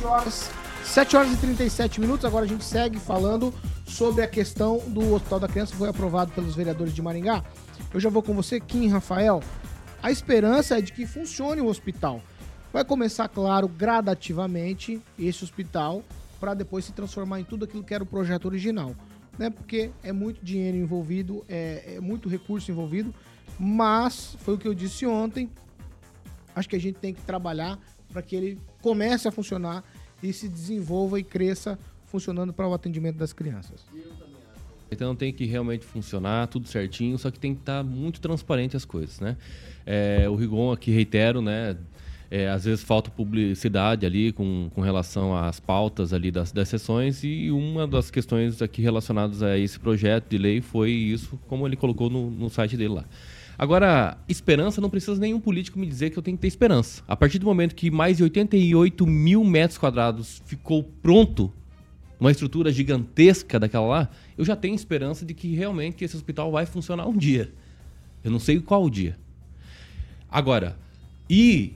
horas, 0.05 0.51
7 0.83 1.17
horas 1.17 1.33
e 1.33 1.37
37 1.37 2.01
minutos. 2.01 2.25
Agora 2.25 2.47
a 2.47 2.49
gente 2.49 2.65
segue 2.65 2.99
falando 2.99 3.55
sobre 3.87 4.25
a 4.25 4.27
questão 4.27 4.83
do 4.89 5.15
Hospital 5.15 5.39
da 5.39 5.47
Criança 5.47 5.71
que 5.71 5.79
foi 5.79 5.89
aprovado 5.89 6.33
pelos 6.33 6.57
vereadores 6.57 6.93
de 6.93 7.01
Maringá. 7.01 7.45
Eu 7.95 8.01
já 8.01 8.11
vou 8.11 8.23
com 8.23 8.35
você, 8.35 8.59
Kim 8.59 8.89
Rafael. 8.89 9.41
A 10.03 10.11
esperança 10.11 10.79
é 10.79 10.81
de 10.81 10.93
que 10.93 11.07
funcione 11.07 11.61
o 11.61 11.67
hospital. 11.67 12.23
Vai 12.73 12.85
começar, 12.85 13.29
claro, 13.29 13.69
gradativamente 13.69 15.01
esse 15.19 15.43
hospital 15.43 16.05
para 16.39 16.55
depois 16.55 16.85
se 16.85 16.93
transformar 16.93 17.41
em 17.41 17.45
tudo 17.45 17.65
aquilo 17.65 17.83
que 17.83 17.95
era 17.95 18.05
o 18.05 18.07
projeto 18.07 18.47
original. 18.47 18.95
Né? 19.39 19.51
Porque 19.51 19.91
é 20.03 20.13
muito 20.13 20.45
dinheiro 20.45 20.77
envolvido, 20.77 21.45
é, 21.49 21.95
é 21.97 22.01
muito 22.01 22.29
recurso 22.29 22.71
envolvido, 22.71 23.15
mas 23.59 24.37
foi 24.41 24.55
o 24.55 24.59
que 24.59 24.69
eu 24.69 24.75
disse 24.75 25.07
ontem. 25.07 25.51
Acho 26.55 26.69
que 26.69 26.77
a 26.77 26.81
gente 26.81 26.99
tem 26.99 27.13
que 27.13 27.23
trabalhar 27.23 27.79
para 28.13 28.23
que 28.23 28.37
ele 28.37 28.61
comece 28.81 29.29
a 29.29 29.33
funcionar 29.33 29.85
e 30.23 30.33
se 30.33 30.49
desenvolva 30.49 31.19
e 31.19 31.25
cresça 31.25 31.79
funcionando 32.07 32.53
para 32.53 32.67
o 32.67 32.73
atendimento 32.73 33.17
das 33.17 33.33
crianças. 33.33 33.85
Então 34.91 35.15
tem 35.15 35.33
que 35.33 35.45
realmente 35.45 35.85
funcionar 35.85 36.47
tudo 36.47 36.69
certinho, 36.69 37.19
só 37.19 37.31
que 37.31 37.39
tem 37.39 37.55
que 37.55 37.61
estar 37.61 37.83
muito 37.83 38.21
transparente 38.21 38.77
as 38.77 38.85
coisas, 38.85 39.21
né? 39.21 39.37
É, 39.85 40.29
o 40.29 40.35
Rigon 40.35 40.73
aqui, 40.73 40.91
reitero, 40.91 41.41
né? 41.41 41.77
é, 42.31 42.49
às 42.49 42.65
vezes 42.65 42.83
falta 42.83 43.11
publicidade 43.11 44.05
ali 44.05 44.33
com, 44.33 44.69
com 44.75 44.81
relação 44.81 45.37
às 45.37 45.61
pautas 45.61 46.13
ali 46.13 46.31
das, 46.31 46.53
das 46.53 46.69
sessões 46.69 47.23
e 47.23 47.51
uma 47.51 47.87
das 47.87 48.11
questões 48.11 48.61
aqui 48.61 48.83
relacionadas 48.83 49.43
a 49.43 49.57
esse 49.59 49.79
projeto 49.79 50.29
de 50.29 50.39
lei 50.39 50.61
foi 50.61 50.91
isso, 50.91 51.39
como 51.47 51.67
ele 51.67 51.77
colocou 51.77 52.11
no, 52.11 52.31
no 52.31 52.51
site 52.51 52.77
dele 52.77 52.95
lá. 52.95 53.05
Agora, 53.59 54.19
esperança, 54.29 54.83
não 54.83 54.91
precisa 54.91 55.19
nenhum 55.19 55.41
político 55.41 55.79
me 55.79 55.87
dizer 55.87 56.11
que 56.11 56.19
eu 56.19 56.23
tenho 56.23 56.37
que 56.37 56.43
ter 56.43 56.49
esperança. 56.49 57.03
A 57.09 57.17
partir 57.17 57.39
do 57.39 57.47
momento 57.47 57.75
que 57.75 57.91
mais 57.91 58.19
de 58.19 58.23
88 58.23 59.07
mil 59.07 59.43
metros 59.43 59.79
quadrados 59.79 60.43
ficou 60.45 60.83
pronto, 60.83 61.51
uma 62.21 62.31
estrutura 62.31 62.71
gigantesca 62.71 63.59
daquela 63.59 63.87
lá, 63.87 64.11
eu 64.37 64.45
já 64.45 64.55
tenho 64.55 64.75
esperança 64.75 65.25
de 65.25 65.35
que 65.35 65.55
realmente 65.55 66.05
esse 66.05 66.17
hospital 66.17 66.51
vai 66.51 66.67
funcionar 66.67 67.07
um 67.07 67.17
dia. 67.17 67.53
Eu 68.23 68.31
não 68.31 68.39
sei 68.39 68.61
qual 68.61 68.89
dia. 68.91 69.19
Agora, 70.31 70.77
e 71.29 71.75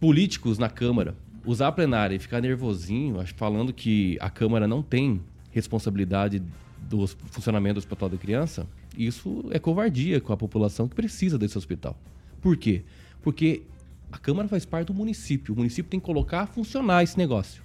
políticos 0.00 0.58
na 0.58 0.68
Câmara 0.68 1.14
usar 1.44 1.68
a 1.68 1.72
plenária 1.72 2.14
e 2.14 2.18
ficar 2.18 2.40
nervosinho, 2.40 3.24
falando 3.36 3.72
que 3.72 4.16
a 4.20 4.30
Câmara 4.30 4.66
não 4.66 4.82
tem 4.82 5.20
responsabilidade 5.50 6.42
do 6.88 7.06
funcionamento 7.06 7.74
do 7.74 7.78
Hospital 7.78 8.08
da 8.08 8.16
Criança, 8.16 8.66
isso 8.96 9.44
é 9.50 9.58
covardia 9.58 10.20
com 10.20 10.32
a 10.32 10.36
população 10.36 10.88
que 10.88 10.94
precisa 10.94 11.38
desse 11.38 11.56
hospital. 11.56 11.96
Por 12.40 12.56
quê? 12.56 12.82
Porque 13.22 13.62
a 14.10 14.18
Câmara 14.18 14.48
faz 14.48 14.64
parte 14.64 14.88
do 14.88 14.94
município. 14.94 15.54
O 15.54 15.56
município 15.56 15.90
tem 15.90 16.00
que 16.00 16.06
colocar 16.06 16.42
a 16.42 16.46
funcionar 16.46 17.02
esse 17.02 17.16
negócio. 17.16 17.62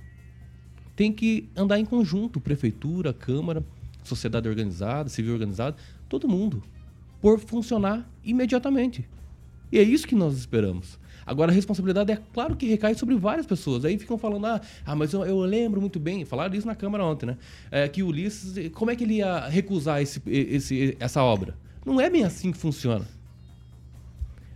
Tem 0.95 1.12
que 1.12 1.50
andar 1.56 1.80
em 1.80 1.86
conjunto, 1.86 2.39
prefeitura, 2.39 3.13
Câmara, 3.13 3.63
sociedade 4.07 4.47
organizada, 4.47 5.09
civil 5.09 5.33
organizada, 5.33 5.75
todo 6.09 6.27
mundo, 6.27 6.63
por 7.21 7.39
funcionar 7.39 8.10
imediatamente. 8.23 9.08
E 9.71 9.77
é 9.77 9.83
isso 9.83 10.08
que 10.08 10.15
nós 10.15 10.37
esperamos. 10.37 10.99
Agora, 11.25 11.51
a 11.51 11.53
responsabilidade 11.53 12.10
é 12.10 12.17
claro 12.33 12.55
que 12.55 12.65
recai 12.65 12.95
sobre 12.95 13.15
várias 13.15 13.45
pessoas. 13.45 13.83
Aí 13.83 13.99
ficam 13.99 14.17
falando, 14.17 14.45
ah, 14.45 14.62
ah 14.85 14.95
mas 14.95 15.12
eu, 15.12 15.25
eu 15.25 15.39
lembro 15.41 15.81
muito 15.81 15.99
bem, 15.99 16.23
falaram 16.23 16.55
isso 16.55 16.65
na 16.65 16.73
Câmara 16.73 17.03
ontem, 17.03 17.25
né? 17.25 17.37
É, 17.69 17.87
que 17.89 18.01
o 18.01 18.08
Ulisses, 18.08 18.71
como 18.73 18.91
é 18.91 18.95
que 18.95 19.03
ele 19.03 19.15
ia 19.15 19.45
recusar 19.47 20.01
esse, 20.01 20.21
esse, 20.25 20.95
essa 21.01 21.21
obra? 21.21 21.53
Não 21.85 21.99
é 21.99 22.10
bem 22.10 22.23
assim 22.23 22.53
que 22.53 22.58
funciona. 22.58 23.05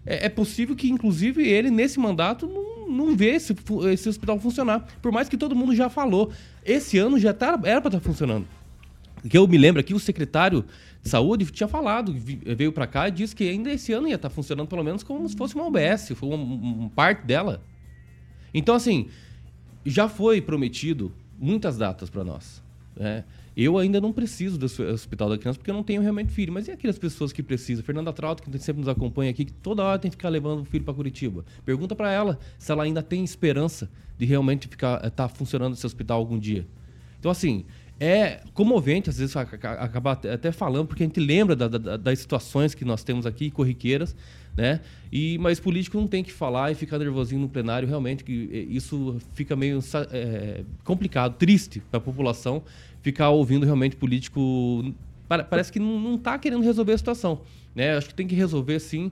É, 0.05 0.27
é 0.27 0.29
possível 0.29 0.73
que, 0.73 0.89
inclusive, 0.89 1.45
ele, 1.45 1.69
nesse 1.69 1.99
mandato, 1.99 2.47
não, 2.47 2.89
não 2.89 3.15
vê 3.17 3.31
esse, 3.31 3.53
esse 3.91 4.07
hospital 4.07 4.39
funcionar. 4.39 4.87
Por 5.01 5.11
mais 5.11 5.27
que 5.27 5.35
todo 5.35 5.53
mundo 5.53 5.75
já 5.75 5.89
falou. 5.89 6.31
Esse 6.63 6.97
ano 6.97 7.19
já 7.19 7.33
tá, 7.33 7.59
era 7.65 7.81
para 7.81 7.97
estar 7.97 7.99
funcionando. 7.99 8.47
Que 9.27 9.37
eu 9.37 9.47
me 9.47 9.57
lembro 9.57 9.79
aqui, 9.79 9.93
o 9.93 9.99
secretário 9.99 10.65
de 11.01 11.09
saúde 11.09 11.45
tinha 11.45 11.67
falado, 11.67 12.13
veio 12.13 12.71
para 12.71 12.87
cá 12.87 13.07
e 13.07 13.11
disse 13.11 13.35
que 13.35 13.47
ainda 13.47 13.71
esse 13.71 13.93
ano 13.93 14.07
ia 14.07 14.15
estar 14.15 14.29
funcionando 14.29 14.67
pelo 14.67 14.83
menos 14.83 15.03
como 15.03 15.27
se 15.27 15.35
fosse 15.35 15.55
uma 15.55 15.65
UBS, 15.65 16.13
foi 16.15 16.29
uma, 16.29 16.37
uma 16.37 16.89
parte 16.89 17.25
dela. 17.25 17.63
Então, 18.53 18.75
assim, 18.75 19.07
já 19.85 20.09
foi 20.09 20.41
prometido 20.41 21.11
muitas 21.39 21.77
datas 21.77 22.09
para 22.09 22.23
nós. 22.23 22.61
né? 22.95 23.23
Eu 23.55 23.77
ainda 23.77 23.99
não 23.99 24.13
preciso 24.13 24.57
do 24.57 24.65
hospital 24.65 25.29
da 25.29 25.37
criança 25.37 25.59
porque 25.59 25.69
eu 25.69 25.75
não 25.75 25.83
tenho 25.83 26.01
realmente 26.01 26.31
filho. 26.31 26.53
Mas 26.53 26.67
e 26.67 26.71
aquelas 26.71 26.97
pessoas 26.97 27.33
que 27.33 27.43
precisam? 27.43 27.83
Fernanda 27.83 28.13
Trauto, 28.13 28.43
que 28.43 28.59
sempre 28.59 28.79
nos 28.79 28.87
acompanha 28.87 29.29
aqui, 29.29 29.43
que 29.45 29.53
toda 29.53 29.83
hora 29.83 29.99
tem 29.99 30.09
que 30.09 30.15
ficar 30.15 30.29
levando 30.29 30.61
o 30.61 30.65
filho 30.65 30.85
para 30.85 30.93
Curitiba. 30.93 31.43
Pergunta 31.65 31.93
para 31.93 32.11
ela 32.11 32.39
se 32.57 32.71
ela 32.71 32.83
ainda 32.83 33.03
tem 33.03 33.23
esperança 33.23 33.89
de 34.17 34.25
realmente 34.25 34.67
ficar 34.67 35.09
tá 35.11 35.27
funcionando 35.27 35.73
esse 35.73 35.85
hospital 35.85 36.19
algum 36.19 36.39
dia. 36.39 36.65
Então, 37.19 37.29
assim, 37.29 37.65
é 38.03 38.41
comovente, 38.55 39.11
às 39.11 39.19
vezes, 39.19 39.35
acabar 39.35 40.19
até 40.33 40.51
falando, 40.51 40.87
porque 40.87 41.03
a 41.03 41.05
gente 41.05 41.19
lembra 41.19 41.55
da, 41.55 41.67
da, 41.67 41.97
das 41.97 42.17
situações 42.17 42.73
que 42.73 42.83
nós 42.83 43.03
temos 43.03 43.27
aqui, 43.27 43.51
corriqueiras, 43.51 44.15
né? 44.57 44.79
E, 45.11 45.37
mas 45.37 45.59
político 45.59 45.99
não 45.99 46.07
tem 46.07 46.23
que 46.23 46.33
falar 46.33 46.71
e 46.71 46.75
ficar 46.75 46.97
nervosinho 46.97 47.39
no 47.39 47.47
plenário, 47.47 47.87
realmente, 47.87 48.23
que 48.23 48.33
isso 48.71 49.17
fica 49.35 49.55
meio 49.55 49.79
é, 50.11 50.63
complicado, 50.83 51.35
triste 51.37 51.79
para 51.91 51.99
a 51.99 52.01
população 52.01 52.63
ficar 53.03 53.29
ouvindo 53.29 53.67
realmente 53.67 53.95
político. 53.95 54.95
Parece 55.29 55.71
que 55.71 55.79
não 55.79 56.15
está 56.15 56.39
querendo 56.39 56.63
resolver 56.63 56.93
a 56.93 56.97
situação. 56.97 57.41
Né? 57.75 57.95
Acho 57.95 58.07
que 58.07 58.15
tem 58.15 58.27
que 58.27 58.33
resolver, 58.33 58.79
sim, 58.79 59.11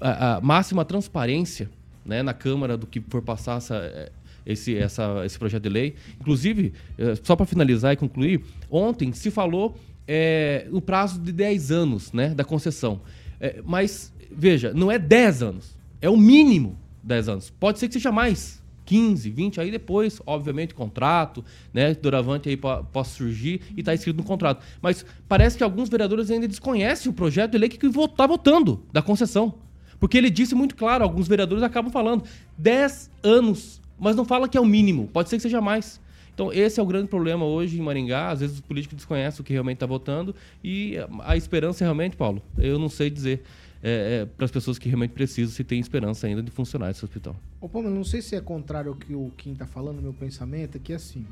a, 0.00 0.38
a 0.38 0.40
máxima 0.40 0.84
transparência 0.84 1.70
né, 2.04 2.24
na 2.24 2.34
Câmara 2.34 2.76
do 2.76 2.88
que 2.88 3.00
for 3.00 3.22
passar 3.22 3.58
essa, 3.58 4.10
esse, 4.48 4.74
essa, 4.74 5.22
esse 5.24 5.38
projeto 5.38 5.62
de 5.62 5.68
lei. 5.68 5.94
Inclusive, 6.18 6.72
é, 6.96 7.14
só 7.22 7.36
para 7.36 7.44
finalizar 7.44 7.92
e 7.92 7.96
concluir, 7.96 8.42
ontem 8.70 9.12
se 9.12 9.30
falou 9.30 9.76
é, 10.06 10.66
no 10.70 10.80
prazo 10.80 11.20
de 11.20 11.30
10 11.30 11.70
anos 11.70 12.12
né, 12.12 12.30
da 12.30 12.42
concessão. 12.42 13.02
É, 13.38 13.60
mas, 13.64 14.12
veja, 14.32 14.72
não 14.74 14.90
é 14.90 14.98
10 14.98 15.42
anos, 15.42 15.76
é 16.00 16.08
o 16.08 16.16
mínimo 16.16 16.78
10 17.02 17.28
anos. 17.28 17.50
Pode 17.50 17.78
ser 17.78 17.88
que 17.88 17.94
seja 17.94 18.10
mais. 18.10 18.58
15, 18.86 19.28
20, 19.28 19.60
aí 19.60 19.70
depois, 19.70 20.18
obviamente, 20.24 20.72
contrato, 20.72 21.44
né? 21.74 21.92
Doravante 21.92 22.48
aí 22.48 22.56
possa 22.56 23.10
surgir 23.10 23.60
e 23.76 23.80
está 23.80 23.92
escrito 23.92 24.16
no 24.16 24.24
contrato. 24.24 24.64
Mas 24.80 25.04
parece 25.28 25.58
que 25.58 25.62
alguns 25.62 25.90
vereadores 25.90 26.30
ainda 26.30 26.48
desconhecem 26.48 27.10
o 27.10 27.12
projeto 27.12 27.50
de 27.50 27.58
lei 27.58 27.68
que 27.68 27.86
está 27.86 28.26
votando 28.26 28.82
da 28.90 29.02
concessão. 29.02 29.56
Porque 30.00 30.16
ele 30.16 30.30
disse 30.30 30.54
muito 30.54 30.74
claro, 30.74 31.04
alguns 31.04 31.28
vereadores 31.28 31.62
acabam 31.62 31.92
falando 31.92 32.24
10 32.56 33.10
anos, 33.22 33.82
mas 33.98 34.16
não 34.16 34.24
fala 34.24 34.48
que 34.48 34.56
é 34.56 34.60
o 34.60 34.66
mínimo, 34.66 35.08
pode 35.08 35.28
ser 35.28 35.36
que 35.36 35.42
seja 35.42 35.60
mais. 35.60 36.00
Então, 36.32 36.52
esse 36.52 36.78
é 36.78 36.82
o 36.82 36.86
grande 36.86 37.08
problema 37.08 37.44
hoje 37.44 37.78
em 37.78 37.82
Maringá. 37.82 38.30
Às 38.30 38.38
vezes 38.38 38.56
os 38.56 38.60
políticos 38.60 38.94
desconhecem 38.96 39.40
o 39.40 39.44
que 39.44 39.52
realmente 39.52 39.76
está 39.76 39.86
votando 39.86 40.32
e 40.62 40.94
a 41.24 41.36
esperança 41.36 41.82
realmente, 41.82 42.16
Paulo, 42.16 42.40
eu 42.56 42.78
não 42.78 42.88
sei 42.88 43.10
dizer 43.10 43.42
é, 43.82 44.22
é, 44.22 44.24
para 44.24 44.44
as 44.44 44.50
pessoas 44.50 44.78
que 44.78 44.88
realmente 44.88 45.10
precisam, 45.10 45.52
se 45.52 45.64
tem 45.64 45.80
esperança 45.80 46.26
ainda 46.26 46.42
de 46.42 46.50
funcionar 46.50 46.90
esse 46.90 47.04
hospital. 47.04 47.34
Ô, 47.60 47.68
Paulo, 47.68 47.90
não 47.90 48.04
sei 48.04 48.22
se 48.22 48.36
é 48.36 48.40
contrário 48.40 48.90
ao 48.90 48.96
que 48.96 49.14
o 49.14 49.32
Kim 49.36 49.52
está 49.52 49.66
falando, 49.66 50.00
meu 50.00 50.12
pensamento 50.12 50.76
é 50.76 50.78
que 50.78 50.92
assim, 50.92 51.26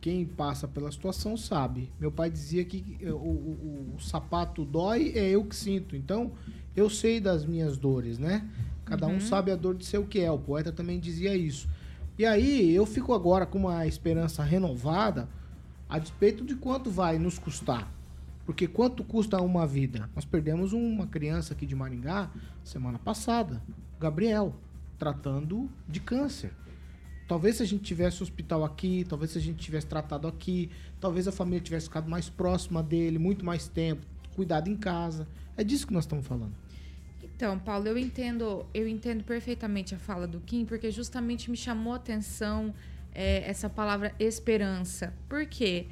quem 0.00 0.24
passa 0.24 0.68
pela 0.68 0.90
situação 0.92 1.36
sabe. 1.36 1.90
Meu 1.98 2.12
pai 2.12 2.30
dizia 2.30 2.64
que 2.64 2.98
o, 3.02 3.14
o, 3.14 3.94
o, 3.96 4.00
sapato 4.00 4.64
dói, 4.64 5.12
é 5.14 5.30
eu 5.30 5.44
que 5.44 5.56
sinto. 5.56 5.96
Então, 5.96 6.32
eu 6.76 6.90
sei 6.90 7.18
das 7.18 7.44
minhas 7.44 7.76
dores, 7.76 8.18
né? 8.18 8.46
Cada 8.84 9.06
uhum. 9.06 9.16
um 9.16 9.20
sabe 9.20 9.50
a 9.50 9.56
dor 9.56 9.74
de 9.74 9.84
ser 9.84 9.98
o 9.98 10.06
que 10.06 10.20
é. 10.20 10.30
O 10.30 10.38
poeta 10.38 10.70
também 10.70 11.00
dizia 11.00 11.34
isso. 11.34 11.68
E 12.18 12.24
aí, 12.24 12.74
eu 12.74 12.86
fico 12.86 13.12
agora 13.12 13.44
com 13.44 13.58
uma 13.58 13.86
esperança 13.86 14.42
renovada 14.42 15.28
a 15.88 15.98
despeito 15.98 16.44
de 16.44 16.54
quanto 16.54 16.90
vai 16.90 17.18
nos 17.18 17.38
custar. 17.38 17.92
Porque 18.44 18.68
quanto 18.68 19.02
custa 19.02 19.42
uma 19.42 19.66
vida? 19.66 20.08
Nós 20.14 20.24
perdemos 20.24 20.72
uma 20.72 21.06
criança 21.06 21.52
aqui 21.52 21.66
de 21.66 21.74
Maringá 21.74 22.30
semana 22.62 22.98
passada, 22.98 23.60
Gabriel, 23.98 24.54
tratando 24.98 25.68
de 25.88 25.98
câncer. 25.98 26.52
Talvez 27.26 27.56
se 27.56 27.64
a 27.64 27.66
gente 27.66 27.82
tivesse 27.82 28.22
hospital 28.22 28.64
aqui, 28.64 29.04
talvez 29.08 29.32
se 29.32 29.38
a 29.38 29.40
gente 29.40 29.58
tivesse 29.58 29.88
tratado 29.88 30.28
aqui, 30.28 30.70
talvez 31.00 31.26
a 31.26 31.32
família 31.32 31.60
tivesse 31.60 31.86
ficado 31.86 32.08
mais 32.08 32.28
próxima 32.28 32.84
dele, 32.84 33.18
muito 33.18 33.44
mais 33.44 33.66
tempo, 33.66 34.06
cuidado 34.36 34.70
em 34.70 34.76
casa. 34.76 35.26
É 35.56 35.64
disso 35.64 35.86
que 35.86 35.92
nós 35.92 36.04
estamos 36.04 36.24
falando. 36.24 36.54
Então, 37.36 37.58
Paulo, 37.58 37.86
eu 37.86 37.98
entendo, 37.98 38.64
eu 38.72 38.88
entendo 38.88 39.22
perfeitamente 39.22 39.94
a 39.94 39.98
fala 39.98 40.26
do 40.26 40.40
Kim, 40.40 40.64
porque 40.64 40.90
justamente 40.90 41.50
me 41.50 41.56
chamou 41.56 41.92
a 41.92 41.96
atenção 41.96 42.74
é, 43.14 43.44
essa 43.46 43.68
palavra 43.68 44.14
esperança. 44.18 45.12
Por 45.28 45.44
quê? 45.44 45.86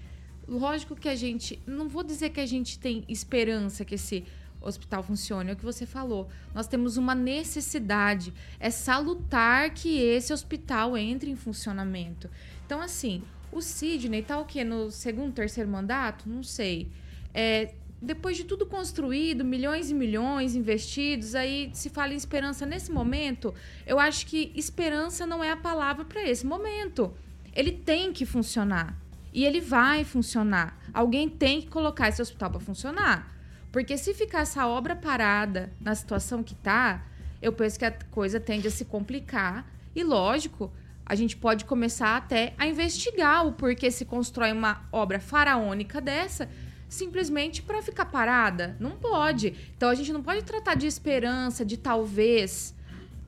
Lógico 0.49 0.97
que 0.97 1.07
a 1.07 1.15
gente. 1.15 1.63
Não 1.67 1.87
vou 1.87 2.03
dizer 2.03 2.31
que 2.31 2.41
a 2.41 2.47
gente 2.47 2.79
tem 2.79 3.05
esperança 3.11 3.85
que 3.85 3.95
esse 3.95 4.25
hospital 4.59 5.03
funcione, 5.03 5.51
é 5.51 5.53
o 5.53 5.57
que 5.57 5.65
você 5.67 5.85
falou. 5.85 6.31
Nós 6.55 6.67
temos 6.67 6.97
uma 6.97 7.15
necessidade. 7.15 8.33
É 8.59 8.71
salutar 8.71 9.69
que 9.75 10.01
esse 10.01 10.33
hospital 10.33 10.97
entre 10.97 11.31
em 11.31 11.37
funcionamento. 11.37 12.31
Então, 12.65 12.81
assim, 12.81 13.23
o 13.53 13.61
Sidney 13.61 14.23
tá 14.23 14.39
o 14.39 14.47
quê? 14.47 14.65
No 14.65 14.91
segundo, 14.91 15.35
terceiro 15.35 15.69
mandato? 15.69 16.27
Não 16.27 16.43
sei. 16.43 16.91
É, 17.35 17.75
depois 18.05 18.37
de 18.37 18.45
tudo 18.45 18.67
construído, 18.67 19.45
milhões 19.45 19.91
e 19.91 19.95
milhões 19.95 20.55
investidos, 20.55 21.35
aí 21.35 21.71
se 21.73 21.89
fala 21.91 22.13
em 22.13 22.17
esperança 22.17 22.67
nesse 22.67 22.93
momento, 22.93 23.55
eu 23.87 23.99
acho 23.99 24.27
que 24.27 24.53
esperança 24.55 25.27
não 25.27 25.43
é 25.43 25.51
a 25.51 25.57
palavra 25.57 26.05
para 26.05 26.23
esse 26.23 26.47
momento. 26.47 27.13
Ele 27.55 27.73
tem 27.73 28.13
que 28.13 28.27
funcionar. 28.27 28.97
E 29.33 29.45
ele 29.45 29.61
vai 29.61 30.05
funcionar. 30.05 30.79
Alguém 30.93 31.29
tem 31.29 31.61
que 31.61 31.67
colocar 31.67 32.09
esse 32.09 32.23
hospital 32.23 32.51
para 32.51 32.61
funcionar. 32.61 33.35
Porque 33.73 33.99
se 33.99 34.15
ficar 34.15 34.41
essa 34.41 34.69
obra 34.69 34.95
parada 34.95 35.73
na 35.81 35.95
situação 35.95 36.43
que 36.43 36.53
está, 36.53 37.05
eu 37.43 37.53
penso 37.53 37.79
que 37.79 37.85
a 37.85 37.91
coisa 37.91 38.39
tende 38.39 38.69
a 38.69 38.71
se 38.71 38.85
complicar. 38.85 39.67
E 39.95 40.05
lógico, 40.05 40.73
a 41.05 41.15
gente 41.15 41.37
pode 41.37 41.65
começar 41.65 42.17
até 42.17 42.55
a 42.57 42.67
investigar 42.67 43.47
o 43.47 43.53
porquê 43.53 43.91
se 43.91 44.05
constrói 44.05 44.53
uma 44.53 44.87
obra 44.93 45.19
faraônica 45.19 46.01
dessa 46.01 46.49
simplesmente 46.95 47.63
para 47.63 47.83
ficar 47.83 48.07
parada. 48.07 48.77
Não 48.81 48.93
pode. 48.93 49.55
Então 49.77 49.89
a 49.89 49.95
gente 49.95 50.13
não 50.13 50.23
pode 50.23 50.43
tratar 50.43 50.75
de 50.75 50.87
esperança, 50.87 51.65
de 51.65 51.77
talvez. 51.77 52.75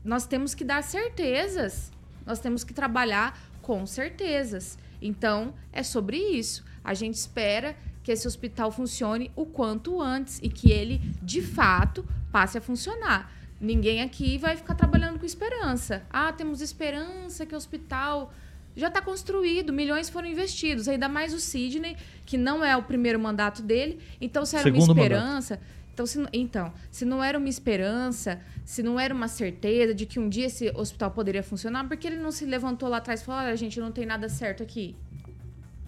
Nós 0.04 0.26
temos 0.26 0.54
que 0.54 0.64
dar 0.64 0.82
certezas. 0.82 1.92
Nós 2.24 2.38
temos 2.38 2.64
que 2.64 2.72
trabalhar 2.72 3.38
com 3.60 3.84
certezas. 3.86 4.78
Então, 5.02 5.54
é 5.72 5.82
sobre 5.82 6.16
isso. 6.16 6.64
A 6.82 6.94
gente 6.94 7.14
espera 7.14 7.76
que 8.02 8.12
esse 8.12 8.26
hospital 8.26 8.70
funcione 8.70 9.30
o 9.34 9.44
quanto 9.44 10.00
antes 10.00 10.38
e 10.42 10.48
que 10.48 10.70
ele, 10.70 10.98
de 11.20 11.42
fato, 11.42 12.06
passe 12.30 12.56
a 12.56 12.60
funcionar. 12.60 13.32
Ninguém 13.60 14.02
aqui 14.02 14.38
vai 14.38 14.56
ficar 14.56 14.74
trabalhando 14.74 15.18
com 15.18 15.26
esperança. 15.26 16.04
Ah, 16.10 16.32
temos 16.32 16.60
esperança 16.60 17.44
que 17.44 17.54
o 17.54 17.56
hospital 17.56 18.32
já 18.76 18.88
está 18.88 19.00
construído, 19.00 19.72
milhões 19.72 20.10
foram 20.10 20.28
investidos, 20.28 20.86
ainda 20.86 21.08
mais 21.08 21.32
o 21.32 21.40
Sidney, 21.40 21.96
que 22.26 22.36
não 22.36 22.64
é 22.64 22.76
o 22.76 22.82
primeiro 22.82 23.18
mandato 23.18 23.62
dele. 23.62 23.98
Então, 24.20 24.44
se 24.44 24.54
era 24.56 24.64
Segundo 24.64 24.92
uma 24.92 25.00
esperança. 25.00 25.54
Mandato. 25.54 25.76
Então 25.96 26.04
se, 26.04 26.22
então, 26.30 26.74
se 26.90 27.06
não 27.06 27.24
era 27.24 27.38
uma 27.38 27.48
esperança, 27.48 28.38
se 28.66 28.82
não 28.82 29.00
era 29.00 29.14
uma 29.14 29.28
certeza 29.28 29.94
de 29.94 30.04
que 30.04 30.20
um 30.20 30.28
dia 30.28 30.44
esse 30.44 30.68
hospital 30.76 31.10
poderia 31.10 31.42
funcionar, 31.42 31.88
por 31.88 31.96
que 31.96 32.06
ele 32.06 32.18
não 32.18 32.30
se 32.30 32.44
levantou 32.44 32.86
lá 32.86 32.98
atrás 32.98 33.22
e 33.22 33.24
falou: 33.24 33.40
olha, 33.40 33.50
a 33.50 33.56
gente 33.56 33.80
não 33.80 33.90
tem 33.90 34.04
nada 34.04 34.28
certo 34.28 34.62
aqui? 34.62 34.94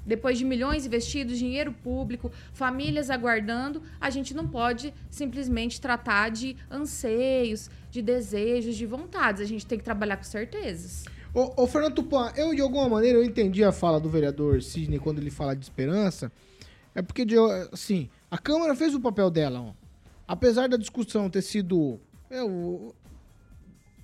Depois 0.07 0.39
de 0.39 0.47
milhões 0.47 0.87
investidos, 0.87 1.39
dinheiro 1.39 1.71
público, 1.71 2.33
famílias 2.55 3.11
aguardando, 3.11 3.83
a 4.01 4.09
gente 4.09 4.33
não 4.33 4.49
pode 4.49 4.95
simplesmente 5.11 5.79
tratar 5.79 6.31
de 6.31 6.57
anseios, 6.71 7.71
de 7.91 8.01
desejos, 8.01 8.77
de 8.77 8.87
vontades. 8.87 9.43
A 9.43 9.45
gente 9.45 9.67
tem 9.67 9.77
que 9.77 9.85
trabalhar 9.85 10.17
com 10.17 10.23
certezas. 10.23 11.05
Ô, 11.39 11.63
ô 11.63 11.67
Fernando 11.67 11.95
Tupan, 11.95 12.33
eu 12.37 12.55
de 12.55 12.61
alguma 12.61 12.89
maneira 12.89 13.19
eu 13.19 13.25
entendi 13.25 13.63
a 13.63 13.71
fala 13.71 14.01
do 14.01 14.09
vereador 14.09 14.61
Sidney 14.63 14.99
quando 14.99 15.19
ele 15.19 15.31
fala 15.31 15.55
de 15.55 15.65
esperança. 15.65 16.33
É 16.95 17.03
porque, 17.03 17.25
assim, 17.73 18.09
a 18.31 18.37
Câmara 18.37 18.75
fez 18.75 18.95
o 18.95 19.01
papel 19.01 19.31
dela, 19.31 19.61
ó 19.61 19.89
apesar 20.29 20.69
da 20.69 20.77
discussão 20.77 21.31
ter 21.31 21.41
sido 21.41 21.99
é, 22.29 22.43
o, 22.43 22.95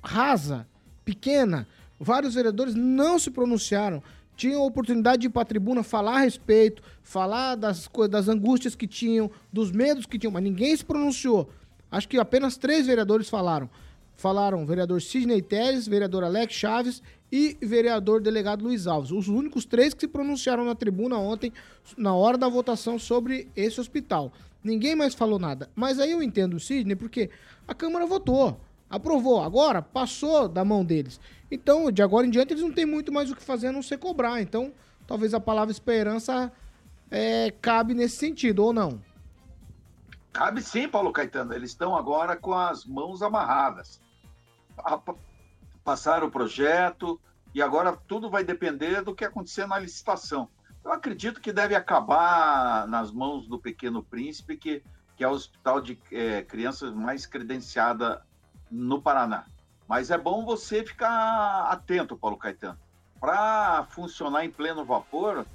rasa, 0.03 0.67
pequena, 1.05 1.69
vários 2.01 2.35
vereadores 2.35 2.75
não 2.75 3.19
se 3.19 3.31
pronunciaram. 3.31 4.03
Tinham 4.35 4.63
a 4.63 4.67
oportunidade 4.67 5.21
de 5.21 5.27
ir 5.27 5.31
para 5.31 5.43
a 5.43 5.45
tribuna 5.45 5.83
falar 5.83 6.17
a 6.17 6.21
respeito, 6.21 6.83
falar 7.03 7.55
das, 7.55 7.89
das 8.11 8.27
angústias 8.27 8.75
que 8.75 8.87
tinham, 8.87 9.31
dos 9.53 9.71
medos 9.71 10.07
que 10.07 10.19
tinham, 10.19 10.33
mas 10.33 10.43
ninguém 10.43 10.75
se 10.75 10.85
pronunciou. 10.85 11.51
Acho 11.93 12.09
que 12.09 12.19
apenas 12.19 12.57
três 12.57 12.87
vereadores 12.87 13.29
falaram. 13.29 13.69
Falaram 14.17 14.65
vereador 14.65 15.01
Sidney 15.03 15.43
Teres, 15.43 15.87
vereador 15.87 16.25
Alex 16.25 16.55
Chaves 16.55 17.03
e 17.31 17.57
vereador 17.61 18.21
delegado 18.21 18.65
Luiz 18.65 18.87
Alves. 18.87 19.11
Os 19.11 19.29
únicos 19.29 19.65
três 19.65 19.93
que 19.93 20.01
se 20.01 20.09
pronunciaram 20.09 20.65
na 20.65 20.75
tribuna 20.75 21.19
ontem, 21.19 21.53
na 21.97 22.15
hora 22.15 22.39
da 22.39 22.49
votação 22.49 22.99
sobre 22.99 23.49
esse 23.57 23.81
hospital. 23.81 24.33
Ninguém 24.63 24.95
mais 24.95 25.15
falou 25.15 25.39
nada. 25.39 25.69
Mas 25.75 25.99
aí 25.99 26.13
eu 26.13 26.23
entendo 26.23 26.55
o 26.55 26.61
Sidney 26.61 26.97
porque 26.97 27.31
a 27.67 27.75
Câmara 27.75 28.07
votou, 28.07 28.61
aprovou. 28.89 29.43
Agora 29.43 29.83
passou 29.83 30.49
da 30.49 30.65
mão 30.65 30.85
deles. 30.85 31.21
Então, 31.51 31.91
de 31.91 32.03
agora 32.03 32.27
em 32.27 32.31
diante, 32.31 32.53
eles 32.53 32.63
não 32.63 32.73
têm 32.73 32.87
muito 32.87 33.13
mais 33.13 33.31
o 33.31 33.37
que 33.37 33.43
fazer 33.43 33.69
a 33.69 33.73
não 33.73 33.83
ser 33.83 33.99
cobrar. 33.99 34.41
Então, 34.41 34.73
talvez 35.07 35.35
a 35.35 35.41
palavra 35.41 35.71
esperança 35.71 36.53
é, 37.11 37.53
cabe 37.61 37.95
nesse 37.95 38.17
sentido, 38.17 38.65
ou 38.65 38.73
não? 38.73 39.01
Cabe 40.33 40.63
sim, 40.63 40.89
Paulo 40.89 41.13
Caetano. 41.13 41.55
Eles 41.55 41.71
estão 41.71 41.95
agora 41.95 42.37
com 42.37 42.53
as 42.55 42.85
mãos 42.85 43.23
amarradas. 43.23 44.01
Passaram 45.85 46.29
o 46.29 46.31
projeto 46.31 47.21
e 47.55 47.63
agora 47.63 47.97
tudo 48.09 48.31
vai 48.31 48.43
depender 48.43 49.03
do 49.03 49.15
que 49.15 49.25
acontecer 49.25 49.67
na 49.67 49.79
licitação. 49.79 50.49
Eu 50.85 50.93
acredito 50.93 51.41
que 51.41 51.53
deve 51.53 51.75
acabar 51.75 52.87
nas 52.89 53.13
mãos 53.13 53.47
do 53.47 53.59
Pequeno 53.59 54.03
Príncipe, 54.03 54.57
que, 54.57 54.83
que 55.17 55.23
é 55.23 55.29
o 55.29 55.33
hospital 55.33 55.81
de 55.81 55.99
é, 56.11 56.43
crianças 56.43 56.93
mais 56.93 57.27
credenciada 57.27 58.23
no 58.71 59.01
Paraná. 59.01 59.47
Mas 59.87 60.11
é 60.11 60.19
bom 60.19 60.45
você 60.45 60.85
ficar 60.85 61.69
atento, 61.71 62.17
Paulo 62.17 62.37
Caetano. 62.37 62.79
Para 63.21 63.85
funcionar 63.85 64.45
em 64.45 64.51
pleno 64.51 64.85
vapor, 64.85 65.47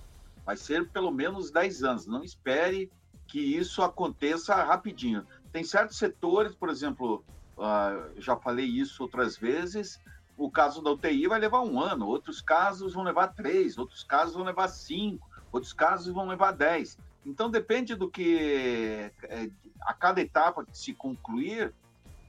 vai 0.46 0.58
ser 0.58 0.90
pelo 0.90 1.12
menos 1.12 1.52
10 1.52 1.84
anos. 1.84 2.08
Não 2.08 2.24
espere 2.24 2.92
que 3.28 3.40
isso 3.40 3.84
aconteça 3.84 4.56
rapidinho. 4.56 5.26
Tem 5.52 5.64
certos 5.64 5.98
setores, 5.98 6.56
por 6.56 6.70
exemplo, 6.70 7.24
uh, 7.58 8.20
já 8.20 8.36
falei 8.36 8.66
isso 8.66 9.04
outras 9.04 9.38
vezes, 9.38 10.00
o 10.40 10.50
caso 10.50 10.82
da 10.82 10.92
UTI 10.92 11.28
vai 11.28 11.38
levar 11.38 11.62
um 11.62 11.80
ano, 11.80 12.08
outros 12.08 12.42
casos 12.42 12.94
vão 12.94 13.04
levar 13.04 13.28
três, 13.28 13.78
outros 13.78 14.04
casos 14.04 14.34
vão 14.34 14.46
levar 14.46 14.70
cinco, 14.70 15.30
outros 15.52 15.74
casos 15.74 16.14
vão 16.14 16.28
levar 16.28 16.54
dez. 16.54 16.98
Então 17.26 17.50
depende 17.50 17.94
do 17.94 18.10
que 18.10 19.12
é, 19.24 19.50
a 19.82 19.94
cada 19.94 20.22
etapa 20.22 20.66
que 20.66 20.78
se 20.78 20.94
concluir 20.94 21.74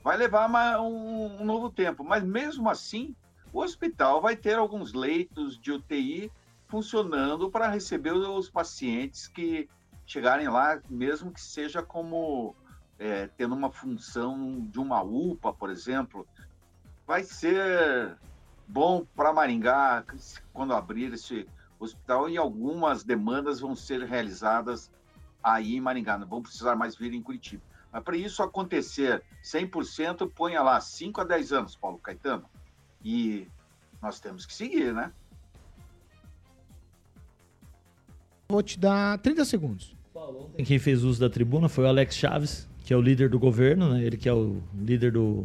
vai 0.03 0.17
levar 0.17 0.49
um, 0.81 1.41
um 1.41 1.45
novo 1.45 1.71
tempo. 1.71 2.03
Mas 2.03 2.25
mesmo 2.25 2.69
assim, 2.69 3.15
o 3.53 3.61
hospital 3.61 4.21
vai 4.21 4.35
ter 4.35 4.59
alguns 4.59 4.93
leitos 4.93 5.57
de 5.57 5.71
UTI 5.71 6.33
funcionando 6.67 7.49
para 7.49 7.69
receber 7.69 8.13
os 8.13 8.51
pacientes 8.51 9.29
que 9.29 9.69
chegarem 10.05 10.49
lá, 10.49 10.81
mesmo 10.89 11.31
que 11.31 11.41
seja 11.41 11.81
como 11.81 12.57
é, 12.99 13.29
tendo 13.29 13.55
uma 13.55 13.71
função 13.71 14.67
de 14.67 14.79
uma 14.79 15.01
UPA, 15.03 15.53
por 15.53 15.71
exemplo, 15.71 16.27
vai 17.11 17.25
ser 17.25 18.17
bom 18.69 19.05
para 19.17 19.33
Maringá 19.33 20.05
quando 20.53 20.73
abrir 20.73 21.13
esse 21.13 21.45
hospital 21.77 22.31
e 22.31 22.39
algumas 22.39 23.03
demandas 23.03 23.59
vão 23.59 23.75
ser 23.75 24.05
realizadas 24.05 24.93
aí 25.43 25.75
em 25.75 25.81
Maringá, 25.81 26.17
não 26.17 26.29
vão 26.29 26.41
precisar 26.41 26.77
mais 26.77 26.95
vir 26.95 27.13
em 27.13 27.21
Curitiba. 27.21 27.65
Mas 27.93 28.05
para 28.05 28.17
isso 28.17 28.45
acontecer 28.45 29.25
100%, 29.43 30.31
ponha 30.33 30.63
lá 30.63 30.81
5 30.81 31.21
a 31.21 31.25
10 31.25 31.53
anos, 31.53 31.75
Paulo 31.75 31.99
Caetano. 31.99 32.45
E 33.05 33.49
nós 34.01 34.21
temos 34.21 34.47
que 34.47 34.55
seguir, 34.55 34.95
né? 34.95 35.13
Vou 38.49 38.63
te 38.63 38.79
dar 38.79 39.19
30 39.19 39.45
segundos. 39.47 39.97
Quem 40.65 40.79
fez 40.79 41.03
uso 41.03 41.19
da 41.19 41.29
tribuna 41.29 41.69
foi 41.69 41.83
o 41.83 41.89
Alex 41.89 42.15
Chaves, 42.15 42.69
que 42.85 42.95
é 42.95 42.97
o 42.97 43.01
líder 43.03 43.29
do 43.29 43.39
governo, 43.41 43.95
né? 43.95 44.05
ele 44.05 44.17
que 44.17 44.29
é 44.29 44.33
o 44.33 44.63
líder 44.73 45.11
do, 45.11 45.45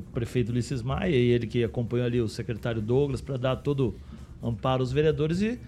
do 0.00 0.10
prefeito 0.12 0.50
Ulisses 0.50 0.82
Maia 0.82 1.10
e 1.10 1.30
ele 1.30 1.46
que 1.46 1.64
acompanhou 1.64 2.06
ali 2.06 2.20
o 2.20 2.28
secretário 2.28 2.80
Douglas 2.80 3.20
para 3.20 3.36
dar 3.36 3.56
todo 3.56 3.94
amparo 4.42 4.82
aos 4.82 4.92
vereadores 4.92 5.40
e 5.40 5.58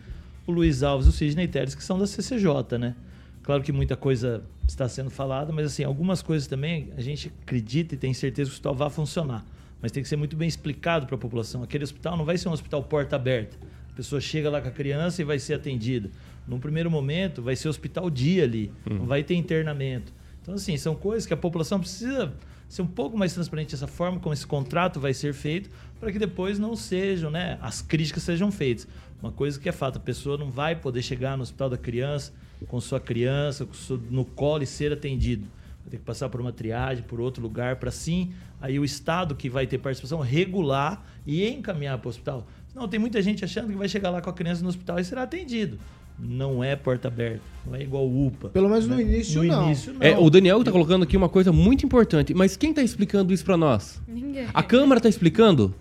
o 0.46 0.52
Luiz 0.52 0.82
Alves 0.82 1.06
e 1.06 1.10
o 1.10 1.12
Sidney 1.12 1.48
Teres 1.48 1.74
que 1.74 1.82
são 1.82 1.98
da 1.98 2.06
CCJ, 2.06 2.78
né? 2.78 2.94
Claro 3.42 3.62
que 3.62 3.72
muita 3.72 3.96
coisa 3.96 4.42
está 4.66 4.88
sendo 4.88 5.10
falada, 5.10 5.52
mas 5.52 5.66
assim, 5.66 5.82
algumas 5.82 6.20
coisas 6.20 6.46
também 6.46 6.92
a 6.96 7.00
gente 7.00 7.32
acredita 7.42 7.94
e 7.94 7.98
tem 7.98 8.12
certeza 8.12 8.50
que 8.50 8.52
o 8.52 8.54
hospital 8.54 8.74
vai 8.74 8.90
funcionar, 8.90 9.44
mas 9.80 9.90
tem 9.90 10.02
que 10.02 10.08
ser 10.08 10.16
muito 10.16 10.36
bem 10.36 10.46
explicado 10.46 11.06
para 11.06 11.14
a 11.14 11.18
população. 11.18 11.62
Aquele 11.62 11.84
hospital 11.84 12.16
não 12.16 12.24
vai 12.24 12.36
ser 12.36 12.48
um 12.48 12.52
hospital 12.52 12.82
porta 12.82 13.16
aberta. 13.16 13.56
A 13.90 13.96
pessoa 13.96 14.20
chega 14.20 14.50
lá 14.50 14.60
com 14.60 14.68
a 14.68 14.70
criança 14.70 15.22
e 15.22 15.24
vai 15.24 15.38
ser 15.38 15.54
atendida. 15.54 16.10
Num 16.46 16.60
primeiro 16.60 16.90
momento, 16.90 17.42
vai 17.42 17.56
ser 17.56 17.68
hospital 17.68 18.08
dia 18.10 18.44
ali, 18.44 18.70
não 18.86 19.06
vai 19.06 19.22
ter 19.22 19.34
internamento. 19.34 20.12
Então, 20.40 20.54
assim, 20.54 20.76
são 20.76 20.94
coisas 20.94 21.26
que 21.26 21.34
a 21.34 21.36
população 21.36 21.78
precisa 21.78 22.32
ser 22.68 22.82
um 22.82 22.86
pouco 22.86 23.16
mais 23.16 23.32
transparente 23.32 23.70
dessa 23.70 23.86
forma, 23.86 24.20
como 24.20 24.32
esse 24.32 24.46
contrato 24.46 25.00
vai 25.00 25.14
ser 25.14 25.32
feito, 25.32 25.70
para 25.98 26.12
que 26.12 26.18
depois 26.18 26.58
não 26.58 26.76
sejam, 26.76 27.30
né, 27.30 27.58
as 27.62 27.80
críticas 27.80 28.22
sejam 28.22 28.52
feitas. 28.52 28.86
Uma 29.22 29.32
coisa 29.32 29.58
que 29.58 29.68
é 29.68 29.72
fato, 29.72 29.96
a 29.96 30.00
pessoa 30.00 30.36
não 30.36 30.50
vai 30.50 30.76
poder 30.76 31.02
chegar 31.02 31.36
no 31.36 31.42
hospital 31.42 31.70
da 31.70 31.78
criança 31.78 32.32
com 32.66 32.80
sua 32.80 33.00
criança 33.00 33.64
com 33.64 33.74
no 34.10 34.24
colo 34.24 34.62
e 34.62 34.66
ser 34.66 34.92
atendido. 34.92 35.46
Vai 35.82 35.90
ter 35.92 35.96
que 35.98 36.04
passar 36.04 36.28
por 36.28 36.40
uma 36.40 36.52
triagem, 36.52 37.04
por 37.04 37.20
outro 37.20 37.42
lugar, 37.42 37.76
para 37.76 37.90
sim, 37.90 38.32
aí 38.60 38.78
o 38.78 38.84
Estado 38.84 39.34
que 39.34 39.48
vai 39.48 39.66
ter 39.66 39.78
participação 39.78 40.20
regular 40.20 41.04
e 41.26 41.48
encaminhar 41.48 41.98
para 41.98 42.08
o 42.08 42.10
hospital. 42.10 42.46
Não, 42.74 42.86
tem 42.86 43.00
muita 43.00 43.22
gente 43.22 43.44
achando 43.44 43.68
que 43.68 43.76
vai 43.76 43.88
chegar 43.88 44.10
lá 44.10 44.20
com 44.20 44.30
a 44.30 44.32
criança 44.32 44.62
no 44.62 44.68
hospital 44.68 44.98
e 44.98 45.04
será 45.04 45.22
atendido 45.22 45.78
não 46.18 46.62
é 46.62 46.74
porta 46.74 47.08
aberta, 47.08 47.42
não 47.66 47.76
é 47.76 47.82
igual 47.82 48.06
UPA. 48.06 48.48
Pelo 48.48 48.68
menos 48.68 48.86
né? 48.86 48.96
no 48.96 49.00
início 49.00 49.42
no 49.42 49.48
não. 49.48 49.66
Início, 49.66 49.92
não. 49.94 50.02
É, 50.02 50.18
o 50.18 50.28
Daniel 50.28 50.58
está 50.58 50.72
colocando 50.72 51.04
aqui 51.04 51.16
uma 51.16 51.28
coisa 51.28 51.52
muito 51.52 51.86
importante, 51.86 52.34
mas 52.34 52.56
quem 52.56 52.70
está 52.70 52.82
explicando 52.82 53.32
isso 53.32 53.44
para 53.44 53.56
nós? 53.56 54.00
Ninguém. 54.06 54.46
A 54.52 54.62
Câmara 54.62 54.98
está 54.98 55.08
explicando? 55.08 55.74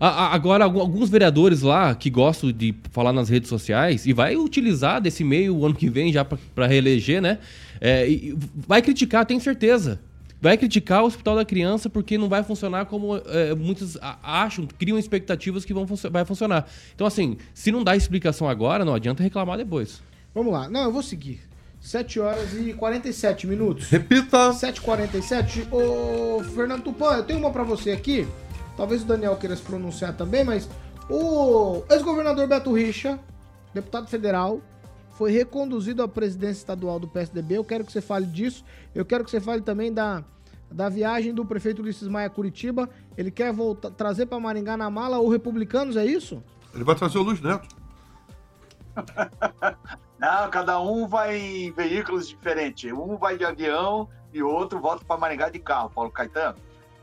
A, 0.00 0.08
a, 0.08 0.34
agora, 0.34 0.64
alguns 0.64 1.10
vereadores 1.10 1.62
lá 1.62 1.94
que 1.94 2.08
gostam 2.08 2.50
de 2.50 2.74
falar 2.90 3.12
nas 3.12 3.28
redes 3.28 3.48
sociais 3.48 4.06
e 4.06 4.12
vai 4.12 4.36
utilizar 4.36 5.00
desse 5.00 5.22
meio 5.22 5.56
o 5.56 5.66
ano 5.66 5.74
que 5.74 5.90
vem 5.90 6.12
já 6.12 6.24
para 6.24 6.66
reeleger, 6.66 7.20
né? 7.20 7.38
É, 7.80 8.08
vai 8.66 8.80
criticar, 8.80 9.26
tenho 9.26 9.40
certeza 9.40 10.00
vai 10.42 10.58
criticar 10.58 11.04
o 11.04 11.06
Hospital 11.06 11.36
da 11.36 11.44
Criança 11.44 11.88
porque 11.88 12.18
não 12.18 12.28
vai 12.28 12.42
funcionar 12.42 12.86
como 12.86 13.16
é, 13.16 13.54
muitos 13.54 13.96
acham, 14.22 14.66
criam 14.66 14.98
expectativas 14.98 15.64
que 15.64 15.72
vão 15.72 15.86
fun 15.86 15.94
vai 16.10 16.24
funcionar. 16.24 16.66
Então, 16.92 17.06
assim, 17.06 17.36
se 17.54 17.70
não 17.70 17.84
dá 17.84 17.94
explicação 17.94 18.48
agora, 18.48 18.84
não 18.84 18.92
adianta 18.92 19.22
reclamar 19.22 19.56
depois. 19.56 20.02
Vamos 20.34 20.52
lá. 20.52 20.68
Não, 20.68 20.82
eu 20.82 20.92
vou 20.92 21.02
seguir. 21.02 21.40
7 21.80 22.18
horas 22.18 22.54
e 22.54 22.72
47 22.72 23.46
minutos. 23.46 23.88
Repita! 23.88 24.50
7h47. 24.50 25.72
Ô, 25.72 26.42
Fernando 26.42 26.82
Tupan, 26.82 27.18
eu 27.18 27.22
tenho 27.22 27.38
uma 27.38 27.50
para 27.50 27.62
você 27.62 27.92
aqui. 27.92 28.26
Talvez 28.76 29.02
o 29.02 29.06
Daniel 29.06 29.36
queira 29.36 29.54
se 29.54 29.62
pronunciar 29.62 30.16
também, 30.16 30.42
mas 30.42 30.68
o 31.08 31.82
ex-governador 31.90 32.48
Beto 32.48 32.72
Richa, 32.72 33.18
deputado 33.74 34.08
federal, 34.08 34.60
foi 35.12 35.30
reconduzido 35.30 36.02
à 36.02 36.08
presidência 36.08 36.60
estadual 36.60 36.98
do 36.98 37.08
PSDB. 37.08 37.56
Eu 37.58 37.64
quero 37.64 37.84
que 37.84 37.92
você 37.92 38.00
fale 38.00 38.26
disso. 38.26 38.64
Eu 38.94 39.04
quero 39.04 39.24
que 39.24 39.30
você 39.30 39.40
fale 39.40 39.62
também 39.62 39.92
da, 39.92 40.24
da 40.70 40.88
viagem 40.88 41.34
do 41.34 41.44
prefeito 41.44 41.82
Ulisses 41.82 42.08
Maia 42.08 42.30
Curitiba. 42.30 42.88
Ele 43.16 43.30
quer 43.30 43.52
voltar, 43.52 43.90
trazer 43.90 44.26
para 44.26 44.40
Maringá 44.40 44.76
na 44.76 44.90
mala 44.90 45.18
o 45.18 45.28
Republicanos, 45.28 45.96
é 45.96 46.04
isso? 46.04 46.42
Ele 46.74 46.84
vai 46.84 46.94
trazer 46.94 47.18
o 47.18 47.22
Luiz 47.22 47.40
Neto. 47.40 47.68
Não, 50.18 50.50
cada 50.50 50.80
um 50.80 51.06
vai 51.06 51.36
em 51.36 51.72
veículos 51.72 52.28
diferentes. 52.28 52.90
Um 52.92 53.16
vai 53.16 53.36
de 53.36 53.44
avião 53.44 54.08
e 54.32 54.42
o 54.42 54.48
outro 54.48 54.80
volta 54.80 55.04
para 55.04 55.18
Maringá 55.18 55.48
de 55.48 55.58
carro, 55.58 55.90
Paulo 55.90 56.10
Caetano. 56.10 56.56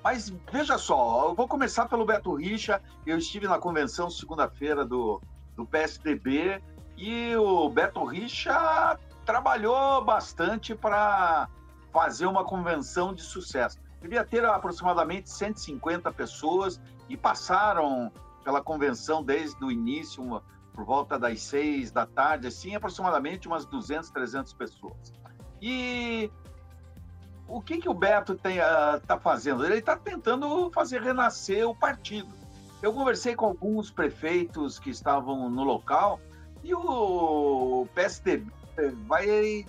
Mas 0.03 0.33
veja 0.51 0.77
só, 0.77 1.27
eu 1.29 1.35
vou 1.35 1.47
começar 1.47 1.87
pelo 1.87 2.05
Beto 2.05 2.33
Richa. 2.33 2.81
Eu 3.05 3.17
estive 3.17 3.47
na 3.47 3.59
convenção 3.59 4.09
segunda-feira 4.09 4.85
do, 4.85 5.21
do 5.55 5.65
PSDB 5.65 6.61
e 6.99 7.33
o 7.37 7.69
Beto 7.69 8.03
Richa 8.03 8.99
trabalhou 9.25 10.03
bastante 10.03 10.75
para 10.75 11.47
fazer 11.93 12.25
uma 12.25 12.43
convenção 12.43 13.13
de 13.13 13.21
sucesso. 13.21 13.79
Devia 14.01 14.25
ter 14.25 14.43
aproximadamente 14.43 15.29
150 15.29 16.11
pessoas 16.11 16.79
e 17.07 17.15
passaram 17.15 18.11
pela 18.43 18.61
convenção 18.61 19.23
desde 19.23 19.63
o 19.63 19.71
início, 19.71 20.21
uma, 20.21 20.43
por 20.73 20.83
volta 20.83 21.17
das 21.17 21.41
seis 21.41 21.89
da 21.89 22.05
tarde, 22.05 22.47
assim, 22.47 22.75
aproximadamente 22.75 23.47
umas 23.47 23.65
200, 23.65 24.09
300 24.09 24.53
pessoas. 24.53 25.13
E 25.61 26.29
o 27.47 27.61
que, 27.61 27.77
que 27.77 27.87
o 27.87 27.93
Beto 27.93 28.33
está 28.33 29.15
uh, 29.15 29.19
fazendo? 29.19 29.65
Ele 29.65 29.75
está 29.75 29.95
tentando 29.95 30.69
fazer 30.71 31.01
renascer 31.01 31.67
o 31.67 31.73
partido. 31.73 32.29
Eu 32.81 32.93
conversei 32.93 33.35
com 33.35 33.45
alguns 33.45 33.89
prefeitos 33.89 34.79
que 34.79 34.89
estavam 34.89 35.49
no 35.49 35.63
local 35.63 36.19
e 36.63 36.73
o 36.73 37.87
PSDB 37.93 38.51
vai, 39.07 39.65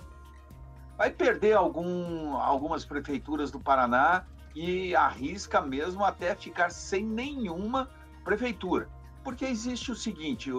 vai 0.97 1.11
perder 1.11 1.53
algum, 1.53 2.35
algumas 2.35 2.85
prefeituras 2.85 3.51
do 3.51 3.59
Paraná 3.59 4.25
e 4.55 4.95
arrisca 4.95 5.61
mesmo 5.61 6.03
até 6.03 6.35
ficar 6.35 6.69
sem 6.69 7.05
nenhuma 7.05 7.89
prefeitura. 8.23 8.89
Porque 9.23 9.45
existe 9.45 9.91
o 9.91 9.95
seguinte: 9.95 10.51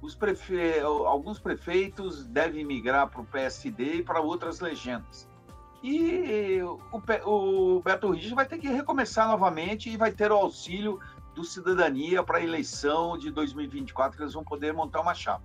os 0.00 0.14
prefe... 0.14 0.80
alguns 0.80 1.38
prefeitos 1.38 2.24
devem 2.26 2.64
migrar 2.64 3.08
para 3.08 3.20
o 3.20 3.26
PSD 3.26 3.96
e 3.96 4.02
para 4.02 4.20
outras 4.20 4.60
legendas. 4.60 5.28
E 5.82 6.60
o, 6.62 7.76
o 7.76 7.80
Beto 7.80 8.10
Richa 8.10 8.34
vai 8.34 8.46
ter 8.46 8.58
que 8.58 8.68
recomeçar 8.68 9.28
novamente 9.28 9.90
e 9.90 9.96
vai 9.96 10.10
ter 10.10 10.32
o 10.32 10.36
auxílio 10.36 10.98
do 11.34 11.44
Cidadania 11.44 12.22
para 12.22 12.38
a 12.38 12.42
eleição 12.42 13.16
de 13.18 13.30
2024, 13.30 14.16
que 14.16 14.22
eles 14.22 14.32
vão 14.32 14.42
poder 14.42 14.72
montar 14.72 15.02
uma 15.02 15.14
chapa. 15.14 15.44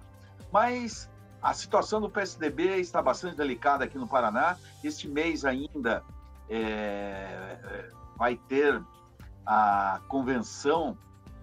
Mas 0.51 1.09
a 1.41 1.53
situação 1.53 2.01
do 2.01 2.09
PSDB 2.09 2.77
está 2.77 3.01
bastante 3.01 3.37
delicada 3.37 3.85
aqui 3.85 3.97
no 3.97 4.07
Paraná. 4.07 4.57
Este 4.83 5.07
mês 5.07 5.45
ainda 5.45 6.03
é, 6.49 6.59
é, 6.59 7.89
vai 8.17 8.35
ter 8.35 8.81
a 9.45 10.01
convenção 10.07 10.97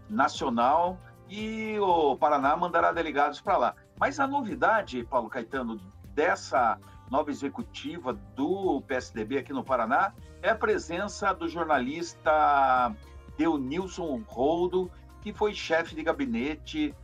nacional 0.09 0.99
e 1.29 1.79
o 1.81 2.17
Paraná 2.17 2.57
mandará 2.57 2.93
delegados 2.93 3.41
para 3.41 3.57
lá. 3.57 3.75
Mas 3.99 4.21
a 4.21 4.27
novidade, 4.27 5.05
Paulo 5.05 5.29
Caetano, 5.29 5.81
dessa 6.15 6.79
nova 7.11 7.31
executiva 7.31 8.13
do 8.35 8.83
PSDB 8.83 9.39
aqui 9.39 9.53
no 9.53 9.65
Paraná 9.65 10.13
é 10.43 10.51
a 10.51 10.55
presença 10.55 11.33
do 11.33 11.49
jornalista 11.49 12.95
Deunilson 13.37 14.23
Roldo, 14.27 14.91
que 15.23 15.33
foi 15.33 15.55
chefe 15.55 15.95
de 15.95 16.03
gabinete 16.03 16.95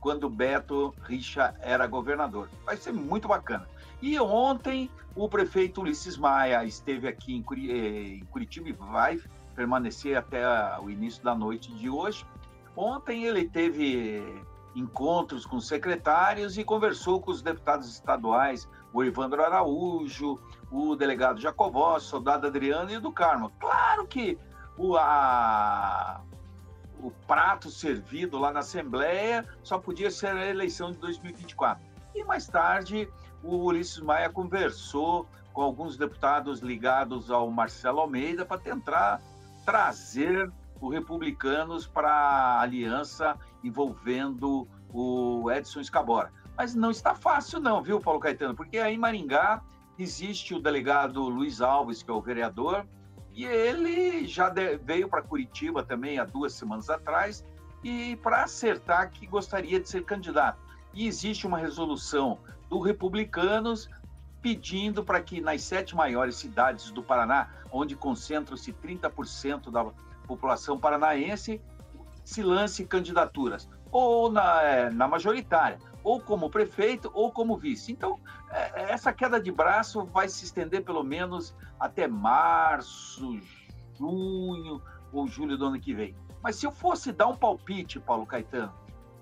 quando 0.00 0.28
Beto 0.28 0.94
Richa 1.02 1.54
era 1.60 1.86
governador. 1.86 2.48
Vai 2.64 2.76
ser 2.76 2.92
muito 2.92 3.28
bacana. 3.28 3.68
E 4.00 4.18
ontem 4.18 4.90
o 5.14 5.28
prefeito 5.28 5.82
Ulisses 5.82 6.16
Maia 6.16 6.64
esteve 6.64 7.06
aqui 7.06 7.34
em, 7.34 7.44
eh, 7.68 8.24
Curitiba 8.30 8.68
e 8.68 8.72
vai 8.72 9.20
permanecer 9.54 10.16
até 10.16 10.42
o 10.80 10.88
início 10.88 11.22
da 11.22 11.34
noite 11.34 11.72
de 11.74 11.90
hoje. 11.90 12.24
Ontem 12.74 13.24
ele 13.24 13.46
teve 13.46 14.42
encontros 14.74 15.44
com 15.44 15.60
secretários 15.60 16.56
e 16.56 16.64
conversou 16.64 17.20
com 17.20 17.30
os 17.30 17.42
deputados 17.42 17.88
estaduais, 17.88 18.68
o 18.92 19.04
Evandro 19.04 19.42
Araújo, 19.42 20.38
o 20.70 20.96
delegado 20.96 21.40
Jacobó, 21.40 21.96
o 21.96 22.00
soldado 22.00 22.46
Adriano 22.46 22.90
e 22.90 22.96
o 22.96 23.00
do 23.00 23.12
Carmo. 23.12 23.52
Claro 23.60 24.06
que 24.06 24.38
o, 24.78 24.96
a, 24.96 26.22
o 27.02 27.10
prato 27.26 27.70
servido 27.70 28.38
lá 28.38 28.52
na 28.52 28.60
Assembleia 28.60 29.46
só 29.62 29.78
podia 29.78 30.10
ser 30.10 30.28
a 30.28 30.46
eleição 30.46 30.92
de 30.92 30.98
2024. 30.98 31.82
E 32.14 32.24
mais 32.24 32.46
tarde, 32.46 33.08
o 33.42 33.56
Ulisses 33.56 34.00
Maia 34.00 34.28
conversou 34.28 35.26
com 35.52 35.62
alguns 35.62 35.96
deputados 35.96 36.60
ligados 36.60 37.30
ao 37.30 37.50
Marcelo 37.50 38.00
Almeida 38.00 38.44
para 38.44 38.58
tentar 38.58 39.20
trazer 39.64 40.50
os 40.80 40.92
republicanos 40.92 41.86
para 41.86 42.10
a 42.10 42.60
aliança 42.60 43.36
envolvendo 43.62 44.66
o 44.92 45.50
Edson 45.50 45.80
Escabora. 45.80 46.32
Mas 46.56 46.74
não 46.74 46.90
está 46.90 47.14
fácil 47.14 47.60
não, 47.60 47.82
viu, 47.82 48.00
Paulo 48.00 48.20
Caetano? 48.20 48.54
Porque 48.54 48.78
aí 48.78 48.94
em 48.94 48.98
Maringá 48.98 49.62
existe 49.98 50.54
o 50.54 50.60
delegado 50.60 51.22
Luiz 51.22 51.60
Alves, 51.60 52.02
que 52.02 52.10
é 52.10 52.14
o 52.14 52.20
vereador, 52.20 52.86
e 53.34 53.44
ele 53.44 54.26
já 54.26 54.52
veio 54.82 55.08
para 55.08 55.22
Curitiba 55.22 55.82
também 55.82 56.18
há 56.18 56.24
duas 56.24 56.52
semanas 56.52 56.90
atrás 56.90 57.44
e 57.82 58.16
para 58.16 58.42
acertar 58.44 59.10
que 59.10 59.26
gostaria 59.26 59.80
de 59.80 59.88
ser 59.88 60.04
candidato. 60.04 60.58
E 60.92 61.06
existe 61.06 61.46
uma 61.46 61.58
resolução 61.58 62.38
do 62.68 62.80
Republicanos 62.80 63.88
pedindo 64.42 65.04
para 65.04 65.20
que 65.20 65.40
nas 65.40 65.62
sete 65.62 65.94
maiores 65.94 66.36
cidades 66.36 66.90
do 66.90 67.02
Paraná, 67.02 67.48
onde 67.70 67.94
concentram-se 67.94 68.72
30% 68.72 69.70
da 69.70 69.86
população 70.26 70.78
paranaense, 70.78 71.60
se 72.24 72.42
lance 72.42 72.84
candidaturas, 72.84 73.68
ou 73.90 74.30
na, 74.30 74.62
é, 74.62 74.90
na 74.90 75.08
majoritária, 75.08 75.78
ou 76.02 76.20
como 76.20 76.50
prefeito, 76.50 77.10
ou 77.12 77.30
como 77.30 77.56
vice. 77.56 77.92
Então, 77.92 78.18
é, 78.50 78.92
essa 78.92 79.12
queda 79.12 79.40
de 79.40 79.50
braço 79.50 80.04
vai 80.06 80.28
se 80.28 80.44
estender 80.44 80.84
pelo 80.84 81.02
menos 81.02 81.54
até 81.78 82.06
março, 82.06 83.38
junho 83.98 84.80
ou 85.12 85.26
julho 85.26 85.56
do 85.56 85.66
ano 85.66 85.80
que 85.80 85.94
vem. 85.94 86.14
Mas 86.42 86.56
se 86.56 86.66
eu 86.66 86.72
fosse 86.72 87.12
dar 87.12 87.26
um 87.26 87.36
palpite, 87.36 88.00
Paulo 88.00 88.24
Caetano, 88.24 88.72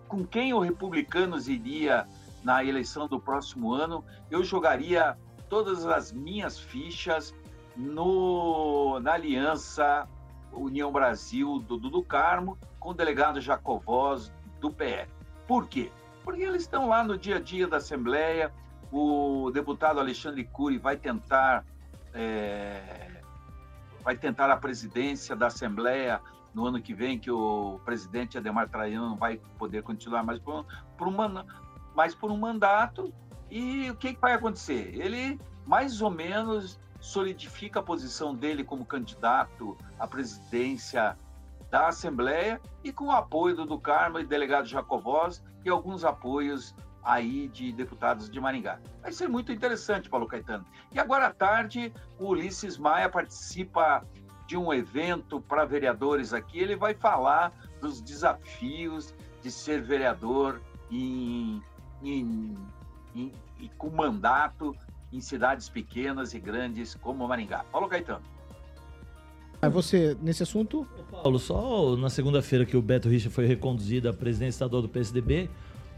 com 0.06 0.24
quem 0.24 0.54
o 0.54 0.60
Republicanos 0.60 1.48
iria 1.48 2.06
na 2.42 2.64
eleição 2.64 3.08
do 3.08 3.20
próximo 3.20 3.72
ano, 3.72 4.04
eu 4.30 4.42
jogaria 4.44 5.18
todas 5.48 5.84
as 5.84 6.12
minhas 6.12 6.58
fichas 6.58 7.34
no, 7.76 9.00
na 9.00 9.12
aliança 9.12 10.08
União 10.52 10.90
Brasil 10.90 11.58
do 11.58 11.76
Dudu 11.76 12.02
Carmo 12.02 12.58
com 12.78 12.90
o 12.90 12.94
delegado 12.94 13.40
Jacovós 13.40 14.32
do 14.60 14.70
PL. 14.70 15.08
Por 15.46 15.68
quê? 15.68 15.90
Porque 16.28 16.42
eles 16.42 16.60
estão 16.60 16.86
lá 16.86 17.02
no 17.02 17.16
dia 17.16 17.36
a 17.36 17.40
dia 17.40 17.66
da 17.66 17.78
Assembleia, 17.78 18.52
o 18.92 19.50
deputado 19.50 19.98
Alexandre 19.98 20.44
Cury 20.44 20.76
vai 20.76 20.94
tentar 20.94 21.64
é, 22.12 23.22
vai 24.04 24.14
tentar 24.14 24.50
a 24.50 24.56
presidência 24.58 25.34
da 25.34 25.46
Assembleia 25.46 26.20
no 26.52 26.66
ano 26.66 26.82
que 26.82 26.92
vem, 26.92 27.18
que 27.18 27.30
o 27.30 27.80
presidente 27.82 28.36
Ademar 28.36 28.68
Traiano 28.68 29.16
vai 29.16 29.40
poder 29.56 29.82
continuar 29.82 30.22
mais 30.22 30.38
por, 30.38 30.66
por, 30.98 31.08
uma, 31.08 31.46
mais 31.94 32.14
por 32.14 32.30
um 32.30 32.36
mandato. 32.36 33.10
E 33.50 33.90
o 33.90 33.96
que, 33.96 34.12
que 34.12 34.20
vai 34.20 34.34
acontecer? 34.34 34.94
Ele 34.94 35.40
mais 35.64 36.02
ou 36.02 36.10
menos 36.10 36.78
solidifica 37.00 37.80
a 37.80 37.82
posição 37.82 38.34
dele 38.34 38.62
como 38.62 38.84
candidato 38.84 39.78
à 39.98 40.06
presidência 40.06 41.16
da 41.70 41.88
Assembleia 41.88 42.60
e 42.82 42.92
com 42.92 43.06
o 43.06 43.10
apoio 43.10 43.56
do, 43.56 43.66
do 43.66 43.78
Carmo 43.78 44.18
e 44.18 44.24
delegado 44.24 44.66
Jacovós 44.66 45.42
e 45.64 45.68
alguns 45.68 46.04
apoios 46.04 46.74
aí 47.02 47.48
de 47.48 47.72
deputados 47.72 48.30
de 48.30 48.40
Maringá. 48.40 48.80
Vai 49.02 49.12
ser 49.12 49.28
muito 49.28 49.52
interessante, 49.52 50.08
Paulo 50.08 50.26
Caetano. 50.26 50.64
E 50.92 50.98
agora 50.98 51.26
à 51.26 51.32
tarde, 51.32 51.92
o 52.18 52.28
Ulisses 52.28 52.76
Maia 52.76 53.08
participa 53.08 54.04
de 54.46 54.56
um 54.56 54.72
evento 54.72 55.40
para 55.40 55.64
vereadores 55.64 56.32
aqui. 56.32 56.58
Ele 56.58 56.76
vai 56.76 56.94
falar 56.94 57.52
dos 57.80 58.00
desafios 58.00 59.14
de 59.42 59.50
ser 59.50 59.82
vereador 59.82 60.60
em, 60.90 61.62
em, 62.02 62.58
em, 63.14 63.32
em 63.58 63.68
com 63.76 63.90
mandato 63.90 64.74
em 65.12 65.20
cidades 65.20 65.68
pequenas 65.68 66.34
e 66.34 66.40
grandes 66.40 66.94
como 66.94 67.26
Maringá. 67.26 67.64
Paulo 67.70 67.88
Caetano. 67.88 68.22
É 69.60 69.68
você, 69.68 70.16
nesse 70.22 70.42
assunto? 70.42 70.86
Paulo, 71.10 71.38
só 71.38 71.96
na 71.96 72.08
segunda-feira 72.08 72.64
que 72.64 72.76
o 72.76 72.82
Beto 72.82 73.08
Richa 73.08 73.28
foi 73.28 73.46
reconduzido 73.46 74.08
à 74.08 74.12
presidência 74.12 74.56
estadual 74.56 74.82
do 74.82 74.88
PSDB, 74.88 75.50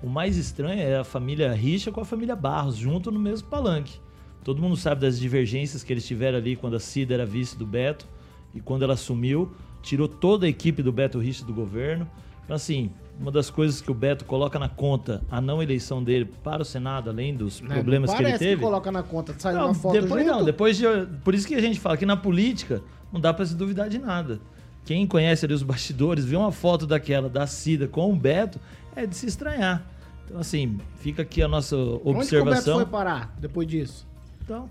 o 0.03 0.09
mais 0.09 0.37
estranho 0.39 0.81
é 0.81 0.99
a 0.99 1.05
família 1.05 1.53
Richa 1.53 1.93
com 1.93 2.01
a 2.01 2.05
família 2.05 2.35
Barros, 2.35 2.77
junto 2.77 3.11
no 3.11 3.19
mesmo 3.19 3.49
palanque. 3.49 4.01
Todo 4.43 4.63
mundo 4.63 4.77
sabe 4.77 5.03
das 5.03 5.19
divergências 5.19 5.85
que 5.85 5.93
eles 5.93 6.07
tiveram 6.07 6.39
ali 6.39 6.57
quando 6.57 6.75
a 6.75 6.81
Cida 6.81 7.13
era 7.13 7.27
vice 7.27 7.59
do 7.59 7.67
Beto 7.67 8.09
e 8.55 8.61
quando 8.61 8.83
ela 8.83 8.95
assumiu, 8.95 9.53
tirou 9.83 10.09
toda 10.09 10.47
a 10.47 10.49
equipe 10.49 10.83
do 10.83 10.91
Beto 10.91 11.19
Richa 11.19 11.45
do 11.45 11.53
governo. 11.53 12.09
Então, 12.45 12.57
assim, 12.57 12.91
uma 13.21 13.31
das 13.31 13.51
coisas 13.51 13.83
que 13.83 13.91
o 13.91 13.95
Beto 13.95 14.25
coloca 14.25 14.59
na 14.59 14.71
conta 14.71 15.23
a 15.31 15.39
não 15.39 15.63
eleição 15.63 16.03
dele 16.03 16.25
para 16.25 16.63
o 16.63 16.65
Senado, 16.65 17.11
além 17.11 17.37
dos 17.37 17.61
não, 17.61 17.69
problemas 17.69 18.11
não 18.11 18.17
que 18.17 18.23
ele 18.23 18.39
teve. 18.39 18.57
Que 18.57 18.63
coloca 18.63 18.91
na 18.91 19.03
conta, 19.03 19.35
sai 19.39 19.53
não, 19.53 19.67
uma 19.67 19.75
foto 19.75 20.01
depois 20.01 20.25
junto. 20.25 20.37
não, 20.37 20.45
depois 20.45 20.77
de, 20.79 20.85
por 21.23 21.35
isso 21.35 21.47
que 21.47 21.55
a 21.55 21.61
gente 21.61 21.79
fala 21.79 21.99
que 21.99 22.07
na 22.07 22.17
política 22.17 22.83
não 23.13 23.21
dá 23.21 23.33
para 23.33 23.45
se 23.47 23.55
duvidar 23.55 23.89
de 23.89 23.99
nada. 23.99 24.41
Quem 24.85 25.07
conhece 25.07 25.45
ali 25.45 25.55
os 25.55 25.63
bastidores, 25.63 26.25
vê 26.25 26.37
uma 26.37 26.53
foto 26.53 26.87
daquela 26.87 27.29
da 27.29 27.47
Cida 27.47 27.87
com 27.87 28.13
o 28.13 28.17
Beto, 28.17 28.59
é 28.97 29.07
de 29.07 29.15
se 29.15 29.27
estranhar. 29.27 29.85
Então, 30.25 30.41
assim, 30.41 30.79
fica 31.01 31.23
aqui 31.23 31.43
a 31.43 31.49
nossa 31.49 31.77
observação. 31.77 32.15
Onde 32.15 32.29
que 32.29 32.37
o 32.37 32.45
Beto 32.45 32.73
foi 32.73 32.87
parar 32.87 33.35
depois 33.39 33.69
disso? 33.69 34.07
Então. 34.43 34.71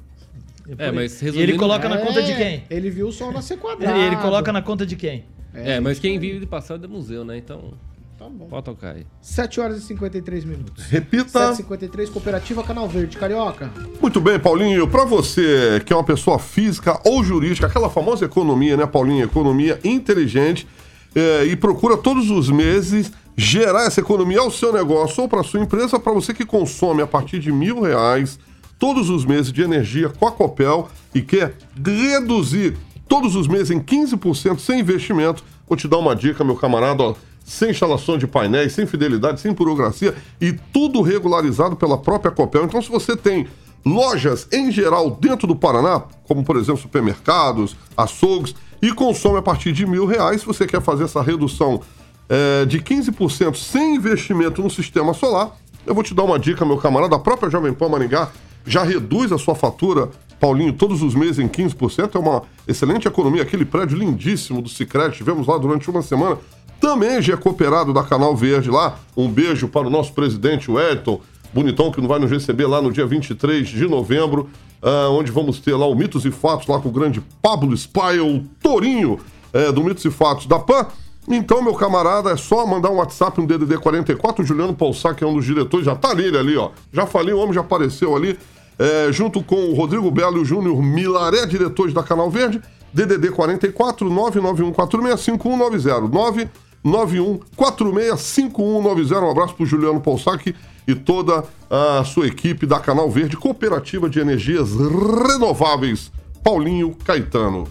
É, 0.78 0.92
mas 0.92 1.20
resumindo... 1.20 1.50
E 1.50 1.52
ele 1.52 1.58
coloca 1.58 1.86
é, 1.86 1.90
na 1.90 1.98
conta 1.98 2.22
de 2.22 2.36
quem? 2.36 2.64
Ele 2.70 2.90
viu 2.90 3.08
o 3.08 3.12
sol 3.12 3.32
nascer 3.32 3.58
quadrado. 3.58 3.98
Ele, 3.98 4.08
ele 4.08 4.16
coloca 4.18 4.52
na 4.52 4.62
conta 4.62 4.86
de 4.86 4.96
quem? 4.96 5.26
É, 5.54 5.74
é 5.74 5.80
mas 5.80 6.00
quem 6.00 6.20
vive 6.20 6.40
de 6.40 6.46
passado 6.46 6.86
é 6.86 6.88
museu, 6.88 7.26
né? 7.26 7.38
Então. 7.38 7.74
Tá 8.20 8.28
bom. 8.28 8.48
Pode 8.48 8.66
tocar 8.66 8.96
aí. 8.96 9.06
7 9.22 9.62
horas 9.62 9.78
e 9.78 9.82
53 9.82 10.44
minutos. 10.44 10.84
Repita. 10.88 11.54
7h53, 11.54 12.12
Cooperativa 12.12 12.62
Canal 12.62 12.86
Verde, 12.86 13.18
Carioca. 13.18 13.72
Muito 14.02 14.20
bem, 14.20 14.38
Paulinho. 14.38 14.86
Para 14.90 15.06
você 15.06 15.82
que 15.86 15.94
é 15.94 15.96
uma 15.96 16.04
pessoa 16.04 16.38
física 16.38 17.00
ou 17.06 17.24
jurídica, 17.24 17.68
aquela 17.68 17.90
famosa 17.90 18.26
economia, 18.26 18.76
né, 18.76 18.86
Paulinho? 18.86 19.24
Economia 19.24 19.80
inteligente 19.86 20.68
é, 21.16 21.46
e 21.46 21.56
procura 21.56 21.96
todos 21.96 22.30
os 22.30 22.50
meses 22.50 23.10
gerar 23.38 23.86
essa 23.86 24.02
economia 24.02 24.42
ao 24.42 24.52
seu 24.52 24.74
negócio 24.74 25.24
ou 25.24 25.30
para 25.30 25.42
sua 25.42 25.62
empresa, 25.62 25.98
para 25.98 26.12
você 26.12 26.34
que 26.34 26.46
consome 26.46 27.02
a 27.02 27.08
partir 27.08 27.40
de 27.40 27.54
mil 27.54 27.80
reais 27.80 28.38
todos 28.78 29.10
os 29.10 29.24
meses 29.24 29.54
de 29.54 29.62
energia 29.62 30.10
com 30.10 30.28
a 30.28 30.32
Copel 30.34 30.90
e 31.16 31.22
quer 31.22 31.56
reduzir 31.86 32.76
todos 33.08 33.38
os 33.38 33.48
meses 33.48 33.72
em 33.72 33.80
15% 33.80 34.60
sem 34.60 34.82
investimento. 34.82 35.42
Vou 35.66 35.78
te 35.78 35.88
dar 35.88 36.00
uma 36.00 36.14
dica, 36.14 36.44
meu 36.44 36.58
camarada, 36.58 37.02
ó 37.04 37.29
sem 37.50 37.72
instalação 37.72 38.18
de 38.18 38.28
painéis, 38.28 38.74
sem 38.74 38.86
fidelidade, 38.86 39.42
sem 39.42 39.52
burocracia 39.52 40.16
e 40.40 40.54
tudo 40.72 41.02
regularizado 41.02 41.76
pela 41.76 41.98
própria 41.98 42.32
Copel. 42.32 42.66
Então, 42.66 42.82
se 42.82 42.90
você 42.90 43.18
tem 43.18 43.48
lojas 43.84 44.48
em 44.52 44.72
geral 44.72 45.10
dentro 45.12 45.48
do 45.48 45.56
Paraná, 45.56 46.04
como 46.28 46.44
por 46.44 46.58
exemplo 46.58 46.78
supermercados, 46.78 47.76
açougues, 47.98 48.54
e 48.82 48.94
consome 48.94 49.40
a 49.40 49.42
partir 49.42 49.72
de 49.72 49.86
mil 49.86 50.06
reais, 50.06 50.42
se 50.42 50.48
você 50.48 50.66
quer 50.66 50.82
fazer 50.82 51.06
essa 51.06 51.22
redução 51.22 51.82
é, 52.30 52.66
de 52.66 52.80
15% 52.80 53.56
sem 53.56 53.96
investimento 53.96 54.62
no 54.62 54.70
sistema 54.70 55.14
solar, 55.14 55.58
eu 55.86 55.94
vou 55.94 56.04
te 56.04 56.14
dar 56.14 56.24
uma 56.24 56.38
dica, 56.38 56.64
meu 56.64 56.78
camarada, 56.78 57.16
a 57.16 57.20
própria 57.20 57.50
Jovem 57.50 57.74
Pan 57.74 57.90
Maringá 57.90 58.30
já 58.66 58.84
reduz 58.84 59.32
a 59.32 59.38
sua 59.38 59.56
fatura, 59.56 60.10
Paulinho, 60.40 60.72
todos 60.72 61.02
os 61.02 61.16
meses 61.16 61.40
em 61.40 61.48
15%, 61.48 62.16
é 62.16 62.20
uma 62.20 62.44
excelente 62.68 63.08
economia, 63.08 63.42
aquele 63.42 63.66
prédio 63.66 63.98
lindíssimo 63.98 64.62
do 64.62 64.70
Cicred, 64.70 65.18
tivemos 65.18 65.48
lá 65.48 65.58
durante 65.58 65.90
uma 65.90 66.02
semana, 66.02 66.38
também 66.80 67.22
já 67.22 67.34
é 67.34 67.38
cooperado 67.38 67.94
da 67.94 68.04
Canal 68.04 68.36
Verde 68.36 68.70
lá. 68.70 68.98
Um 69.16 69.30
beijo 69.30 69.68
para 69.68 69.88
o 69.88 69.90
nosso 69.90 70.14
presidente, 70.14 70.72
o 70.72 70.80
Edson 70.80 71.22
Bonitão, 71.54 71.92
que 71.92 72.00
vai 72.02 72.20
nos 72.20 72.30
receber 72.30 72.68
lá 72.68 72.82
no 72.82 72.92
dia 72.92 73.06
23 73.06 73.68
de 73.68 73.88
novembro, 73.88 74.50
uh, 74.84 75.12
onde 75.12 75.32
vamos 75.32 75.60
ter 75.60 75.76
lá 75.76 75.88
o 75.88 75.96
Mitos 75.96 76.26
e 76.26 76.32
Fatos, 76.32 76.68
lá 76.68 76.80
com 76.80 76.90
o 76.90 76.92
grande 76.92 77.22
Pablo 77.42 77.74
Spy, 77.74 78.20
o 78.22 78.44
Torinho 78.62 79.20
é, 79.52 79.72
do 79.72 79.84
Mitos 79.84 80.06
e 80.06 80.12
Fatos 80.12 80.46
da 80.46 80.60
PAN. 80.60 80.88
Então, 81.28 81.62
meu 81.62 81.74
camarada, 81.74 82.32
é 82.32 82.38
só 82.38 82.66
mandar 82.66 82.90
um 82.90 82.96
WhatsApp 82.96 83.40
no 83.40 83.48
DDD 83.48 83.78
44. 83.78 84.44
O 84.44 84.46
Juliano 84.46 84.74
Paulsá, 84.74 85.14
que 85.14 85.24
é 85.24 85.28
um 85.28 85.34
dos 85.34 85.46
diretores, 85.46 85.86
já 85.86 85.96
tá 85.96 86.16
nele 86.16 86.38
ali, 86.38 86.58
ó. 86.58 86.72
Já 86.94 87.06
falei, 87.06 87.34
o 87.34 87.40
homem 87.40 87.54
já 87.54 87.62
apareceu 87.62 88.16
ali. 88.16 88.38
É, 88.78 89.12
junto 89.12 89.44
com 89.44 89.56
o 89.56 89.74
Rodrigo 89.74 90.10
Belo 90.10 90.38
e 90.38 90.40
o 90.42 90.46
Júnior 90.46 90.82
Milaré, 90.82 91.46
diretores 91.46 91.94
da 91.94 92.02
Canal 92.02 92.30
Verde. 92.32 92.62
DDD 92.94 93.30
44 93.32 94.10
991 94.10 94.72
465 94.72 95.50
190 95.50 96.69
91465190. 96.86 99.22
Um 99.22 99.32
abraço 99.32 99.56
pro 99.56 99.66
Juliano 99.66 100.02
Polsac 100.02 100.54
e 100.88 100.96
toda 100.96 101.44
a 101.70 102.04
sua 102.04 102.28
equipe 102.28 102.66
da 102.66 102.80
Canal 102.80 103.12
Verde, 103.12 103.38
Cooperativa 103.38 104.10
de 104.10 104.20
Energias 104.20 104.70
Renováveis. 104.74 106.12
Paulinho 106.44 106.96
Caetano. 107.06 107.70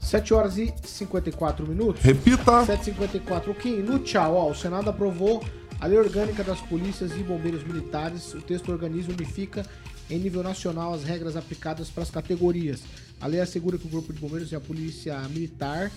7 0.00 0.34
horas 0.34 0.58
e 0.58 0.74
54 0.84 1.66
minutos. 1.66 2.02
Repita. 2.02 2.66
7h54. 2.66 3.48
O 3.48 3.54
Kim, 3.54 3.76
no 3.76 3.98
tchau, 3.98 4.34
ó, 4.34 4.50
o 4.50 4.54
Senado 4.54 4.90
aprovou 4.90 5.42
a 5.80 5.86
Lei 5.86 5.98
Orgânica 5.98 6.44
das 6.44 6.60
Polícias 6.60 7.12
e 7.12 7.22
Bombeiros 7.22 7.64
Militares. 7.64 8.34
O 8.34 8.42
texto 8.42 8.70
organiza 8.70 9.10
e 9.10 9.14
unifica 9.14 9.64
em 10.10 10.18
nível 10.18 10.42
nacional 10.42 10.92
as 10.92 11.04
regras 11.04 11.36
aplicadas 11.36 11.88
para 11.88 12.02
as 12.02 12.10
categorias. 12.10 12.82
A 13.20 13.26
lei 13.26 13.40
assegura 13.40 13.78
que 13.78 13.86
o 13.86 13.90
Corpo 13.90 14.12
de 14.12 14.20
Bombeiros 14.20 14.52
e 14.52 14.56
a 14.56 14.60
Polícia 14.60 15.18
Militar 15.30 15.90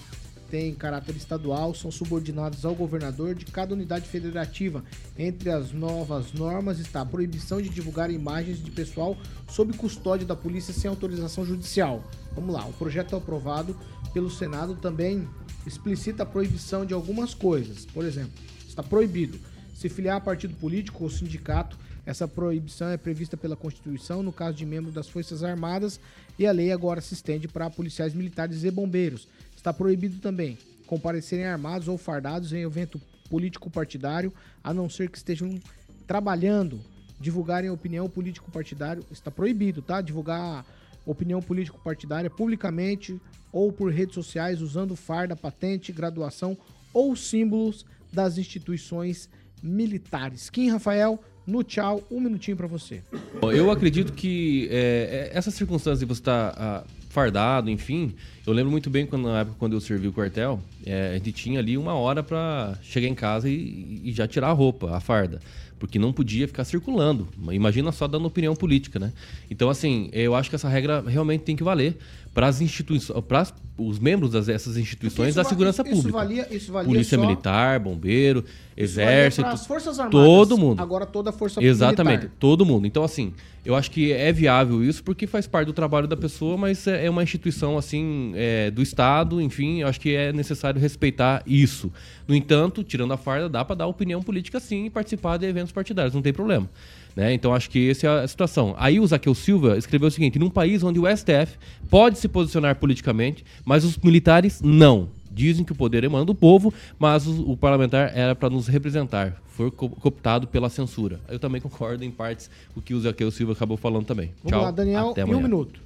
têm 0.50 0.74
caráter 0.74 1.16
estadual, 1.16 1.74
são 1.74 1.92
subordinados 1.92 2.66
ao 2.66 2.74
governador 2.74 3.36
de 3.36 3.46
cada 3.46 3.74
unidade 3.74 4.08
federativa. 4.08 4.84
Entre 5.18 5.50
as 5.50 5.72
novas 5.72 6.34
normas 6.34 6.80
está 6.80 7.02
a 7.02 7.06
proibição 7.06 7.62
de 7.62 7.70
divulgar 7.70 8.10
imagens 8.10 8.64
de 8.64 8.72
pessoal 8.72 9.18
sob 9.50 9.74
custódia 9.74 10.26
da 10.26 10.36
polícia 10.36 10.74
sem 10.74 10.90
autorização 10.90 11.46
judicial. 11.46 12.04
Vamos 12.34 12.54
lá, 12.54 12.66
o 12.66 12.74
projeto 12.74 13.16
é 13.16 13.18
aprovado 13.18 13.76
pelo 14.14 14.30
Senado 14.30 14.76
também 14.76 15.28
explicita 15.66 16.24
a 16.24 16.26
proibição 16.26 16.86
de 16.86 16.94
algumas 16.94 17.34
coisas. 17.34 17.86
Por 17.86 18.06
exemplo, 18.06 18.32
está 18.68 18.82
proibido 18.82 19.40
se 19.76 19.90
filiar 19.90 20.18
a 20.18 20.22
partido 20.22 20.56
político 20.56 21.04
ou 21.04 21.10
sindicato. 21.10 21.78
Essa 22.06 22.28
proibição 22.28 22.88
é 22.88 22.98
prevista 22.98 23.36
pela 23.36 23.56
Constituição 23.56 24.24
no 24.24 24.32
caso 24.32 24.58
de 24.58 24.66
membro 24.66 24.92
das 24.92 25.10
Forças 25.10 25.44
Armadas 25.44 26.00
e 26.40 26.48
a 26.48 26.52
lei 26.52 26.72
agora 26.72 27.02
se 27.02 27.14
estende 27.14 27.48
para 27.48 27.70
policiais 27.70 28.14
militares 28.14 28.64
e 28.64 28.72
bombeiros. 28.72 29.28
Está 29.58 29.74
proibido 29.74 30.20
também 30.20 30.58
comparecerem 30.86 31.46
armados 31.46 31.90
ou 31.90 31.98
fardados 31.98 32.54
em 32.54 32.62
evento 32.62 33.02
político 33.30 33.70
partidário, 33.70 34.32
a 34.64 34.74
não 34.74 34.90
ser 34.90 35.10
que 35.10 35.18
estejam 35.18 35.60
trabalhando, 36.08 36.80
divulgarem 37.20 37.70
opinião 37.70 38.10
político 38.10 38.50
partidário. 38.50 39.04
Está 39.12 39.30
proibido, 39.30 39.82
tá? 39.82 40.00
Divulgar 40.00 40.66
opinião 41.06 41.42
político 41.42 41.80
partidária 41.84 42.30
publicamente 42.30 43.20
ou 43.52 43.72
por 43.74 43.92
redes 43.92 44.16
sociais 44.16 44.62
usando 44.62 44.96
farda, 44.96 45.36
patente, 45.36 45.92
graduação 45.92 46.58
ou 46.94 47.16
símbolos 47.16 47.86
das 48.12 48.38
instituições 48.38 49.30
militares. 49.62 50.50
Kim 50.50 50.70
Rafael, 50.70 51.22
no 51.46 51.64
tchau, 51.64 52.04
um 52.12 52.20
minutinho 52.20 52.56
para 52.56 52.68
você. 52.68 53.02
Eu 53.42 53.72
acredito 53.72 54.14
que 54.14 54.68
é, 54.72 55.30
é, 55.34 55.38
essa 55.38 55.52
circunstância 55.52 56.00
de 56.00 56.06
você 56.06 56.22
estar 56.22 56.54
ah, 56.58 56.84
fardado, 57.18 57.72
enfim, 57.72 58.14
eu 58.46 58.54
lembro 58.54 58.70
muito 58.70 58.92
bem 58.92 59.08
quando, 59.08 59.28
na 59.28 59.40
época 59.40 59.56
quando 59.58 59.74
eu 59.74 59.82
servi 59.82 60.08
o 60.08 60.14
quartel, 60.14 60.62
é, 60.86 61.10
a 61.10 61.14
gente 61.14 61.32
tinha 61.32 61.58
ali 61.58 61.76
uma 61.76 61.96
hora 61.96 62.22
para 62.22 62.78
chegar 62.84 63.08
em 63.08 63.16
casa 63.16 63.50
e, 63.50 64.02
e 64.04 64.12
já 64.14 64.28
tirar 64.28 64.50
a 64.50 64.52
roupa, 64.52 64.96
a 64.96 65.00
farda. 65.00 65.42
Porque 65.80 65.98
não 65.98 66.14
podia 66.14 66.48
ficar 66.48 66.64
circulando. 66.64 67.28
Imagina 67.52 67.92
só 67.92 68.08
dando 68.08 68.28
opinião 68.28 68.56
política, 68.56 69.00
né? 69.00 69.12
Então, 69.50 69.68
assim, 69.68 70.10
eu 70.14 70.36
acho 70.36 70.48
que 70.48 70.56
essa 70.56 70.70
regra 70.70 71.04
realmente 71.08 71.42
tem 71.42 71.56
que 71.56 71.64
valer 71.64 71.98
para 72.38 72.46
as 72.50 72.62
instituições, 72.62 73.20
para 73.28 73.48
os 73.80 73.98
membros 73.98 74.30
dessas 74.46 74.78
instituições 74.78 75.34
da 75.34 75.44
segurança 75.44 75.82
isso 75.82 75.90
pública. 75.92 76.16
valia- 76.20 76.48
isso 76.56 76.72
valia 76.72 76.88
Polícia 76.88 77.18
só- 77.18 77.26
militar, 77.26 77.80
bombeiro, 77.80 78.46
exército, 78.76 79.42
pras 79.42 79.66
Forças 79.66 80.00
Armadas. 80.00 80.12
todo 80.24 80.56
mundo. 80.56 80.80
Agora 80.80 81.08
toda 81.08 81.32
a 81.32 81.34
força 81.34 81.60
Exatamente, 81.64 82.18
militar. 82.20 82.36
todo 82.40 82.64
mundo. 82.64 82.86
Então, 82.86 83.04
assim, 83.04 83.34
eu 83.66 83.74
acho 83.76 83.90
que 83.90 84.12
é 84.12 84.32
viável 84.32 84.84
isso 84.84 85.04
porque 85.04 85.26
faz 85.26 85.48
parte 85.48 85.66
do 85.66 85.74
trabalho 85.74 86.08
da 86.08 86.16
pessoa, 86.16 86.56
mas 86.58 86.86
é 86.86 87.08
é 87.08 87.10
uma 87.10 87.24
instituição, 87.24 87.76
assim, 87.76 88.34
é, 88.36 88.70
do 88.70 88.84
Estado, 88.84 89.42
enfim, 89.42 89.82
eu 89.82 89.88
acho 89.88 90.00
que 90.00 90.14
é 90.16 90.32
necessário 90.32 90.80
respeitar 90.80 91.42
isso. 91.48 91.92
No 92.28 92.36
entanto, 92.36 92.84
tirando 92.84 93.14
a 93.14 93.18
farda, 93.18 93.50
dá 93.50 93.66
para 93.66 93.78
dar 93.78 93.88
opinião 93.88 94.22
política 94.22 94.60
sim 94.60 94.86
e 94.86 94.90
participar 94.92 95.38
de 95.38 95.48
eventos 95.48 95.72
partidários, 95.72 96.14
não 96.14 96.22
tem 96.22 96.32
problema. 96.34 96.70
Né? 97.18 97.34
Então, 97.34 97.52
acho 97.52 97.68
que 97.72 97.90
essa 97.90 98.06
é 98.06 98.24
a 98.24 98.28
situação. 98.28 98.76
Aí 98.78 99.00
o 99.00 99.08
Zaqueu 99.08 99.34
Silva 99.34 99.76
escreveu 99.76 100.08
o 100.08 100.12
seguinte: 100.12 100.38
num 100.38 100.52
país 100.52 100.84
onde 100.84 101.00
o 101.00 101.06
STF 101.18 101.58
pode 101.90 102.20
se 102.20 102.28
posicionar 102.28 102.76
politicamente, 102.76 103.44
mas 103.66 103.84
os 103.84 103.98
militares 103.98 104.62
não. 104.62 105.10
Dizem 105.32 105.66
que 105.66 105.72
o 105.72 105.76
poder 105.76 106.04
emana 106.04 106.24
do 106.26 106.36
povo, 106.36 106.72
mas 107.00 107.26
o, 107.26 107.52
o 107.52 107.58
parlamentar 107.58 108.12
era 108.16 108.36
para 108.36 108.52
nos 108.52 108.68
representar. 108.68 109.42
Foi 109.48 109.72
co- 109.72 109.90
cooptado 109.90 110.48
pela 110.48 110.70
censura. 110.70 111.20
Eu 111.28 111.40
também 111.40 111.60
concordo 111.60 112.04
em 112.04 112.12
partes 112.12 112.52
com 112.74 112.80
o 112.80 112.84
que 112.84 112.94
o 112.94 113.00
Zaqueu 113.02 113.32
Silva 113.32 113.54
acabou 113.54 113.78
falando 113.78 114.06
também. 114.06 114.32
Vamos 114.44 114.52
Tchau. 114.52 114.62
lá, 114.62 114.70
Daniel, 114.72 115.10
Até 115.10 115.22
em 115.22 115.24
um 115.24 115.28
amanhã. 115.30 115.44
minuto. 115.44 115.80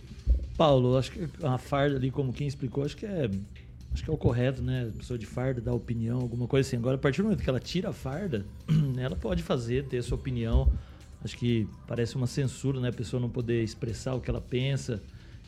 Paulo, 0.58 0.98
acho 0.98 1.12
que 1.14 1.28
a 1.44 1.58
farda 1.58 1.96
ali, 1.96 2.12
como 2.12 2.34
quem 2.34 2.46
explicou, 2.46 2.84
acho 2.84 2.98
que 2.98 3.06
é. 3.06 3.30
Acho 3.94 4.04
que 4.04 4.10
é 4.10 4.14
o 4.14 4.18
correto, 4.18 4.62
né? 4.62 4.90
A 4.94 4.98
pessoa 4.98 5.18
de 5.18 5.26
farda 5.26 5.60
dar 5.62 5.74
opinião, 5.74 6.20
alguma 6.20 6.46
coisa 6.48 6.68
assim. 6.68 6.78
Agora, 6.78 6.96
a 6.96 7.00
partir 7.00 7.18
do 7.22 7.26
momento 7.26 7.42
que 7.44 7.50
ela 7.50 7.60
tira 7.60 7.90
a 7.90 7.94
farda, 7.94 8.46
ela 8.98 9.16
pode 9.16 9.44
fazer, 9.44 9.86
ter 9.86 10.02
sua 10.02 10.16
opinião. 10.18 10.70
Acho 11.24 11.38
que 11.38 11.68
parece 11.88 12.16
uma 12.16 12.28
censura, 12.28 12.80
né? 12.80 12.90
A 12.90 12.94
pessoa 12.94 13.20
não 13.20 13.30
poder 13.30 13.64
expressar 13.64 14.16
o 14.16 14.22
que 14.22 14.30
ela 14.30 14.42
pensa. 14.42 15.02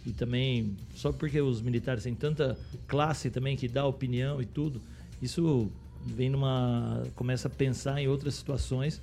E 0.06 0.12
também, 0.12 0.76
só 0.94 1.12
porque 1.12 1.40
os 1.40 1.62
militares 1.62 2.04
têm 2.04 2.14
tanta 2.14 2.58
classe 2.88 3.30
também 3.30 3.56
que 3.56 3.68
dá 3.68 3.86
opinião 3.86 4.42
e 4.42 4.46
tudo, 4.46 4.82
isso 5.22 5.72
vem 6.06 6.30
numa. 6.30 7.04
começa 7.16 7.48
a 7.48 7.52
pensar 7.52 8.02
em 8.02 8.08
outras 8.08 8.36
situações. 8.36 9.02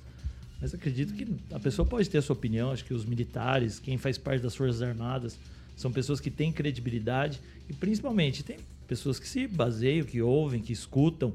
Mas 0.61 0.75
acredito 0.75 1.13
que 1.15 1.27
a 1.51 1.59
pessoa 1.59 1.87
pode 1.87 2.07
ter 2.07 2.19
a 2.19 2.21
sua 2.21 2.35
opinião. 2.35 2.71
Acho 2.71 2.85
que 2.85 2.93
os 2.93 3.03
militares, 3.03 3.79
quem 3.79 3.97
faz 3.97 4.17
parte 4.17 4.43
das 4.43 4.55
Forças 4.55 4.81
Armadas, 4.81 5.39
são 5.75 5.91
pessoas 5.91 6.19
que 6.19 6.29
têm 6.29 6.51
credibilidade 6.51 7.39
e 7.67 7.73
principalmente 7.73 8.43
tem 8.43 8.57
pessoas 8.87 9.19
que 9.19 9.27
se 9.27 9.47
baseiam, 9.47 10.05
que 10.05 10.21
ouvem, 10.21 10.61
que 10.61 10.71
escutam. 10.71 11.33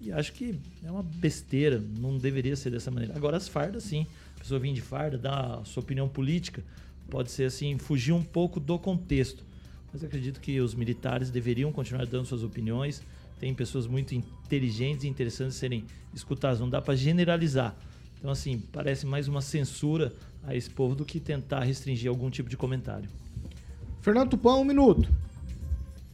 E 0.00 0.10
acho 0.10 0.32
que 0.32 0.58
é 0.82 0.90
uma 0.90 1.02
besteira, 1.02 1.82
não 1.98 2.16
deveria 2.16 2.56
ser 2.56 2.70
dessa 2.70 2.90
maneira. 2.90 3.14
Agora 3.14 3.36
as 3.36 3.46
fardas, 3.46 3.82
sim. 3.82 4.06
Pessoa 4.42 4.58
vir 4.58 4.72
de 4.72 4.80
farda, 4.80 5.16
dar 5.16 5.60
a 5.60 5.64
sua 5.64 5.84
opinião 5.84 6.08
política, 6.08 6.64
pode 7.08 7.30
ser 7.30 7.44
assim, 7.44 7.78
fugir 7.78 8.10
um 8.12 8.24
pouco 8.24 8.58
do 8.58 8.76
contexto. 8.76 9.44
Mas 9.92 10.02
acredito 10.02 10.40
que 10.40 10.60
os 10.60 10.74
militares 10.74 11.30
deveriam 11.30 11.70
continuar 11.70 12.04
dando 12.06 12.26
suas 12.26 12.42
opiniões. 12.42 13.00
Tem 13.38 13.54
pessoas 13.54 13.86
muito 13.86 14.16
inteligentes 14.16 15.04
e 15.04 15.08
interessantes 15.08 15.56
serem 15.56 15.84
escutadas. 16.12 16.58
Não 16.58 16.68
dá 16.68 16.82
para 16.82 16.96
generalizar. 16.96 17.76
Então, 18.18 18.32
assim, 18.32 18.58
parece 18.72 19.06
mais 19.06 19.28
uma 19.28 19.40
censura 19.40 20.12
a 20.42 20.56
esse 20.56 20.68
povo 20.68 20.96
do 20.96 21.04
que 21.04 21.20
tentar 21.20 21.60
restringir 21.60 22.10
algum 22.10 22.28
tipo 22.28 22.48
de 22.48 22.56
comentário. 22.56 23.08
Fernando 24.00 24.30
Tupã, 24.30 24.54
um 24.56 24.64
minuto. 24.64 25.08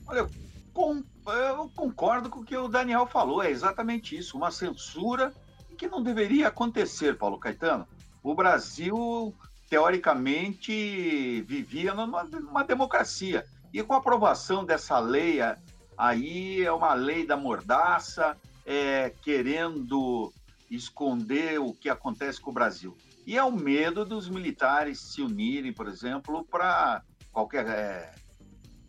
Olha, 0.06 0.28
com- 0.74 1.02
eu 1.26 1.70
concordo 1.74 2.28
com 2.28 2.40
o 2.40 2.44
que 2.44 2.54
o 2.54 2.68
Daniel 2.68 3.06
falou, 3.06 3.42
é 3.42 3.50
exatamente 3.50 4.14
isso, 4.14 4.36
uma 4.36 4.50
censura 4.50 5.32
que 5.78 5.86
não 5.86 6.02
deveria 6.02 6.48
acontecer, 6.48 7.16
Paulo 7.16 7.38
Caetano. 7.38 7.86
O 8.22 8.34
Brasil, 8.34 9.34
teoricamente, 9.68 11.42
vivia 11.42 11.94
numa, 11.94 12.24
numa 12.24 12.62
democracia. 12.62 13.44
E 13.72 13.82
com 13.82 13.94
a 13.94 13.98
aprovação 13.98 14.64
dessa 14.64 14.98
lei 14.98 15.38
aí, 15.96 16.62
é 16.64 16.72
uma 16.72 16.94
lei 16.94 17.26
da 17.26 17.36
mordaça, 17.36 18.36
é, 18.64 19.10
querendo 19.22 20.32
esconder 20.70 21.58
o 21.58 21.72
que 21.72 21.88
acontece 21.88 22.40
com 22.40 22.50
o 22.50 22.54
Brasil. 22.54 22.96
E 23.26 23.36
é 23.36 23.44
o 23.44 23.52
medo 23.52 24.04
dos 24.04 24.28
militares 24.28 25.00
se 25.00 25.22
unirem, 25.22 25.72
por 25.72 25.86
exemplo, 25.86 26.44
para 26.44 27.02
qualquer 27.32 27.66
é, 27.66 28.14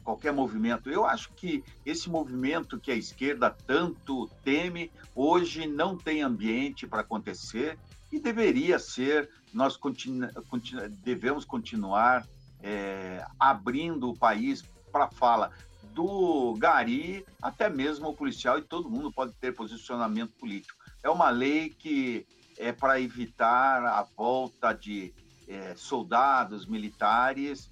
qualquer 0.03 0.33
movimento. 0.33 0.89
Eu 0.89 1.05
acho 1.05 1.31
que 1.33 1.63
esse 1.85 2.09
movimento 2.09 2.79
que 2.79 2.91
a 2.91 2.95
esquerda 2.95 3.49
tanto 3.49 4.27
teme, 4.43 4.91
hoje 5.15 5.67
não 5.67 5.95
tem 5.95 6.21
ambiente 6.21 6.87
para 6.87 7.01
acontecer 7.01 7.77
e 8.11 8.19
deveria 8.19 8.79
ser, 8.79 9.29
nós 9.53 9.77
continu- 9.77 10.31
continu- 10.49 10.89
devemos 10.89 11.45
continuar 11.45 12.25
é, 12.61 13.25
abrindo 13.39 14.09
o 14.09 14.17
país 14.17 14.63
para 14.91 15.07
fala 15.07 15.51
do 15.93 16.55
gari 16.57 17.25
até 17.41 17.69
mesmo 17.69 18.09
o 18.09 18.13
policial 18.13 18.57
e 18.57 18.61
todo 18.61 18.89
mundo 18.89 19.11
pode 19.11 19.33
ter 19.33 19.53
posicionamento 19.53 20.31
político. 20.33 20.77
É 21.03 21.09
uma 21.09 21.29
lei 21.29 21.69
que 21.69 22.27
é 22.57 22.71
para 22.71 22.99
evitar 22.99 23.85
a 23.85 24.03
volta 24.03 24.73
de 24.73 25.13
é, 25.47 25.73
soldados 25.75 26.65
militares 26.65 27.71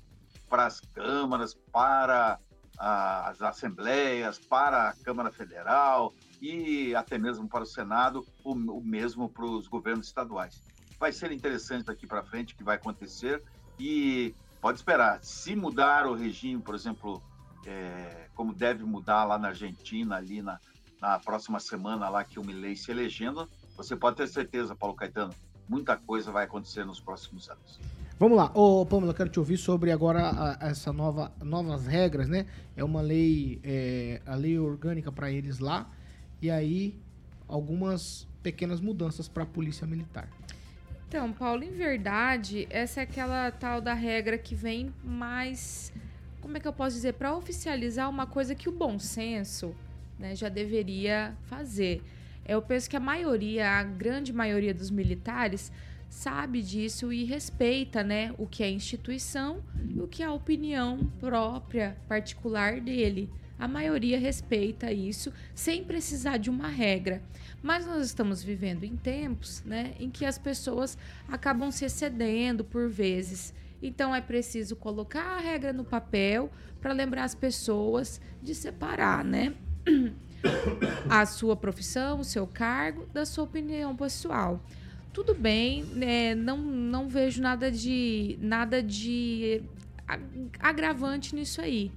para 0.49 0.65
as 0.65 0.79
câmaras, 0.79 1.53
para 1.71 2.39
as 2.77 3.41
assembleias, 3.41 4.39
para 4.39 4.89
a 4.89 4.93
Câmara 4.93 5.31
Federal 5.31 6.13
e 6.41 6.93
até 6.95 7.17
mesmo 7.17 7.47
para 7.47 7.63
o 7.63 7.65
Senado, 7.65 8.25
o, 8.43 8.53
o 8.53 8.83
mesmo 8.83 9.29
para 9.29 9.45
os 9.45 9.67
governos 9.67 10.07
estaduais. 10.07 10.61
Vai 10.99 11.11
ser 11.11 11.31
interessante 11.31 11.85
daqui 11.85 12.07
para 12.07 12.23
frente 12.23 12.53
o 12.53 12.57
que 12.57 12.63
vai 12.63 12.75
acontecer 12.75 13.41
e 13.79 14.33
pode 14.61 14.79
esperar. 14.79 15.19
Se 15.23 15.55
mudar 15.55 16.07
o 16.07 16.15
regime, 16.15 16.61
por 16.61 16.75
exemplo, 16.75 17.21
é, 17.65 18.27
como 18.35 18.53
deve 18.53 18.83
mudar 18.83 19.23
lá 19.25 19.37
na 19.37 19.49
Argentina, 19.49 20.15
ali 20.15 20.41
na, 20.41 20.59
na 21.01 21.19
próxima 21.19 21.59
semana 21.59 22.09
lá 22.09 22.23
que 22.23 22.39
o 22.39 22.43
Milei 22.45 22.75
se 22.75 22.91
elegendo, 22.91 23.47
você 23.75 23.95
pode 23.95 24.17
ter 24.17 24.27
certeza, 24.27 24.75
Paulo 24.75 24.95
Caetano, 24.95 25.33
muita 25.69 25.97
coisa 25.97 26.31
vai 26.31 26.45
acontecer 26.45 26.85
nos 26.85 26.99
próximos 26.99 27.49
anos. 27.49 27.79
Vamos 28.19 28.35
lá, 28.35 28.51
ô 28.55 28.83
Pamela, 28.83 29.13
quero 29.13 29.29
te 29.29 29.37
ouvir 29.37 29.57
sobre 29.57 29.91
agora 29.91 30.29
a- 30.31 30.57
essa 30.69 30.91
nova 30.91 31.31
novas 31.39 31.85
regras, 31.85 32.27
né? 32.27 32.47
É 32.75 32.83
uma 32.83 32.99
lei, 33.01 33.59
é, 33.63 34.21
a 34.25 34.33
lei 34.33 34.57
orgânica 34.57 35.11
para 35.11 35.29
eles 35.29 35.59
lá. 35.59 35.87
E 36.41 36.49
aí 36.49 36.95
algumas 37.47 38.27
pequenas 38.43 38.79
mudanças 38.79 39.27
para 39.27 39.43
a 39.43 39.45
polícia 39.45 39.87
militar. 39.87 40.29
Então, 41.07 41.31
Paulo, 41.31 41.63
em 41.63 41.71
verdade, 41.71 42.67
essa 42.69 42.99
é 42.99 43.03
aquela 43.03 43.49
tal 43.49 43.79
da 43.79 43.93
regra 43.93 44.37
que 44.37 44.53
vem 44.53 44.93
mais. 45.03 45.93
Como 46.41 46.57
é 46.57 46.59
que 46.59 46.67
eu 46.67 46.73
posso 46.73 46.95
dizer? 46.95 47.13
Para 47.13 47.35
oficializar 47.35 48.09
uma 48.09 48.27
coisa 48.27 48.53
que 48.53 48.67
o 48.67 48.71
bom 48.71 48.99
senso 48.99 49.73
né, 50.19 50.35
já 50.35 50.49
deveria 50.49 51.33
fazer. 51.45 52.03
Eu 52.45 52.61
penso 52.61 52.89
que 52.89 52.95
a 52.95 52.99
maioria, 52.99 53.69
a 53.69 53.83
grande 53.83 54.33
maioria 54.33 54.73
dos 54.73 54.89
militares, 54.89 55.71
sabe 56.09 56.61
disso 56.61 57.11
e 57.11 57.23
respeita 57.23 58.03
né, 58.03 58.33
o 58.37 58.45
que 58.45 58.63
é 58.63 58.69
instituição 58.69 59.61
e 59.89 59.99
o 60.01 60.07
que 60.07 60.23
é 60.23 60.25
a 60.25 60.33
opinião 60.33 61.05
própria, 61.19 61.97
particular 62.07 62.81
dele. 62.81 63.29
A 63.59 63.67
maioria 63.67 64.19
respeita 64.19 64.91
isso 64.91 65.33
sem 65.55 65.83
precisar 65.83 66.37
de 66.37 66.49
uma 66.49 66.67
regra. 66.67 67.21
Mas 67.61 67.85
nós 67.85 68.05
estamos 68.05 68.43
vivendo 68.43 68.83
em 68.83 68.95
tempos 68.95 69.63
né, 69.65 69.93
em 69.99 70.09
que 70.09 70.25
as 70.25 70.37
pessoas 70.37 70.97
acabam 71.27 71.71
se 71.71 71.85
excedendo 71.85 72.63
por 72.63 72.87
vezes. 72.87 73.53
Então 73.81 74.13
é 74.13 74.21
preciso 74.21 74.75
colocar 74.75 75.37
a 75.37 75.39
regra 75.39 75.73
no 75.73 75.83
papel 75.83 76.51
para 76.79 76.93
lembrar 76.93 77.23
as 77.23 77.35
pessoas 77.35 78.21
de 78.41 78.53
separar, 78.53 79.23
né? 79.23 79.53
a 81.09 81.25
sua 81.25 81.55
profissão, 81.55 82.19
o 82.19 82.23
seu 82.23 82.45
cargo, 82.45 83.05
da 83.13 83.25
sua 83.25 83.43
opinião 83.43 83.95
pessoal. 83.95 84.63
Tudo 85.13 85.33
bem, 85.33 85.83
né, 85.83 86.35
não, 86.35 86.57
não 86.57 87.07
vejo 87.07 87.41
nada 87.41 87.71
de 87.71 88.37
nada 88.39 88.83
de 88.83 89.63
agravante 90.59 91.33
nisso 91.33 91.59
aí. 91.59 91.91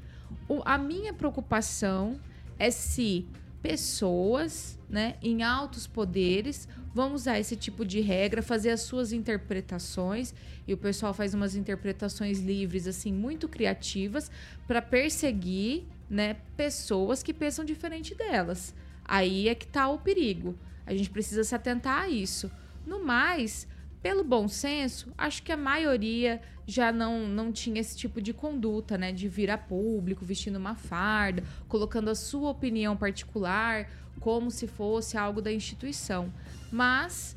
O, 0.49 0.62
a 0.64 0.76
minha 0.76 1.12
preocupação 1.12 2.20
é 2.59 2.70
se 2.70 3.26
pessoas 3.62 4.78
né, 4.89 5.16
em 5.22 5.43
altos 5.43 5.87
poderes 5.87 6.66
vão 6.93 7.14
usar 7.14 7.39
esse 7.39 7.55
tipo 7.55 7.85
de 7.85 8.01
regra, 8.01 8.43
fazer 8.43 8.70
as 8.70 8.81
suas 8.81 9.12
interpretações, 9.12 10.35
e 10.66 10.74
o 10.74 10.76
pessoal 10.76 11.14
faz 11.14 11.35
umas 11.35 11.55
interpretações 11.55 12.41
livres, 12.41 12.87
assim, 12.87 13.12
muito 13.12 13.49
criativas, 13.49 14.31
para 14.66 14.83
perseguir 14.83 15.85
né, 16.09 16.37
pessoas 16.57 17.22
que 17.22 17.33
pensam 17.33 17.64
diferente 17.64 18.14
delas. 18.14 18.74
Aí 19.05 19.49
é 19.49 19.55
que 19.55 19.64
está 19.64 19.89
o 19.89 19.99
perigo. 19.99 20.59
A 20.85 20.95
gente 20.95 21.11
precisa 21.11 21.45
se 21.45 21.55
atentar 21.55 22.03
a 22.03 22.09
isso. 22.09 22.51
No 22.85 23.05
mais, 23.05 23.68
pelo 24.03 24.25
bom 24.25 24.49
senso, 24.49 25.13
acho 25.17 25.43
que 25.43 25.53
a 25.53 25.57
maioria 25.57 26.41
já 26.67 26.91
não, 26.93 27.29
não 27.29 27.53
tinha 27.53 27.81
esse 27.81 27.97
tipo 27.97 28.21
de 28.21 28.33
conduta, 28.33 28.97
né? 28.97 29.13
De 29.13 29.29
vir 29.29 29.51
a 29.51 29.59
público 29.59 30.25
vestindo 30.25 30.57
uma 30.57 30.75
farda, 30.75 31.43
colocando 31.69 32.09
a 32.09 32.15
sua 32.15 32.51
opinião 32.51 32.97
particular 32.97 33.89
como 34.21 34.51
se 34.51 34.67
fosse 34.67 35.17
algo 35.17 35.41
da 35.41 35.53
instituição. 35.53 36.33
Mas 36.71 37.37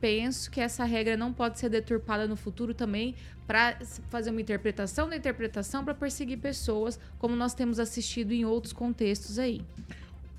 penso 0.00 0.50
que 0.50 0.60
essa 0.60 0.84
regra 0.84 1.16
não 1.16 1.32
pode 1.32 1.58
ser 1.58 1.68
deturpada 1.68 2.26
no 2.26 2.34
futuro 2.34 2.74
também 2.74 3.14
para 3.46 3.78
fazer 4.10 4.30
uma 4.30 4.40
interpretação 4.40 5.08
da 5.08 5.16
interpretação 5.16 5.84
para 5.84 5.94
perseguir 5.94 6.38
pessoas, 6.38 6.98
como 7.18 7.36
nós 7.36 7.54
temos 7.54 7.78
assistido 7.78 8.32
em 8.32 8.44
outros 8.44 8.72
contextos 8.72 9.38
aí. 9.38 9.62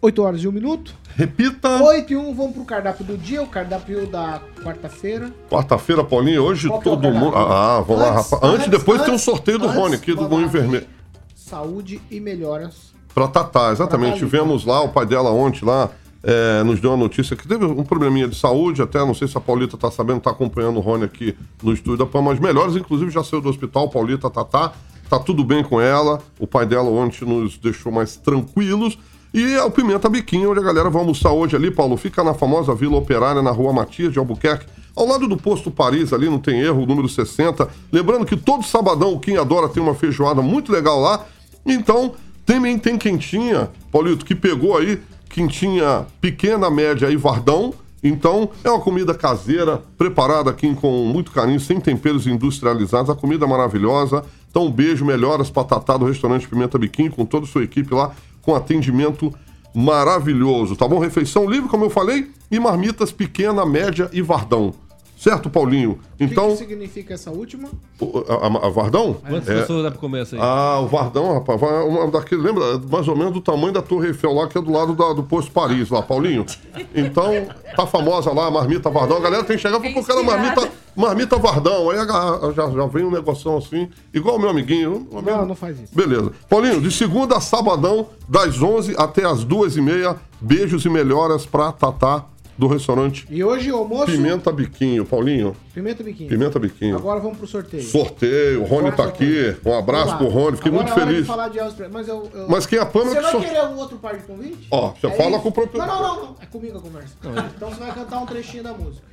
8 0.04 0.22
horas 0.22 0.44
e 0.44 0.48
1 0.50 0.52
minuto. 0.52 0.94
Repita. 1.16 1.82
8 1.82 2.12
e 2.12 2.16
1, 2.18 2.36
vamos 2.36 2.54
pro 2.54 2.66
cardápio 2.66 3.06
do 3.06 3.18
dia, 3.18 3.42
o 3.42 3.48
cardápio 3.48 4.06
da 4.06 4.42
quarta-feira. 4.62 5.32
Quarta-feira, 5.50 6.04
Paulinho, 6.04 6.44
hoje 6.44 6.68
Qual 6.68 6.80
que 6.80 6.84
todo 6.84 7.08
é 7.08 7.12
mundo. 7.12 7.32
cardápio? 7.32 7.56
Ah, 7.56 7.82
vamos 7.88 8.02
lá, 8.04 8.10
Antes- 8.18 8.32
rapaz. 8.32 8.44
Antes, 8.54 8.66
antes- 8.68 8.80
depois 8.80 9.02
tem 9.02 9.12
um 9.12 9.14
antes- 9.14 9.24
sorteio 9.24 9.58
do 9.60 9.66
antes, 9.68 9.78
Rony 9.78 9.96
aqui 9.96 10.14
do 10.14 10.28
lá. 10.28 10.46
Vermelho. 10.48 10.86
Saúde 11.34 12.02
e 12.12 12.20
melhoras. 12.20 12.92
Pra 13.16 13.30
Tatá, 13.30 13.72
exatamente. 13.72 14.16
Tatá 14.16 14.26
Tivemos 14.26 14.66
lá, 14.66 14.82
o 14.82 14.90
pai 14.90 15.06
dela 15.06 15.32
ontem 15.32 15.64
lá, 15.64 15.90
é, 16.22 16.64
nos 16.64 16.82
deu 16.82 16.92
uma 16.92 16.98
notícia 16.98 17.34
que 17.38 17.48
teve 17.48 17.64
um 17.64 17.84
probleminha 17.84 18.28
de 18.28 18.36
saúde, 18.36 18.82
até 18.82 18.98
não 19.00 19.14
sei 19.14 19.30
se 19.30 19.38
a 19.38 19.42
Paulita 19.42 19.78
tá 19.78 19.90
sabendo, 19.90 20.20
tá 20.20 20.32
acompanhando 20.32 20.78
o 20.78 20.80
Rony 20.82 21.06
aqui 21.06 21.34
no 21.62 21.72
estúdio 21.72 22.00
da 22.00 22.06
PAN, 22.06 22.24
mas 22.24 22.40
melhores, 22.40 22.76
inclusive 22.76 23.10
já 23.10 23.24
saiu 23.24 23.40
do 23.42 23.48
hospital, 23.48 23.88
Paulita, 23.90 24.30
Tatá, 24.30 24.74
tá 25.10 25.20
tudo 25.20 25.46
bem 25.46 25.64
com 25.64 25.80
ela. 25.80 26.20
O 26.40 26.46
pai 26.48 26.66
dela 26.66 26.90
ontem 26.90 27.24
nos 27.24 27.58
deixou 27.58 27.90
mais 27.92 28.18
tranquilos. 28.18 28.98
E 29.34 29.54
é 29.56 29.64
o 29.64 29.72
Pimenta 29.72 30.08
Biquinho, 30.08 30.52
onde 30.52 30.60
a 30.60 30.64
galera 30.64 30.92
vai 30.92 31.02
almoçar 31.02 31.32
hoje 31.32 31.56
ali, 31.56 31.72
Paulo. 31.72 31.98
Fica 31.98 32.24
na 32.24 32.36
famosa 32.36 32.76
Vila 32.76 32.98
Operária, 32.98 33.42
na 33.42 33.50
rua 33.50 33.74
Matias 33.74 34.14
de 34.14 34.20
Albuquerque, 34.20 34.68
ao 34.96 35.08
lado 35.08 35.28
do 35.28 35.36
posto 35.36 35.72
Paris, 35.72 36.14
ali, 36.14 36.30
não 36.30 36.38
tem 36.38 36.60
erro, 36.62 36.86
número 36.86 37.10
60. 37.10 37.68
Lembrando 37.92 38.28
que 38.28 38.38
todo 38.38 38.64
sabadão 38.64 39.14
o 39.14 39.20
Quem 39.20 39.38
Adora 39.38 39.68
tem 39.68 39.82
uma 39.82 39.96
feijoada 39.96 40.40
muito 40.40 40.72
legal 40.72 41.00
lá. 41.00 41.26
Então, 41.66 42.14
também 42.46 42.78
tem 42.78 42.96
quentinha, 42.96 43.72
Paulito, 43.92 44.24
que 44.24 44.36
pegou 44.36 44.78
aí 44.78 45.02
quentinha 45.30 46.06
pequena, 46.22 46.70
média 46.70 47.10
e 47.10 47.18
vardão. 47.18 47.74
Então, 48.04 48.52
é 48.64 48.70
uma 48.70 48.82
comida 48.82 49.16
caseira, 49.16 49.82
preparada 49.98 50.52
aqui 50.52 50.76
com 50.76 51.06
muito 51.06 51.32
carinho, 51.32 51.60
sem 51.60 51.80
temperos 51.80 52.28
industrializados. 52.28 53.10
A 53.10 53.16
comida 53.16 53.48
maravilhosa. 53.48 54.24
Então, 54.52 54.68
um 54.68 54.72
beijo, 54.72 55.04
melhoras 55.04 55.50
pra 55.50 55.64
Tatá 55.64 55.98
do 55.98 56.06
restaurante 56.06 56.48
Pimenta 56.48 56.78
Biquinho, 56.78 57.12
com 57.12 57.26
toda 57.26 57.46
a 57.46 57.50
sua 57.50 57.64
equipe 57.64 57.92
lá, 57.96 58.12
com 58.44 58.54
atendimento 58.54 59.34
maravilhoso, 59.74 60.76
tá 60.76 60.88
bom? 60.88 61.00
Refeição 61.00 61.50
livre, 61.50 61.68
como 61.68 61.86
eu 61.86 61.90
falei, 61.90 62.30
e 62.52 62.60
marmitas 62.60 63.12
pequena, 63.12 63.66
média 63.66 64.08
e 64.14 64.22
vardão. 64.22 64.76
Certo, 65.24 65.50
Paulinho? 65.50 65.92
O 65.92 66.18
que 66.18 66.26
Então, 66.26 66.50
que 66.50 66.58
significa 66.58 67.14
essa 67.14 67.32
última? 67.32 67.70
o- 67.98 68.26
a, 68.28 68.34
a- 68.34 68.68
a 68.68 68.70
Vardão? 68.70 69.14
Quantas 69.14 69.48
É- 69.48 69.62
pessoas 69.62 69.84
dá 69.84 69.90
pra 69.90 69.98
comer 69.98 70.24
essa 70.24 70.36
aí? 70.36 70.42
Ah, 70.44 70.80
o 70.82 70.88
Vardão, 70.88 71.34
rapaz, 71.36 71.62
vai 71.62 71.72
uma 71.84 72.12
daquele, 72.12 72.42
lembra 72.42 72.78
mais 72.92 73.08
ou 73.08 73.16
menos 73.16 73.32
do 73.32 73.40
tamanho 73.40 73.72
da 73.72 73.82
Torre 73.82 74.08
Eiffel 74.10 74.34
lá, 74.34 74.48
que 74.50 74.58
é 74.58 74.62
do 74.62 74.70
lado 74.70 74.94
da- 74.94 75.14
do 75.14 75.24
posto 75.24 75.50
Paris 75.50 75.90
lá, 75.90 76.02
Paulinho. 76.02 76.46
Então, 76.94 77.32
tá 77.74 77.88
famosa 77.88 78.34
lá 78.34 78.48
a 78.48 78.52
marmita 78.52 78.90
Vardão. 78.90 79.16
A 79.16 79.22
galera 79.22 79.46
tem 79.46 79.56
que 79.56 79.62
chegar 79.62 79.80
e 79.82 79.94
falar, 79.94 80.06
cara, 80.06 80.24
marmita, 80.24 80.70
marmita 80.94 81.38
Vardão. 81.38 81.90
Aí 81.90 82.00
a- 82.00 82.52
já, 82.54 82.70
já 82.70 82.86
vem 82.88 83.06
um 83.06 83.12
negocinho 83.12 83.56
assim, 83.56 83.88
igual 84.14 84.36
o 84.36 84.40
meu 84.40 84.50
amiguinho. 84.50 85.08
amigo- 85.14 85.22
Não, 85.32 85.46
não 85.46 85.56
faz 85.56 85.80
isso. 85.80 85.96
Beleza. 85.96 86.34
Paulinho, 86.50 86.82
de 86.82 86.92
segunda 86.92 87.38
a 87.38 87.40
sabadão, 87.40 88.08
das 88.28 88.62
11 88.62 88.94
até 88.98 89.24
as 89.26 89.46
2h30, 89.46 90.18
beijos 90.42 90.84
e 90.84 90.90
melhoras 90.90 91.46
pra 91.46 91.72
Tatá 91.72 92.26
do 92.58 92.68
restaurante 92.68 93.26
E 93.30 93.44
hoje 93.44 93.72
o 93.72 93.78
almoço. 93.78 94.06
Pimenta 94.06 94.52
Biquinho. 94.52 95.06
Paulinho, 95.06 95.56
Pimenta 95.74 96.04
biquinho. 96.04 96.30
Pimenta 96.30 96.60
Biquinho. 96.60 96.96
Agora 96.96 97.20
vamos 97.20 97.38
pro 97.38 97.48
sorteio. 97.48 97.82
Sorteio, 97.84 98.62
o 98.62 98.66
Rony 98.66 98.92
tá 98.92 99.06
aqui. 99.06 99.56
Um 99.66 99.74
abraço 99.78 100.18
pro. 100.18 100.28
Rony, 100.28 100.58
fiquei 100.58 100.72
Agora 100.72 100.86
muito 100.86 101.00
é 101.00 101.02
hora 101.02 101.06
de 101.06 101.14
feliz. 101.14 101.28
falar 101.28 101.48
de 101.50 101.60
mas 101.92 102.08
eu, 102.08 102.30
eu- 102.34 102.48
Mas 102.50 102.66
quem 102.66 102.78
é 102.78 102.82
a 102.82 102.86
Pâmela 102.86 103.10
Você 103.22 103.32
que 103.32 103.38
vai 103.38 103.48
querer 103.48 103.68
um 103.68 103.78
outro 103.78 103.98
par 103.98 104.16
de 104.16 104.24
convite? 104.24 104.68
Ó, 104.70 104.92
você 104.92 105.10
fala 105.12 105.32
isso? 105.32 105.40
com 105.42 105.50
o 105.50 105.52
proprietário. 105.52 105.94
Não, 105.94 106.02
não, 106.16 106.26
não. 106.26 106.36
É 106.40 106.46
comigo 106.46 106.78
a 106.78 106.82
conversa. 106.82 107.16
Então 107.56 107.70
você 107.70 107.80
vai 107.80 107.92
cantar 107.94 108.20
um 108.20 108.26
trechinho 108.26 108.64
da 108.64 108.74
música. 108.74 109.06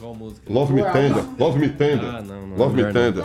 Qual 0.00 0.14
música? 0.14 0.42
Love 0.52 0.72
Me 0.72 0.82
Tender. 0.82 1.24
Love 1.38 1.58
Me 1.60 1.68
Tender. 1.68 2.08
Ah, 2.08 2.22
não, 2.22 2.46
não. 2.48 2.56
Love 2.56 2.76
Me. 2.82 2.92
Tender. 2.92 3.24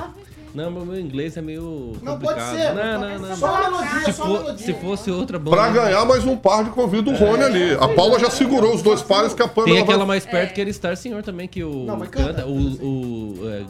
Não, 0.55 0.71
mas 0.71 0.83
meu 0.85 0.99
inglês 0.99 1.37
é 1.37 1.41
meio 1.41 1.93
Não, 2.01 2.13
complicado. 2.13 2.49
pode 2.49 2.61
ser. 2.61 2.73
Não, 2.73 2.99
não, 3.01 3.19
não. 3.19 3.35
Só 3.35 3.55
a 3.55 3.61
melodia, 3.69 3.99
se, 4.05 4.13
só 4.13 4.25
for- 4.25 4.39
melodia. 4.43 4.65
se 4.65 4.73
fosse 4.73 5.11
outra 5.11 5.37
banda. 5.37 5.57
Pra 5.57 5.69
ganhar 5.69 6.05
mais 6.05 6.25
um 6.25 6.35
par 6.35 6.63
de 6.63 6.69
convida 6.71 7.09
o 7.11 7.15
Rony 7.15 7.43
ali. 7.43 7.73
A 7.73 7.87
Paula 7.89 8.19
já 8.19 8.29
segurou 8.29 8.73
os 8.73 8.81
dois 8.81 9.01
pares 9.01 9.33
que 9.33 9.41
a 9.43 9.47
Pâmela 9.47 9.73
Tem 9.75 9.83
aquela 9.83 9.99
vai... 9.99 10.07
mais 10.07 10.25
perto 10.25 10.53
que 10.53 10.61
ele 10.61 10.73
Star 10.73 10.97
Senhor 10.97 11.21
também, 11.21 11.47
que 11.47 11.63
o. 11.63 11.85
Não, 11.85 11.97
mas 11.97 12.09
canta. 12.09 12.45
O. 12.45 12.57
o 12.57 13.49
é, 13.49 13.63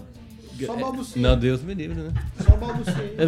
Só 0.66 0.74
é- 0.74 0.78
balbucia. 0.78 1.22
não, 1.22 1.38
Deus 1.38 1.62
me 1.62 1.74
livre, 1.74 2.02
né? 2.02 2.12
Só 2.44 2.56
balbucia. 2.56 3.16
É 3.18 3.24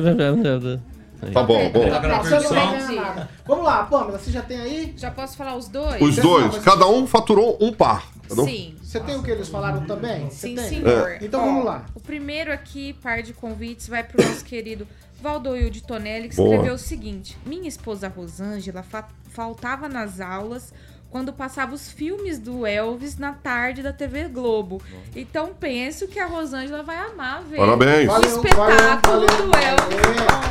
é. 1.22 1.32
Tá 1.32 1.44
bom, 1.44 1.70
bom. 1.70 1.86
Não, 1.86 2.02
não 2.02 2.24
vai 2.24 2.42
ganhar 2.78 2.92
nada. 2.92 3.30
Vamos 3.46 3.66
lá, 3.66 3.84
Pâmela, 3.84 4.18
você 4.18 4.32
já 4.32 4.42
tem 4.42 4.58
aí? 4.62 4.94
Já 4.96 5.12
posso 5.12 5.36
falar 5.36 5.58
os 5.58 5.68
dois? 5.68 6.02
Os 6.02 6.16
dois, 6.16 6.58
cada 6.60 6.88
um 6.88 7.06
faturou 7.06 7.58
um 7.60 7.74
par. 7.74 8.08
Sim. 8.46 8.76
Você 8.82 9.00
tem 9.00 9.16
o 9.16 9.24
que 9.24 9.32
eles 9.32 9.48
falaram 9.50 9.86
também? 9.86 10.30
Sim, 10.30 10.56
tem? 10.56 10.68
senhor. 10.70 11.18
Então 11.22 11.42
Ó, 11.42 11.46
vamos 11.46 11.66
lá. 11.66 11.86
O 11.96 12.00
primeiro 12.00 12.52
aqui, 12.52 12.94
par 13.02 13.22
de 13.22 13.34
convites, 13.34 13.88
vai 13.88 14.04
pro 14.04 14.24
nosso 14.26 14.44
querido 14.46 14.88
Valdoil 15.22 15.70
de 15.70 15.82
Tonelli, 15.84 16.30
que 16.30 16.36
Boa. 16.36 16.50
escreveu 16.50 16.74
o 16.76 16.78
seguinte: 16.78 17.38
Minha 17.46 17.68
esposa 17.68 18.08
Rosângela 18.08 18.84
fa- 18.84 19.08
faltava 19.30 19.90
nas 19.90 20.20
aulas 20.22 20.74
quando 21.10 21.34
passava 21.34 21.74
os 21.74 21.92
filmes 21.92 22.38
do 22.38 22.66
Elvis 22.66 23.18
na 23.18 23.34
tarde 23.34 23.82
da 23.82 23.92
TV 23.92 24.28
Globo. 24.28 24.82
Então 25.16 25.52
penso 25.60 26.08
que 26.08 26.20
a 26.20 26.26
Rosângela 26.26 26.84
vai 26.84 26.98
amar 26.98 27.44
ver 27.44 27.58
Parabéns. 27.58 28.08
o 28.08 28.12
Valeu, 28.12 28.30
espetáculo 28.30 29.26
valeu, 29.28 29.48
do 29.48 29.58
Elvis 29.58 29.98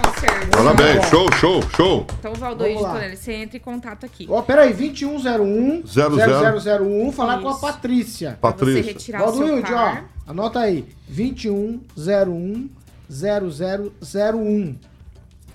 Concert. 0.04 0.48
Parabéns, 0.50 1.06
show, 1.06 1.32
show, 1.32 1.62
show. 1.76 2.06
Então, 2.18 2.34
Valdoil 2.34 2.76
de. 2.76 2.82
Tonelli, 2.82 3.16
você 3.16 3.32
entra 3.34 3.56
em 3.56 3.60
contato 3.60 4.04
aqui. 4.04 4.26
Ó, 4.28 4.42
peraí, 4.42 4.72
2101 4.74 5.86
Zero, 5.86 6.16
zero. 6.16 6.84
0001, 6.84 7.12
falar 7.12 7.40
com 7.40 7.48
a 7.48 7.52
Isso. 7.52 7.60
Patrícia. 7.60 8.38
Pra 8.40 8.50
você 8.50 8.56
Patrícia. 8.58 8.92
retirar 8.92 9.22
o 9.24 9.32
seu 9.32 9.38
Valdoilde, 9.38 9.72
ó, 9.72 9.98
anota 10.26 10.60
aí. 10.60 10.84
2101 11.08 12.68
0001. 13.10 14.76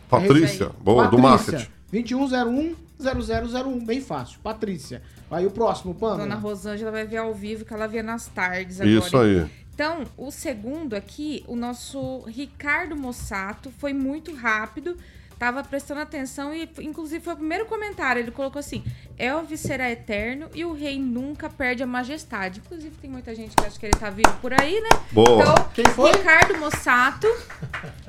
Patrícia, 0.10 0.72
boa, 0.82 1.08
do 1.08 1.18
marketing. 1.18 1.68
2101 1.92 2.83
0001, 3.04 3.86
bem 3.86 4.02
fácil. 4.02 4.40
Patrícia. 4.42 5.02
Aí 5.30 5.46
o 5.46 5.52
próximo, 5.52 5.94
Dona 5.94 6.18
Pâmela. 6.18 6.36
Rosângela 6.36 6.92
vai 6.92 7.06
ver 7.06 7.18
ao 7.18 7.34
vivo 7.34 7.66
que 7.66 7.74
ela 7.74 7.88
vê 7.88 8.02
nas 8.02 8.28
tardes 8.28 8.80
agora. 8.80 8.98
Isso 8.98 9.18
aí. 9.18 9.50
Então, 9.74 10.04
o 10.16 10.30
segundo 10.30 10.94
aqui, 10.96 11.44
o 11.48 11.56
nosso 11.56 12.20
Ricardo 12.28 12.96
Mossato, 12.96 13.72
foi 13.80 13.92
muito 13.92 14.32
rápido, 14.36 14.96
tava 15.40 15.64
prestando 15.64 16.00
atenção 16.00 16.54
e, 16.54 16.70
inclusive, 16.80 17.24
foi 17.24 17.34
o 17.34 17.38
primeiro 17.38 17.66
comentário. 17.66 18.20
Ele 18.20 18.30
colocou 18.30 18.60
assim: 18.60 18.84
Elvis 19.18 19.62
será 19.62 19.90
eterno 19.90 20.48
e 20.54 20.64
o 20.64 20.74
rei 20.74 21.00
nunca 21.00 21.50
perde 21.50 21.82
a 21.82 21.88
majestade. 21.88 22.62
Inclusive, 22.64 22.96
tem 22.98 23.10
muita 23.10 23.34
gente 23.34 23.56
que 23.56 23.66
acha 23.66 23.80
que 23.80 23.86
ele 23.88 23.98
tá 23.98 24.12
vivo 24.12 24.32
por 24.40 24.54
aí, 24.54 24.80
né? 24.80 24.90
Boa. 25.12 25.42
Então, 25.42 25.56
Quem 25.74 25.86
foi? 25.86 26.12
Ricardo 26.12 26.60
Mossato. 26.60 27.28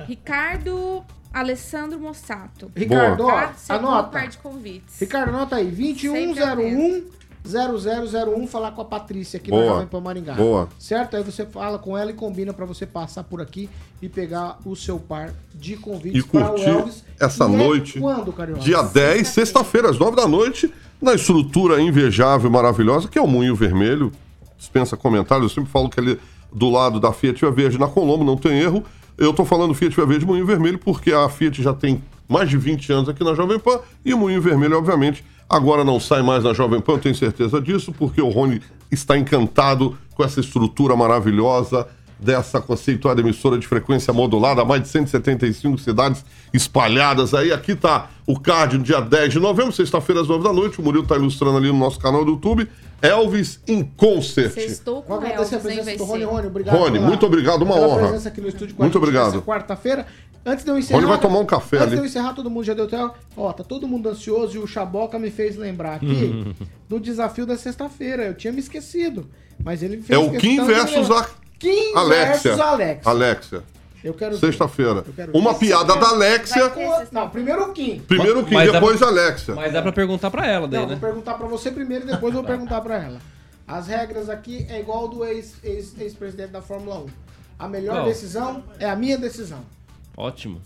Ricardo 0.07 1.03
Alessandro 1.39 1.99
Mossato. 1.99 2.71
Ricardo, 2.75 3.25
ó, 3.25 3.31
Tá? 3.31 3.53
Segundo 3.57 3.87
anota. 3.89 4.09
par 4.09 4.27
de 4.29 4.37
convites. 4.37 4.99
Ricardo, 4.99 5.29
anota 5.29 5.57
aí. 5.57 5.65
2101 5.69 7.03
0001 7.47 8.47
falar 8.47 8.71
com 8.71 8.81
a 8.81 8.85
Patrícia 8.85 9.37
aqui 9.37 9.51
Boa. 9.51 9.61
na 9.63 9.69
Jovem 9.73 9.87
Pan 9.87 9.99
Maringá. 10.01 10.33
Boa. 10.33 10.67
Certo? 10.79 11.15
Aí 11.15 11.23
você 11.23 11.45
fala 11.45 11.77
com 11.77 11.95
ela 11.97 12.09
e 12.09 12.13
combina 12.13 12.53
pra 12.53 12.65
você 12.65 12.85
passar 12.87 13.23
por 13.23 13.39
aqui 13.41 13.69
e 14.01 14.09
pegar 14.09 14.57
o 14.65 14.75
seu 14.75 14.97
par 14.97 15.31
de 15.53 15.75
convites 15.77 16.23
E 16.23 16.27
para 16.27 16.51
o 16.53 16.57
Elvis. 16.57 17.03
essa 17.19 17.43
é 17.43 17.47
noite. 17.47 17.99
quando, 17.99 18.31
Carioca? 18.33 18.61
Dia 18.61 18.81
10, 18.81 19.27
sexta-feira, 19.27 19.89
às 19.91 19.99
9 19.99 20.15
da 20.15 20.27
noite, 20.27 20.73
na 21.01 21.13
estrutura 21.13 21.79
invejável, 21.79 22.49
maravilhosa, 22.49 23.07
que 23.07 23.19
é 23.19 23.21
o 23.21 23.27
Moinho 23.27 23.55
Vermelho. 23.55 24.11
Dispensa 24.57 24.97
comentários, 24.97 25.51
eu 25.51 25.55
sempre 25.55 25.69
falo 25.71 25.87
que 25.89 25.99
ali 25.99 26.19
do 26.51 26.69
lado 26.69 26.99
da 26.99 27.11
Fiat 27.13 27.39
Via 27.41 27.51
Verde, 27.51 27.77
na 27.77 27.87
Colombo, 27.87 28.23
não 28.23 28.37
tem 28.37 28.57
erro. 28.59 28.83
Eu 29.17 29.31
tô 29.33 29.45
falando 29.45 29.73
Fiat 29.73 29.95
Via 29.95 30.05
Verde 30.05 30.25
e 30.25 30.27
Moinho 30.27 30.45
Vermelho 30.45 30.77
porque 30.77 31.13
a 31.13 31.29
Fiat 31.29 31.63
já 31.63 31.73
tem 31.73 32.03
mais 32.27 32.49
de 32.49 32.57
20 32.57 32.91
anos 32.91 33.09
aqui 33.09 33.23
na 33.23 33.33
Jovem 33.33 33.57
Pan 33.57 33.79
e 34.03 34.13
o 34.13 34.17
Moinho 34.17 34.41
Vermelho, 34.41 34.77
obviamente, 34.77 35.23
agora 35.49 35.85
não 35.85 35.99
sai 35.99 36.21
mais 36.21 36.43
na 36.43 36.53
Jovem 36.53 36.81
Pan, 36.81 36.97
tenho 36.99 37.15
certeza 37.15 37.61
disso, 37.61 37.93
porque 37.93 38.21
o 38.21 38.29
Rony 38.29 38.61
está 38.91 39.17
encantado 39.17 39.97
com 40.15 40.23
essa 40.23 40.41
estrutura 40.41 40.95
maravilhosa 40.97 41.87
dessa 42.19 42.59
conceituada 42.61 43.21
emissora 43.21 43.57
de 43.57 43.67
frequência 43.67 44.13
modulada, 44.13 44.65
mais 44.65 44.81
de 44.81 44.87
175 44.89 45.77
cidades 45.77 46.25
espalhadas 46.53 47.33
aí. 47.33 47.51
Aqui 47.51 47.75
tá 47.75 48.09
o 48.25 48.39
card 48.39 48.77
no 48.77 48.83
dia 48.83 49.01
10 49.01 49.33
de 49.33 49.39
novembro, 49.39 49.71
sexta-feira 49.71 50.21
às 50.21 50.27
9 50.27 50.43
da 50.43 50.53
noite. 50.53 50.79
O 50.79 50.83
Murilo 50.83 51.05
tá 51.05 51.15
ilustrando 51.15 51.57
ali 51.57 51.67
no 51.67 51.77
nosso 51.77 51.99
canal 51.99 52.23
do 52.23 52.31
YouTube. 52.31 52.67
Elvis 53.01 53.59
em 53.67 53.83
concert. 53.83 54.51
Sextou 54.53 55.01
com 55.03 55.09
Vou 55.09 55.17
agradecer 55.17 55.55
a 55.55 55.57
Elvis, 55.57 55.71
hein, 55.71 55.83
presença 55.83 55.97
do 55.97 56.03
Rony. 56.05 56.23
Rony, 56.23 56.47
obrigado. 56.47 56.75
Rony, 56.77 56.91
pela- 56.93 57.07
muito 57.07 57.25
obrigado, 57.25 57.61
uma 57.63 57.73
pela 57.75 57.87
honra. 57.87 57.99
presença 58.07 58.29
aqui 58.29 58.41
no 58.41 58.47
estúdio 58.47 58.75
com 58.75 58.83
Muito 58.83 58.97
a 58.97 59.01
gente 59.01 59.09
obrigado. 59.09 59.41
quarta-feira. 59.43 60.05
Antes 60.47 60.63
de 60.63 60.69
eu 60.71 60.77
encerrar. 60.77 60.99
Rony 60.99 61.09
vai 61.09 61.19
tomar 61.19 61.39
um 61.39 61.45
café 61.45 61.77
antes 61.77 61.87
ali. 61.87 61.95
de 61.95 62.01
eu 62.01 62.05
encerrar, 62.05 62.33
todo 62.33 62.49
mundo 62.51 62.63
já 62.63 62.73
deu 62.75 62.87
tela. 62.87 63.13
Ó, 63.35 63.51
tá 63.51 63.63
todo 63.63 63.87
mundo 63.87 64.07
ansioso 64.09 64.55
e 64.55 64.59
o 64.59 64.67
Chaboca 64.67 65.17
me 65.17 65.31
fez 65.31 65.55
lembrar 65.55 65.95
aqui 65.95 66.53
do 66.87 66.99
desafio 66.99 67.45
da 67.47 67.57
sexta-feira. 67.57 68.25
Eu 68.25 68.33
tinha 68.35 68.53
me 68.53 68.59
esquecido. 68.59 69.27
Mas 69.63 69.81
ele 69.81 70.01
fez 70.01 70.09
É 70.11 70.17
o 70.21 70.31
Kim 70.37 70.63
versus 70.65 71.09
a 71.09 71.27
Kim 71.57 71.95
Alexia. 71.95 72.51
versus 72.51 72.59
Alex. 72.59 73.07
Alexia. 73.07 73.63
Eu 74.05 74.13
quero 74.13 74.37
Sexta-feira. 74.37 75.03
Uma 75.33 75.53
ver. 75.53 75.59
piada 75.59 75.95
da 75.97 76.09
Alexia. 76.09 76.71
Não, 77.11 77.27
primeiro 77.29 77.63
o 77.69 77.73
Kim. 77.73 77.99
Primeiro 78.01 78.41
o 78.41 78.45
Kim, 78.45 78.53
Mas 78.53 78.71
depois 78.71 79.01
a 79.01 79.07
Alexia. 79.07 79.55
Mas 79.55 79.73
dá 79.73 79.81
pra 79.81 79.91
perguntar 79.91 80.29
pra 80.29 80.45
ela 80.45 80.67
daí, 80.67 80.79
Não, 80.81 80.87
né? 80.89 80.95
vou 80.95 81.01
perguntar 81.09 81.33
pra 81.33 81.47
você 81.47 81.71
primeiro 81.71 82.05
e 82.07 82.11
depois 82.11 82.33
eu 82.33 82.41
vou 82.41 82.47
perguntar 82.47 82.81
pra 82.81 83.03
ela. 83.03 83.19
As 83.67 83.87
regras 83.87 84.29
aqui 84.29 84.67
é 84.69 84.79
igual 84.79 85.07
do 85.07 85.25
ex- 85.25 85.55
ex- 85.63 85.99
ex-presidente 85.99 86.51
da 86.51 86.61
Fórmula 86.61 86.99
1. 86.99 87.05
A 87.57 87.67
melhor 87.67 87.95
Qual? 87.95 88.05
decisão 88.05 88.63
é 88.79 88.87
a 88.87 88.95
minha 88.95 89.17
decisão. 89.17 89.61
Ótimo. 90.15 90.61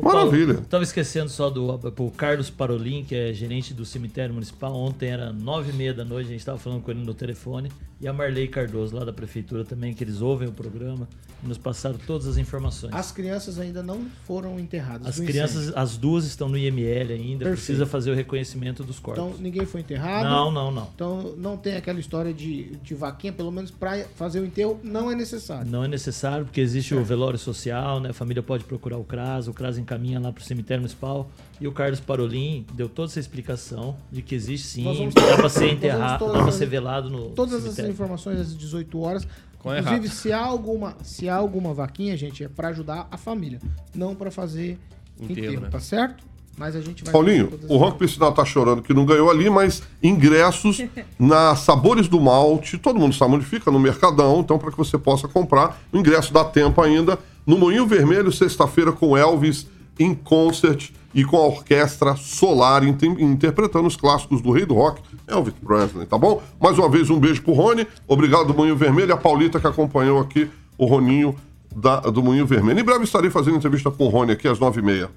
Paulo, 0.00 0.18
Maravilha. 0.30 0.54
Tava 0.70 0.82
esquecendo 0.84 1.28
só 1.28 1.50
do 1.50 1.68
o 1.98 2.10
Carlos 2.12 2.48
Parolin, 2.48 3.04
que 3.04 3.14
é 3.14 3.32
gerente 3.34 3.74
do 3.74 3.84
cemitério 3.84 4.32
municipal. 4.32 4.72
Ontem 4.74 5.10
era 5.10 5.32
nove 5.32 5.72
e 5.72 5.74
meia 5.74 5.92
da 5.92 6.04
noite, 6.04 6.28
a 6.28 6.30
gente 6.30 6.38
estava 6.40 6.56
falando 6.56 6.80
com 6.82 6.90
ele 6.90 7.04
no 7.04 7.12
telefone. 7.12 7.70
E 8.00 8.06
a 8.06 8.12
Marley 8.12 8.46
Cardoso, 8.46 8.94
lá 8.94 9.04
da 9.04 9.12
prefeitura 9.12 9.64
também, 9.64 9.92
que 9.92 10.04
eles 10.04 10.20
ouvem 10.20 10.46
o 10.46 10.52
programa 10.52 11.08
e 11.42 11.48
nos 11.48 11.58
passaram 11.58 11.98
todas 12.06 12.28
as 12.28 12.36
informações. 12.36 12.94
As 12.94 13.10
crianças 13.10 13.58
ainda 13.58 13.82
não 13.82 14.06
foram 14.24 14.58
enterradas. 14.58 15.06
As 15.06 15.18
crianças, 15.18 15.64
incêndio. 15.64 15.78
as 15.78 15.96
duas 15.96 16.24
estão 16.24 16.48
no 16.48 16.56
IML 16.56 17.12
ainda, 17.12 17.12
Perfeito. 17.12 17.48
precisa 17.50 17.86
fazer 17.86 18.12
o 18.12 18.14
reconhecimento 18.14 18.84
dos 18.84 19.00
corpos. 19.00 19.24
Então 19.24 19.42
ninguém 19.42 19.66
foi 19.66 19.80
enterrado. 19.80 20.28
Não, 20.28 20.50
não, 20.50 20.70
não. 20.70 20.88
Então 20.94 21.34
não 21.36 21.56
tem 21.56 21.76
aquela 21.76 21.98
história 21.98 22.32
de, 22.32 22.76
de 22.76 22.94
vaquinha, 22.94 23.32
pelo 23.32 23.50
menos 23.50 23.70
pra 23.70 24.04
fazer 24.14 24.40
o 24.40 24.46
enterro 24.46 24.78
não 24.82 25.10
é 25.10 25.16
necessário. 25.16 25.68
Não 25.68 25.82
é 25.82 25.88
necessário, 25.88 26.44
porque 26.44 26.60
existe 26.60 26.94
o 26.94 27.04
velório 27.04 27.38
social, 27.38 28.00
né? 28.00 28.10
A 28.10 28.14
família 28.14 28.42
pode 28.42 28.62
procurar 28.64 28.96
o 28.96 29.04
CRAS, 29.04 29.48
o 29.48 29.52
CRAS 29.52 29.76
encaminha 29.76 30.20
lá 30.20 30.32
para 30.32 30.40
o 30.40 30.44
cemitério 30.44 30.82
municipal. 30.82 31.28
E 31.60 31.66
o 31.66 31.72
Carlos 31.72 31.98
Parolin 32.00 32.64
deu 32.74 32.88
toda 32.88 33.10
essa 33.10 33.18
explicação 33.20 33.96
de 34.12 34.22
que 34.22 34.34
existe 34.34 34.66
sim, 34.68 35.08
dá 35.14 35.36
para 35.36 35.48
ser 35.48 35.72
enterrado, 35.72 36.18
todas 36.20 36.34
dá 36.34 36.40
para 36.40 36.48
as- 36.50 36.54
ser 36.54 36.66
velado 36.66 37.10
no 37.10 37.30
Todas 37.30 37.54
essas 37.54 37.64
cemitério. 37.74 37.90
informações 37.92 38.40
às 38.40 38.56
18 38.56 39.00
horas. 39.00 39.26
Com 39.58 39.70
Inclusive, 39.74 40.04
errado. 40.06 40.14
se 40.16 40.32
há 40.32 40.40
alguma, 40.44 40.96
se 41.02 41.28
há 41.28 41.34
alguma 41.34 41.74
vaquinha, 41.74 42.16
gente, 42.16 42.44
é 42.44 42.48
pra 42.48 42.68
ajudar 42.68 43.08
a 43.10 43.16
família, 43.18 43.58
não 43.92 44.14
pra 44.14 44.30
fazer 44.30 44.78
Enterro, 45.20 45.38
enterro, 45.46 45.60
né? 45.62 45.68
tá 45.68 45.80
certo? 45.80 46.22
Mas 46.56 46.74
a 46.76 46.80
gente 46.80 47.02
vai 47.04 47.12
Paulinho, 47.12 47.50
o 47.68 47.76
Rock 47.76 47.98
Piscinal 47.98 48.32
tá 48.32 48.44
chorando 48.44 48.82
que 48.82 48.94
não 48.94 49.04
ganhou 49.04 49.28
ali, 49.30 49.50
mas 49.50 49.82
ingressos 50.00 50.80
na 51.18 51.54
Sabores 51.56 52.06
do 52.08 52.20
Malte, 52.20 52.78
todo 52.78 52.98
mundo 53.00 53.14
sabe 53.16 53.34
onde 53.34 53.44
fica, 53.44 53.68
no 53.70 53.78
Mercadão, 53.80 54.40
então 54.40 54.58
para 54.58 54.70
que 54.70 54.76
você 54.76 54.96
possa 54.96 55.26
comprar, 55.28 55.80
o 55.92 55.98
ingresso 55.98 56.32
dá 56.32 56.44
tempo 56.44 56.80
ainda, 56.80 57.18
no 57.46 57.58
Moinho 57.58 57.86
Vermelho, 57.86 58.30
sexta-feira 58.32 58.92
com 58.92 59.16
Elvis 59.16 59.66
em 59.98 60.14
concert 60.14 60.90
e 61.14 61.24
com 61.24 61.36
a 61.36 61.46
orquestra 61.46 62.14
Solar 62.16 62.84
inter- 62.84 63.20
interpretando 63.20 63.86
os 63.88 63.96
clássicos 63.96 64.40
do 64.40 64.50
Rei 64.50 64.64
do 64.66 64.74
Rock, 64.74 65.02
Elvis 65.26 65.54
Presley, 65.54 66.06
tá 66.06 66.16
bom? 66.18 66.40
Mais 66.60 66.78
uma 66.78 66.88
vez 66.88 67.08
um 67.10 67.18
beijo 67.18 67.42
pro 67.42 67.52
Rony, 67.54 67.86
obrigado 68.06 68.54
Moinho 68.54 68.76
Vermelho 68.76 69.08
e 69.10 69.12
a 69.12 69.16
Paulita 69.16 69.58
que 69.58 69.66
acompanhou 69.66 70.20
aqui 70.20 70.50
o 70.76 70.86
Roninho 70.86 71.34
da- 71.74 72.00
do 72.00 72.22
Moinho 72.22 72.46
Vermelho. 72.46 72.78
Em 72.80 72.84
breve 72.84 73.04
estarei 73.04 73.30
fazendo 73.30 73.56
entrevista 73.56 73.90
com 73.90 74.04
o 74.04 74.08
Rony 74.08 74.32
aqui 74.32 74.46
às 74.46 74.58
nove 74.58 74.80
e 74.80 74.82
meia. 74.84 75.10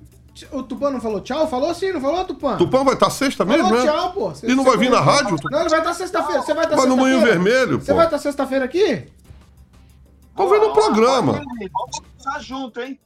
O 0.52 0.64
Tupã 0.64 0.90
não 0.90 1.02
falou 1.02 1.20
tchau? 1.20 1.48
Falou 1.48 1.74
sim, 1.76 1.92
não 1.92 2.00
falou, 2.02 2.24
Tupã? 2.24 2.56
Tupã 2.56 2.84
vai 2.86 2.94
estar 2.94 3.10
sexta 3.10 3.44
mesmo, 3.46 3.68
Falou 3.68 3.84
né? 3.84 3.92
tchau, 3.92 4.14
pô. 4.14 4.34
Cê- 4.34 4.50
E 4.50 4.56
não 4.56 4.64
vai 4.64 4.78
vir 4.78 4.90
na 4.90 5.02
rádio? 5.02 5.36
Não, 5.52 5.60
ele 5.60 5.70
vai 5.70 5.80
estar 5.80 5.94
sexta-feira. 5.94 6.42
Você 6.42 6.54
vai 6.54 6.64
estar 6.64 6.76
Vai 6.78 6.86
no 6.88 6.94
sexta-feira? 6.96 7.20
Moinho 7.20 7.44
Vermelho, 7.44 7.80
Você 7.80 7.92
pô. 7.92 7.98
vai 7.98 8.06
estar 8.06 8.18
sexta-feira 8.18 8.66
aqui? 8.66 9.04
Tô 10.36 10.48
vendo 10.48 10.68
o 10.68 10.74
programa. 10.74 11.34
Vamos 11.34 12.02
estar 12.18 12.40
junto, 12.40 12.80
hein? 12.80 12.98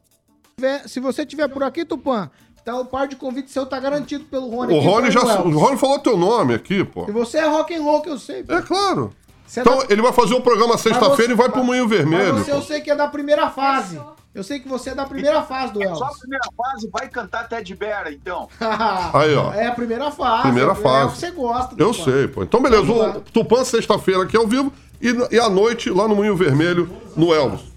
Tiver- 0.58 0.88
Se 0.88 1.00
você 1.02 1.24
estiver 1.24 1.50
por 1.50 1.64
aqui, 1.64 1.84
Tupã, 1.84 2.30
tá 2.64 2.80
o 2.80 2.86
par 2.86 3.08
de 3.10 3.18
convite 3.18 3.52
seu 3.52 3.66
tá 3.66 3.78
garantido 3.78 4.24
pelo 4.24 4.50
Rony. 4.50 4.74
O 4.74 4.80
Rony 4.80 5.12
já. 5.12 5.20
Elvis. 5.20 5.54
O 5.54 5.60
Rony 5.60 5.78
falou 5.78 6.00
teu 6.00 6.16
nome 6.18 6.54
aqui, 6.54 6.82
pô. 6.84 7.06
E 7.10 7.12
você 7.12 7.40
é 7.40 7.46
rock 7.48 7.76
and 7.76 7.82
roll, 7.84 8.02
que 8.02 8.10
eu 8.10 8.18
sei. 8.18 8.42
pô. 8.42 8.54
É 8.54 8.62
claro. 8.62 9.12
Você 9.46 9.60
é 9.60 9.64
Então 9.64 9.80
da- 9.80 9.86
ele 9.90 10.02
vai 10.02 10.14
fazer 10.14 10.34
o 10.34 10.40
programa 10.42 10.78
sexta-feira 10.78 11.34
e 11.34 11.36
vai 11.36 11.50
pro 11.50 11.62
Moinho 11.64 11.88
Vermelho. 11.90 12.36
Mas 12.36 12.46
você, 12.46 12.52
eu 12.54 12.56
pô. 12.56 12.62
sei 12.62 12.80
que 12.80 12.90
é 12.90 12.96
da 12.96 13.06
primeira 13.08 13.50
fase. 13.50 14.00
Eu 14.34 14.44
sei 14.44 14.60
que 14.62 14.68
você 14.68 14.92
é 14.92 14.96
da 14.96 15.06
primeira 15.06 15.44
fase 15.44 15.74
do 15.74 15.80
Só 15.84 15.86
a 15.88 16.08
Elvis. 16.08 16.20
primeira 16.20 16.46
fase 16.58 16.90
vai 16.92 17.10
cantar 17.10 17.48
Ted 17.50 17.76
Bear, 17.76 18.12
então. 18.14 18.48
Aí, 19.14 19.36
ó. 19.36 19.52
É 19.54 19.68
a 19.68 19.72
primeira 19.74 20.10
fase. 20.10 20.42
Primeira 20.44 20.70
é 20.70 20.74
o 20.74 20.76
fase. 20.76 21.14
que 21.14 21.20
você 21.20 21.32
gosta. 21.32 21.76
Eu 21.78 21.92
Tupã. 21.92 22.04
sei, 22.12 22.28
pô. 22.30 22.44
Então, 22.44 22.62
beleza. 22.62 22.92
O 22.92 23.22
Tupã, 23.22 23.64
sexta-feira 23.66 24.24
aqui 24.24 24.36
ao 24.38 24.48
vivo 24.48 24.72
e, 25.02 25.14
e 25.36 25.40
à 25.40 25.50
noite 25.50 25.90
lá 25.90 26.08
no 26.08 26.16
Moinho 26.16 26.36
Vermelho, 26.36 26.90
no 27.16 27.34
Elvis. 27.34 27.75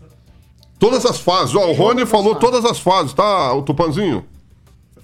Todas 0.78 1.04
as 1.04 1.18
fases. 1.20 1.54
Ó, 1.54 1.66
o 1.68 1.72
Rony 1.72 2.06
falou 2.06 2.34
todas 2.36 2.64
as 2.64 2.78
fases, 2.78 3.12
tá, 3.12 3.52
o 3.52 3.62
Tupanzinho? 3.62 4.24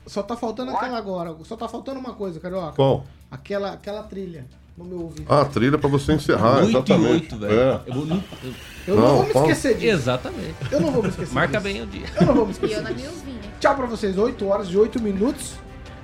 Só 0.07 0.23
tá 0.23 0.37
faltando 0.37 0.71
aquela 0.71 0.99
agora. 0.99 1.35
Só 1.45 1.57
tá 1.57 1.67
faltando 1.69 1.99
uma 1.99 2.13
coisa, 2.13 2.39
Carioca. 2.39 2.73
Qual? 2.77 3.05
Aquela, 3.31 3.73
aquela 3.73 4.03
trilha 4.03 4.45
no 4.77 4.85
meu 4.85 5.01
ouvido. 5.03 5.25
Ah, 5.29 5.41
a 5.41 5.45
trilha 5.47 5.79
pra 5.79 5.89
você 5.89 6.13
encerrar, 6.13 6.59
Oito 6.59 6.67
e 6.67 6.71
exatamente. 6.71 7.11
oito, 7.13 7.37
velho. 7.39 7.59
É. 7.59 7.81
Eu 7.87 7.95
vou- 7.95 8.07
não- 8.07 8.25
Eu 8.87 8.97
não, 8.97 9.03
Não, 9.03 9.17
vou 9.17 9.23
me 9.25 9.31
esquecer 9.31 9.75
disso. 9.77 9.93
Exatamente. 9.93 10.55
Eu 10.71 10.81
não 10.81 10.91
vou 10.93 11.03
me 11.03 11.09
esquecer 11.09 11.35
Marca 11.35 11.53
disso. 11.59 11.63
bem 11.65 11.83
o 11.83 11.87
dia. 11.87 12.07
Eu 12.21 12.27
não 12.27 12.35
vou 12.35 12.45
me 12.47 12.53
esquecer 12.53 12.77
eu 12.87 12.95
disso. 12.95 13.25
Tchau 13.61 13.75
pra 13.75 13.87
vocês. 13.87 14.19
8 14.19 14.47
horas 14.47 14.69
e 14.69 14.77
8 14.77 15.01
minutos. 15.03 15.55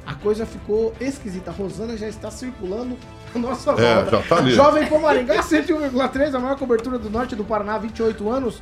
A 0.06 0.14
coisa 0.14 0.46
ficou 0.46 0.94
esquisita. 0.98 1.50
A 1.50 1.54
Rosana 1.54 1.96
já 1.96 2.08
está 2.08 2.30
circulando 2.30 2.96
a 3.34 3.38
nossa 3.38 3.72
É, 3.72 3.96
volta. 3.96 4.10
já 4.12 4.22
tá 4.22 4.36
ali. 4.38 4.52
Jovem 4.52 4.86
Pan 4.88 4.98
Maringá, 4.98 5.42
101,3, 5.42 6.34
a 6.34 6.38
maior 6.40 6.56
cobertura 6.56 6.98
do 6.98 7.10
norte 7.10 7.36
do 7.36 7.44
Paraná, 7.44 7.76
28 7.78 8.28
anos. 8.30 8.60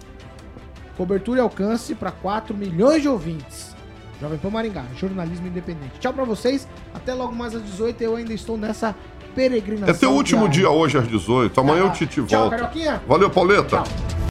Cobertura 0.99 1.39
e 1.39 1.43
alcance 1.43 1.95
para 1.95 2.11
4 2.11 2.55
milhões 2.57 3.01
de 3.01 3.09
ouvintes. 3.09 3.75
Jovem 4.21 4.37
Pan 4.37 4.51
Maringá, 4.51 4.85
jornalismo 4.97 5.47
independente. 5.47 5.93
Tchau 6.01 6.13
pra 6.13 6.25
vocês. 6.25 6.67
Até 6.93 7.15
logo 7.15 7.33
mais 7.33 7.55
às 7.55 7.63
18. 7.63 8.03
Eu 8.03 8.17
ainda 8.17 8.35
estou 8.35 8.59
nessa 8.59 8.97
peregrinação. 9.33 9.95
É 9.95 9.97
teu 9.97 10.11
último 10.11 10.49
diária. 10.49 10.59
dia 10.59 10.71
hoje 10.71 10.99
às 10.99 11.07
18. 11.07 11.61
Amanhã 11.61 11.85
eu 11.85 11.93
te, 11.93 12.05
te 12.05 12.21
Tchau, 12.25 12.41
volto. 12.41 12.51
Carioquinha. 12.51 13.01
Valeu, 13.07 13.31
Pauleta. 13.31 13.83
Tchau. 13.83 14.19